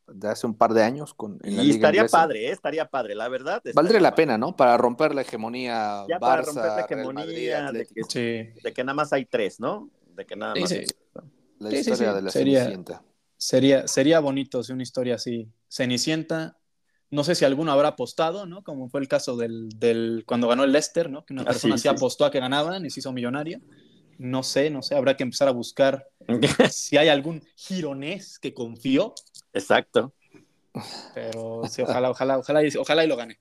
de 0.06 0.28
hace 0.28 0.46
un 0.46 0.54
par 0.54 0.74
de 0.74 0.82
años 0.82 1.14
con 1.14 1.40
y 1.42 1.70
estaría 1.70 2.06
padre, 2.06 2.48
¿eh? 2.48 2.52
estaría 2.52 2.84
padre, 2.84 3.14
la 3.14 3.26
verdad. 3.30 3.62
Valdría 3.74 4.00
la 4.00 4.14
pena, 4.14 4.36
¿no? 4.36 4.54
Para 4.54 4.76
romper 4.76 5.14
la 5.14 5.22
hegemonía 5.22 6.04
ya 6.06 6.18
para 6.18 6.42
romper 6.42 6.64
la 6.64 6.80
hegemonía 6.82 7.72
de, 7.72 7.86
que, 8.74 8.84
nada 8.84 8.94
más 8.94 9.14
hay 9.14 9.24
tres, 9.24 9.60
¿no? 9.60 9.88
De 10.14 10.26
que 10.26 10.36
nada 10.36 10.54
más. 10.54 10.74
La 11.58 11.74
historia 11.74 12.12
de 12.12 12.20
la 12.20 12.30
Cenicienta. 12.30 13.02
Sería, 13.36 13.88
sería 13.88 14.20
bonito 14.20 14.62
si 14.62 14.72
una 14.72 14.82
historia 14.82 15.14
así. 15.14 15.48
Cenicienta, 15.70 16.58
no 17.10 17.24
sé 17.24 17.34
si 17.34 17.44
alguno 17.44 17.72
habrá 17.72 17.88
apostado, 17.88 18.46
¿no? 18.46 18.62
Como 18.62 18.88
fue 18.88 19.00
el 19.00 19.08
caso 19.08 19.36
del, 19.36 20.24
cuando 20.26 20.48
ganó 20.48 20.64
el 20.64 20.72
Leicester, 20.72 21.10
¿no? 21.10 21.24
Que 21.24 21.32
una 21.32 21.42
ah, 21.42 21.46
persona 21.46 21.78
sí, 21.78 21.88
apostó 21.88 22.24
a 22.24 22.30
que 22.30 22.40
ganaban 22.40 22.84
y 22.84 22.90
se 22.90 23.00
hizo 23.00 23.12
millonario. 23.12 23.60
No 24.18 24.42
sé, 24.42 24.70
no 24.70 24.82
sé, 24.82 24.94
habrá 24.94 25.16
que 25.16 25.24
empezar 25.24 25.48
a 25.48 25.52
buscar 25.52 26.08
si 26.70 26.96
hay 26.96 27.08
algún 27.08 27.42
gironés 27.56 28.38
que 28.38 28.54
confió. 28.54 29.14
Exacto. 29.52 30.12
Pero 31.14 31.62
sí, 31.68 31.82
ojalá, 31.82 32.10
ojalá, 32.10 32.38
ojalá, 32.38 32.60
ojalá 32.78 33.04
y 33.04 33.08
lo 33.08 33.16
gane. 33.16 33.38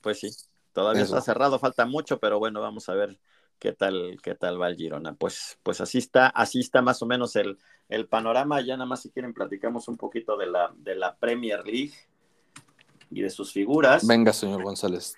Pues 0.00 0.20
sí, 0.20 0.30
todavía 0.72 1.02
está 1.02 1.20
cerrado, 1.20 1.58
falta 1.58 1.84
mucho, 1.84 2.18
pero 2.18 2.38
bueno, 2.38 2.60
vamos 2.60 2.88
a 2.88 2.94
ver 2.94 3.18
qué 3.58 3.72
tal, 3.72 4.18
qué 4.22 4.34
tal 4.34 4.60
va 4.60 4.68
el 4.68 4.76
Girona. 4.76 5.14
Pues, 5.14 5.58
pues 5.62 5.80
así 5.80 5.98
está, 5.98 6.28
así 6.28 6.60
está 6.60 6.82
más 6.82 7.02
o 7.02 7.06
menos 7.06 7.36
el, 7.36 7.58
el 7.88 8.06
panorama. 8.08 8.60
Ya 8.60 8.76
nada 8.76 8.86
más 8.86 9.02
si 9.02 9.10
quieren 9.10 9.34
platicamos 9.34 9.88
un 9.88 9.96
poquito 9.96 10.36
de 10.36 10.46
la, 10.46 10.72
de 10.76 10.94
la 10.94 11.16
Premier 11.16 11.64
League 11.64 11.94
y 13.10 13.22
de 13.22 13.30
sus 13.30 13.52
figuras. 13.52 14.06
Venga, 14.06 14.32
señor 14.32 14.62
González, 14.62 15.16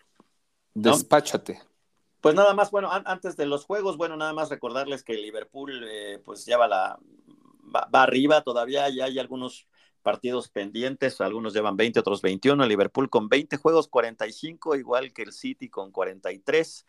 despáchate. 0.75 1.61
Pues 2.21 2.35
nada 2.35 2.53
más, 2.53 2.71
bueno, 2.71 2.91
antes 2.93 3.37
de 3.37 3.47
los 3.47 3.65
juegos, 3.65 3.97
bueno, 3.97 4.17
nada 4.17 4.33
más 4.33 4.51
recordarles 4.51 5.05
que 5.05 5.15
Liverpool 5.15 5.85
eh, 5.89 6.21
pues 6.25 6.45
lleva 6.45 6.67
la, 6.67 6.99
va, 7.75 8.03
arriba 8.03 8.43
todavía, 8.43 8.89
ya 8.89 9.05
hay 9.05 9.19
algunos 9.19 9.67
partidos 10.03 10.49
pendientes, 10.49 11.21
algunos 11.21 11.53
llevan 11.53 11.77
20, 11.77 12.01
otros 12.01 12.23
21, 12.23 12.67
Liverpool 12.67 13.11
con 13.11 13.29
20 13.29 13.57
juegos, 13.57 13.89
45, 13.89 14.77
igual 14.77 15.13
que 15.13 15.23
el 15.23 15.33
City 15.33 15.69
con 15.69 15.93
43, 15.93 16.87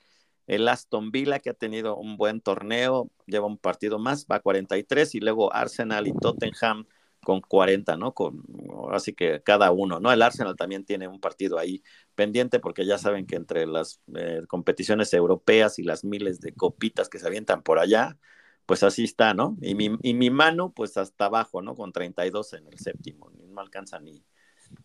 el 0.48 0.68
Aston 0.68 1.12
Villa 1.12 1.40
que 1.40 1.52
ha 1.52 1.54
tenido 1.54 1.96
un 1.96 2.18
buen 2.18 2.42
torneo, 2.42 3.10
lleva 3.28 3.46
un 3.46 3.58
partido 3.58 4.00
más, 4.00 4.26
va 4.26 4.38
a 4.38 4.40
43, 4.40 5.14
y 5.16 5.20
luego 5.20 5.54
Arsenal 5.54 6.08
y 6.08 6.14
Tottenham 6.14 6.88
con 7.24 7.42
40, 7.42 7.98
¿no? 7.98 8.14
Con, 8.14 8.44
así 8.92 9.14
que 9.14 9.42
cada 9.44 9.72
uno, 9.72 10.00
¿no? 10.00 10.12
El 10.12 10.22
Arsenal 10.22 10.56
también 10.56 10.86
tiene 10.86 11.08
un 11.08 11.20
partido 11.20 11.58
ahí 11.60 11.84
pendiente 12.16 12.60
porque 12.60 12.86
ya 12.86 12.98
saben 12.98 13.26
que 13.26 13.36
entre 13.36 13.66
las 13.68 14.02
eh, 14.16 14.44
competiciones 14.48 15.14
europeas 15.14 15.80
y 15.80 15.84
las 15.84 16.04
miles 16.04 16.40
de 16.42 16.54
copitas 16.54 17.10
que 17.10 17.20
se 17.20 17.28
avientan 17.28 17.64
por 17.64 17.80
allá, 17.80 18.18
pues 18.66 18.84
así 18.84 19.04
está, 19.04 19.34
¿no? 19.34 19.58
Y 19.62 19.76
mi, 19.76 19.98
y 20.04 20.14
mi 20.14 20.30
mano, 20.30 20.72
pues 20.74 20.98
hasta 20.98 21.26
abajo, 21.26 21.62
¿no? 21.62 21.76
Con 21.76 21.92
32 21.92 22.54
en 22.54 22.68
el 22.68 22.80
séptimo, 22.80 23.32
no 23.32 23.62
alcanza 23.62 24.00
ni, 24.00 24.24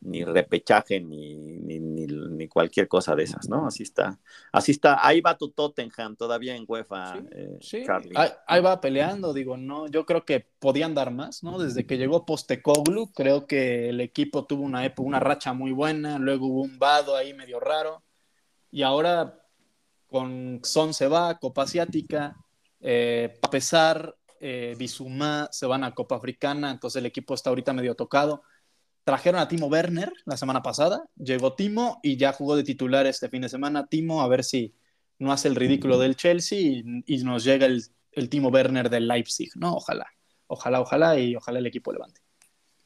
ni 0.04 0.22
repechaje, 0.22 1.00
ni, 1.00 1.34
ni, 1.34 1.80
ni, 1.80 2.48
cualquier 2.48 2.88
cosa 2.88 3.14
de 3.16 3.24
esas, 3.24 3.48
¿no? 3.48 3.66
Así 3.66 3.82
está. 3.82 4.18
Así 4.52 4.72
está. 4.72 5.06
Ahí 5.06 5.20
va 5.20 5.36
tu 5.36 5.50
Tottenham 5.50 6.14
todavía 6.14 6.54
en 6.54 6.64
UEFA. 6.68 7.22
Sí, 7.60 7.78
eh, 7.78 8.34
Ahí, 8.46 8.60
va 8.60 8.80
peleando, 8.80 9.32
digo, 9.32 9.56
no, 9.56 9.88
yo 9.88 10.04
creo 10.04 10.24
que 10.24 10.46
podían 10.58 10.94
dar 10.94 11.10
más, 11.10 11.42
¿no? 11.42 11.58
Desde 11.58 11.86
que 11.86 11.96
llegó 11.96 12.26
Postecoglu, 12.26 13.12
creo 13.12 13.46
que 13.46 13.88
el 13.88 14.00
equipo 14.00 14.44
tuvo 14.44 14.62
una 14.62 14.84
época, 14.84 15.08
una 15.08 15.20
racha 15.20 15.54
muy 15.54 15.72
buena, 15.72 16.18
luego 16.18 16.46
hubo 16.48 16.62
un 16.62 16.78
vado 16.78 17.16
ahí 17.16 17.32
medio 17.32 17.58
raro, 17.58 18.02
y 18.70 18.82
ahora 18.82 19.40
con 20.06 20.60
Son 20.64 20.92
se 20.92 21.08
va, 21.08 21.38
Copa 21.38 21.62
Asiática, 21.62 22.36
eh, 22.80 23.38
a 23.40 23.50
pesar, 23.50 24.14
eh, 24.38 24.74
Bizumá 24.78 25.48
se 25.50 25.64
van 25.64 25.82
a 25.82 25.94
Copa 25.94 26.16
Africana, 26.16 26.70
entonces 26.70 27.00
el 27.00 27.06
equipo 27.06 27.32
está 27.32 27.48
ahorita 27.48 27.72
medio 27.72 27.94
tocado 27.94 28.42
Trajeron 29.04 29.40
a 29.40 29.48
Timo 29.48 29.66
Werner 29.66 30.12
la 30.24 30.36
semana 30.36 30.62
pasada, 30.62 31.04
llegó 31.16 31.54
Timo 31.54 32.00
y 32.02 32.16
ya 32.16 32.32
jugó 32.32 32.56
de 32.56 32.64
titular 32.64 33.06
este 33.06 33.28
fin 33.28 33.42
de 33.42 33.48
semana. 33.48 33.86
Timo, 33.86 34.22
a 34.22 34.28
ver 34.28 34.44
si 34.44 34.74
no 35.18 35.30
hace 35.30 35.48
el 35.48 35.54
ridículo 35.54 35.98
del 35.98 36.16
Chelsea 36.16 36.58
y, 36.60 37.22
nos 37.22 37.44
llega 37.44 37.66
el, 37.66 37.84
el, 38.12 38.28
Timo 38.28 38.48
Werner 38.48 38.88
del 38.88 39.06
Leipzig, 39.06 39.50
¿no? 39.56 39.74
Ojalá, 39.74 40.06
ojalá, 40.46 40.80
ojalá 40.80 41.18
y 41.18 41.36
ojalá 41.36 41.58
el 41.58 41.66
equipo 41.66 41.92
levante. 41.92 42.22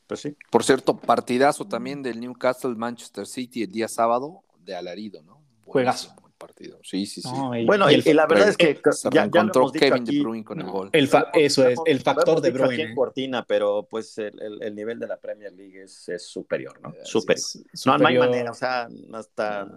Pues 0.07 0.21
sí. 0.21 0.37
Por 0.51 0.65
cierto, 0.65 0.97
partidazo 0.97 1.67
también 1.67 2.03
del 2.03 2.19
Newcastle 2.19 2.75
Manchester 2.75 3.27
City 3.27 3.63
el 3.63 3.71
día 3.71 3.89
sábado 3.89 4.43
de 4.59 4.75
alarido, 4.75 5.23
¿no? 5.23 5.43
Juegazo 5.65 6.15
partido. 6.39 6.79
Sí, 6.83 7.05
sí, 7.05 7.21
sí. 7.21 7.31
bueno, 7.67 7.91
y, 7.91 8.01
la 8.15 8.27
verdad 8.27 8.49
es 8.49 8.57
que 8.57 8.81
ya, 9.11 9.25
encontró 9.25 9.71
Kevin 9.71 10.05
De 10.05 10.21
Bruyne 10.21 10.45
con 10.45 10.61
el 10.61 10.67
gol. 10.71 10.91
eso 10.93 11.69
es, 11.69 11.79
el 11.85 12.01
factor 12.01 12.41
De 12.41 12.51
Bruyne. 12.51 12.95
Cortina, 12.95 13.45
pero 13.45 13.87
pues 13.91 14.17
el, 14.19 14.63
el, 14.63 14.75
nivel 14.75 14.99
de 14.99 15.07
la 15.07 15.19
Premier 15.19 15.53
League 15.53 15.83
es, 15.83 16.09
es 16.09 16.27
superior, 16.27 16.81
¿no? 16.81 16.95
superior. 17.05 17.45
No, 17.85 17.99
no, 17.99 18.07
hay 18.07 18.19
manera, 18.19 18.51
o 18.51 18.55
sea, 18.55 18.89
hasta 19.13 19.69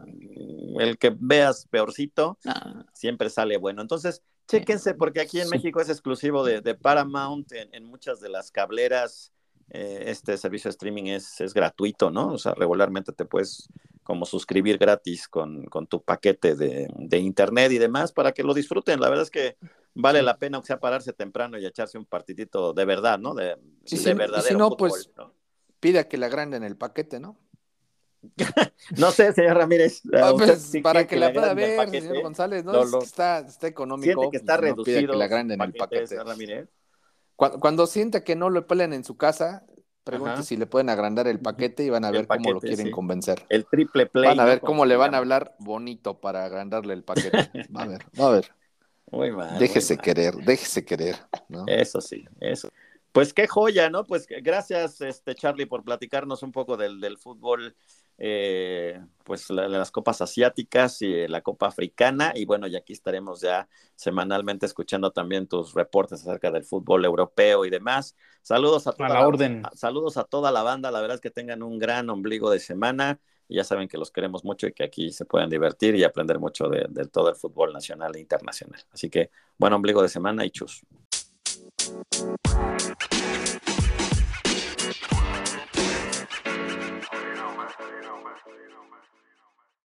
el 0.80 0.98
que 0.98 1.16
veas 1.20 1.68
peorcito, 1.70 2.38
siempre 2.94 3.30
sale 3.30 3.58
bueno. 3.58 3.82
Entonces, 3.82 4.22
chéquense, 4.48 4.94
porque 4.94 5.22
aquí 5.22 5.40
en 5.42 5.50
México 5.50 5.82
es 5.82 5.90
exclusivo 5.90 6.44
de, 6.44 6.62
de 6.62 6.76
Paramount, 6.76 7.52
en, 7.52 7.74
en, 7.74 7.86
muchas 7.86 8.22
de 8.22 8.30
las 8.30 8.52
cableras. 8.52 9.32
Eh, 9.74 10.04
este 10.08 10.38
servicio 10.38 10.68
de 10.68 10.74
streaming 10.74 11.06
es, 11.06 11.40
es 11.40 11.54
gratuito, 11.54 12.12
¿no? 12.12 12.34
O 12.34 12.38
sea, 12.38 12.54
regularmente 12.54 13.14
te 13.14 13.24
puedes 13.24 13.70
como 14.04 14.26
suscribir 14.26 14.78
gratis 14.78 15.28
con, 15.28 15.68
tu 15.88 16.02
paquete 16.02 16.56
de, 16.56 17.18
internet 17.18 17.72
y 17.72 17.78
demás 17.78 18.12
para 18.12 18.32
que 18.32 18.44
lo 18.44 18.54
disfruten. 18.54 19.00
La 19.00 19.10
verdad 19.10 19.24
es 19.24 19.32
que 19.32 19.58
vale 19.94 20.22
la 20.22 20.38
pena, 20.38 20.60
o 20.60 20.64
sea, 20.64 20.80
pararse 20.80 21.14
temprano 21.14 21.58
y 21.58 21.66
echarse 21.66 21.98
un 21.98 22.06
partidito 22.06 22.74
de 22.74 22.86
verdad, 22.86 23.20
¿no? 23.20 23.34
De, 23.34 23.58
sí, 23.86 23.98
de 23.98 24.14
verdadero 24.14 24.48
si 24.48 24.56
no, 24.56 24.76
pues 24.76 25.12
pida 25.80 26.08
que 26.08 26.18
le 26.18 26.26
agranden 26.26 26.64
el 26.64 26.78
paquete, 26.78 27.20
¿no? 27.20 27.38
no 28.98 29.12
sé, 29.12 29.34
señor 29.34 29.58
Ramírez. 29.58 30.02
Ah, 30.14 30.34
pues, 30.38 30.72
para 30.84 31.08
que, 31.08 31.16
la 31.16 31.34
pueda 31.34 31.54
ver, 31.54 31.90
señor 31.90 32.22
González, 32.22 32.64
¿no? 32.64 32.84
está, 33.02 33.40
está 33.40 33.68
económico. 33.68 34.30
que 34.30 34.38
está 34.38 34.58
pues, 34.58 34.72
reducido. 34.72 35.14
que 35.14 35.18
le 35.18 35.24
agranden 35.24 35.62
el 35.62 35.74
paquete. 35.74 36.18
Cuando, 37.36 37.60
cuando 37.60 37.88
siente 37.88 38.24
que 38.24 38.36
no 38.36 38.52
lo 38.52 38.68
pelean 38.68 38.94
en 38.94 39.04
su 39.04 39.18
casa, 39.18 39.66
Pregunte 40.04 40.44
si 40.44 40.58
le 40.58 40.66
pueden 40.66 40.90
agrandar 40.90 41.28
el 41.28 41.40
paquete 41.40 41.84
y 41.84 41.90
van 41.90 42.06
a 42.06 42.12
ver 42.12 42.28
cómo 42.28 42.54
lo 42.54 42.60
quieren 42.60 42.90
convencer. 42.90 43.46
El 43.50 43.66
triple 43.66 44.08
play. 44.08 44.30
Van 44.30 44.40
a 44.40 44.46
ver 44.46 44.60
cómo 44.62 44.86
le 44.86 44.96
van 44.96 45.14
a 45.14 45.20
hablar 45.20 45.56
bonito 45.60 46.20
para 46.20 46.46
agrandarle 46.46 46.94
el 46.94 47.04
paquete. 47.04 47.32
Va 47.76 47.84
a 47.84 47.88
ver, 47.88 48.06
va 48.20 48.28
a 48.28 48.32
ver. 48.32 48.52
Muy 49.12 49.32
mal. 49.32 49.60
Déjese 49.60 49.98
querer, 49.98 50.36
déjese 50.36 50.86
querer. 50.86 51.18
Eso 51.68 52.02
sí, 52.02 52.26
eso. 52.40 52.70
Pues 53.12 53.34
qué 53.34 53.46
joya, 53.46 53.90
¿no? 53.90 54.06
Pues 54.06 54.26
gracias, 54.28 55.02
este 55.02 55.36
Charlie, 55.36 55.66
por 55.66 55.84
platicarnos 55.84 56.44
un 56.44 56.52
poco 56.52 56.78
del, 56.78 57.02
del 57.02 57.18
fútbol 57.18 57.76
eh, 58.24 59.02
pues 59.24 59.50
las 59.50 59.90
copas 59.90 60.22
asiáticas 60.22 61.02
y 61.02 61.28
la 61.28 61.42
copa 61.42 61.66
africana 61.66 62.34
y 62.36 62.46
bueno, 62.46 62.68
y 62.68 62.76
aquí 62.76 62.94
estaremos 62.94 63.42
ya 63.42 63.68
semanalmente 63.96 64.68
escuchando 64.68 65.10
también 65.12 65.48
tus 65.48 65.74
reportes 65.74 66.22
acerca 66.22 66.52
del 66.52 66.64
fútbol 66.64 67.04
europeo 67.04 67.66
y 67.66 67.72
demás. 67.72 68.16
Saludos 68.44 68.86
a 68.86 68.92
toda 68.92 69.10
la, 69.10 69.28
orden. 69.28 69.64
saludos 69.74 70.18
a 70.18 70.24
toda 70.24 70.52
la 70.52 70.62
banda, 70.62 70.92
la 70.92 71.02
verdad 71.02 71.16
es 71.16 71.22
que 71.22 71.32
tengan 71.32 71.64
un 71.64 71.80
gran 71.80 72.12
ombligo 72.12 72.52
de 72.52 72.60
semana 72.60 73.20
y 73.48 73.56
ya 73.56 73.64
saben 73.64 73.88
que 73.88 73.98
los 73.98 74.12
queremos 74.12 74.46
mucho 74.46 74.68
y 74.68 74.74
que 74.74 74.84
aquí 74.84 75.12
se 75.12 75.26
pueden 75.26 75.50
divertir 75.50 75.96
y 75.96 76.04
aprender 76.04 76.38
mucho 76.38 76.68
de, 76.68 76.86
de 76.90 77.06
todo 77.08 77.28
el 77.30 77.36
fútbol 77.36 77.74
nacional 77.74 78.16
e 78.16 78.20
internacional. 78.20 78.84
Así 78.92 79.10
que 79.10 79.32
buen 79.58 79.74
ombligo 79.74 80.04
de 80.04 80.10
semana 80.10 80.46
y 80.46 80.52
chus. 80.52 80.86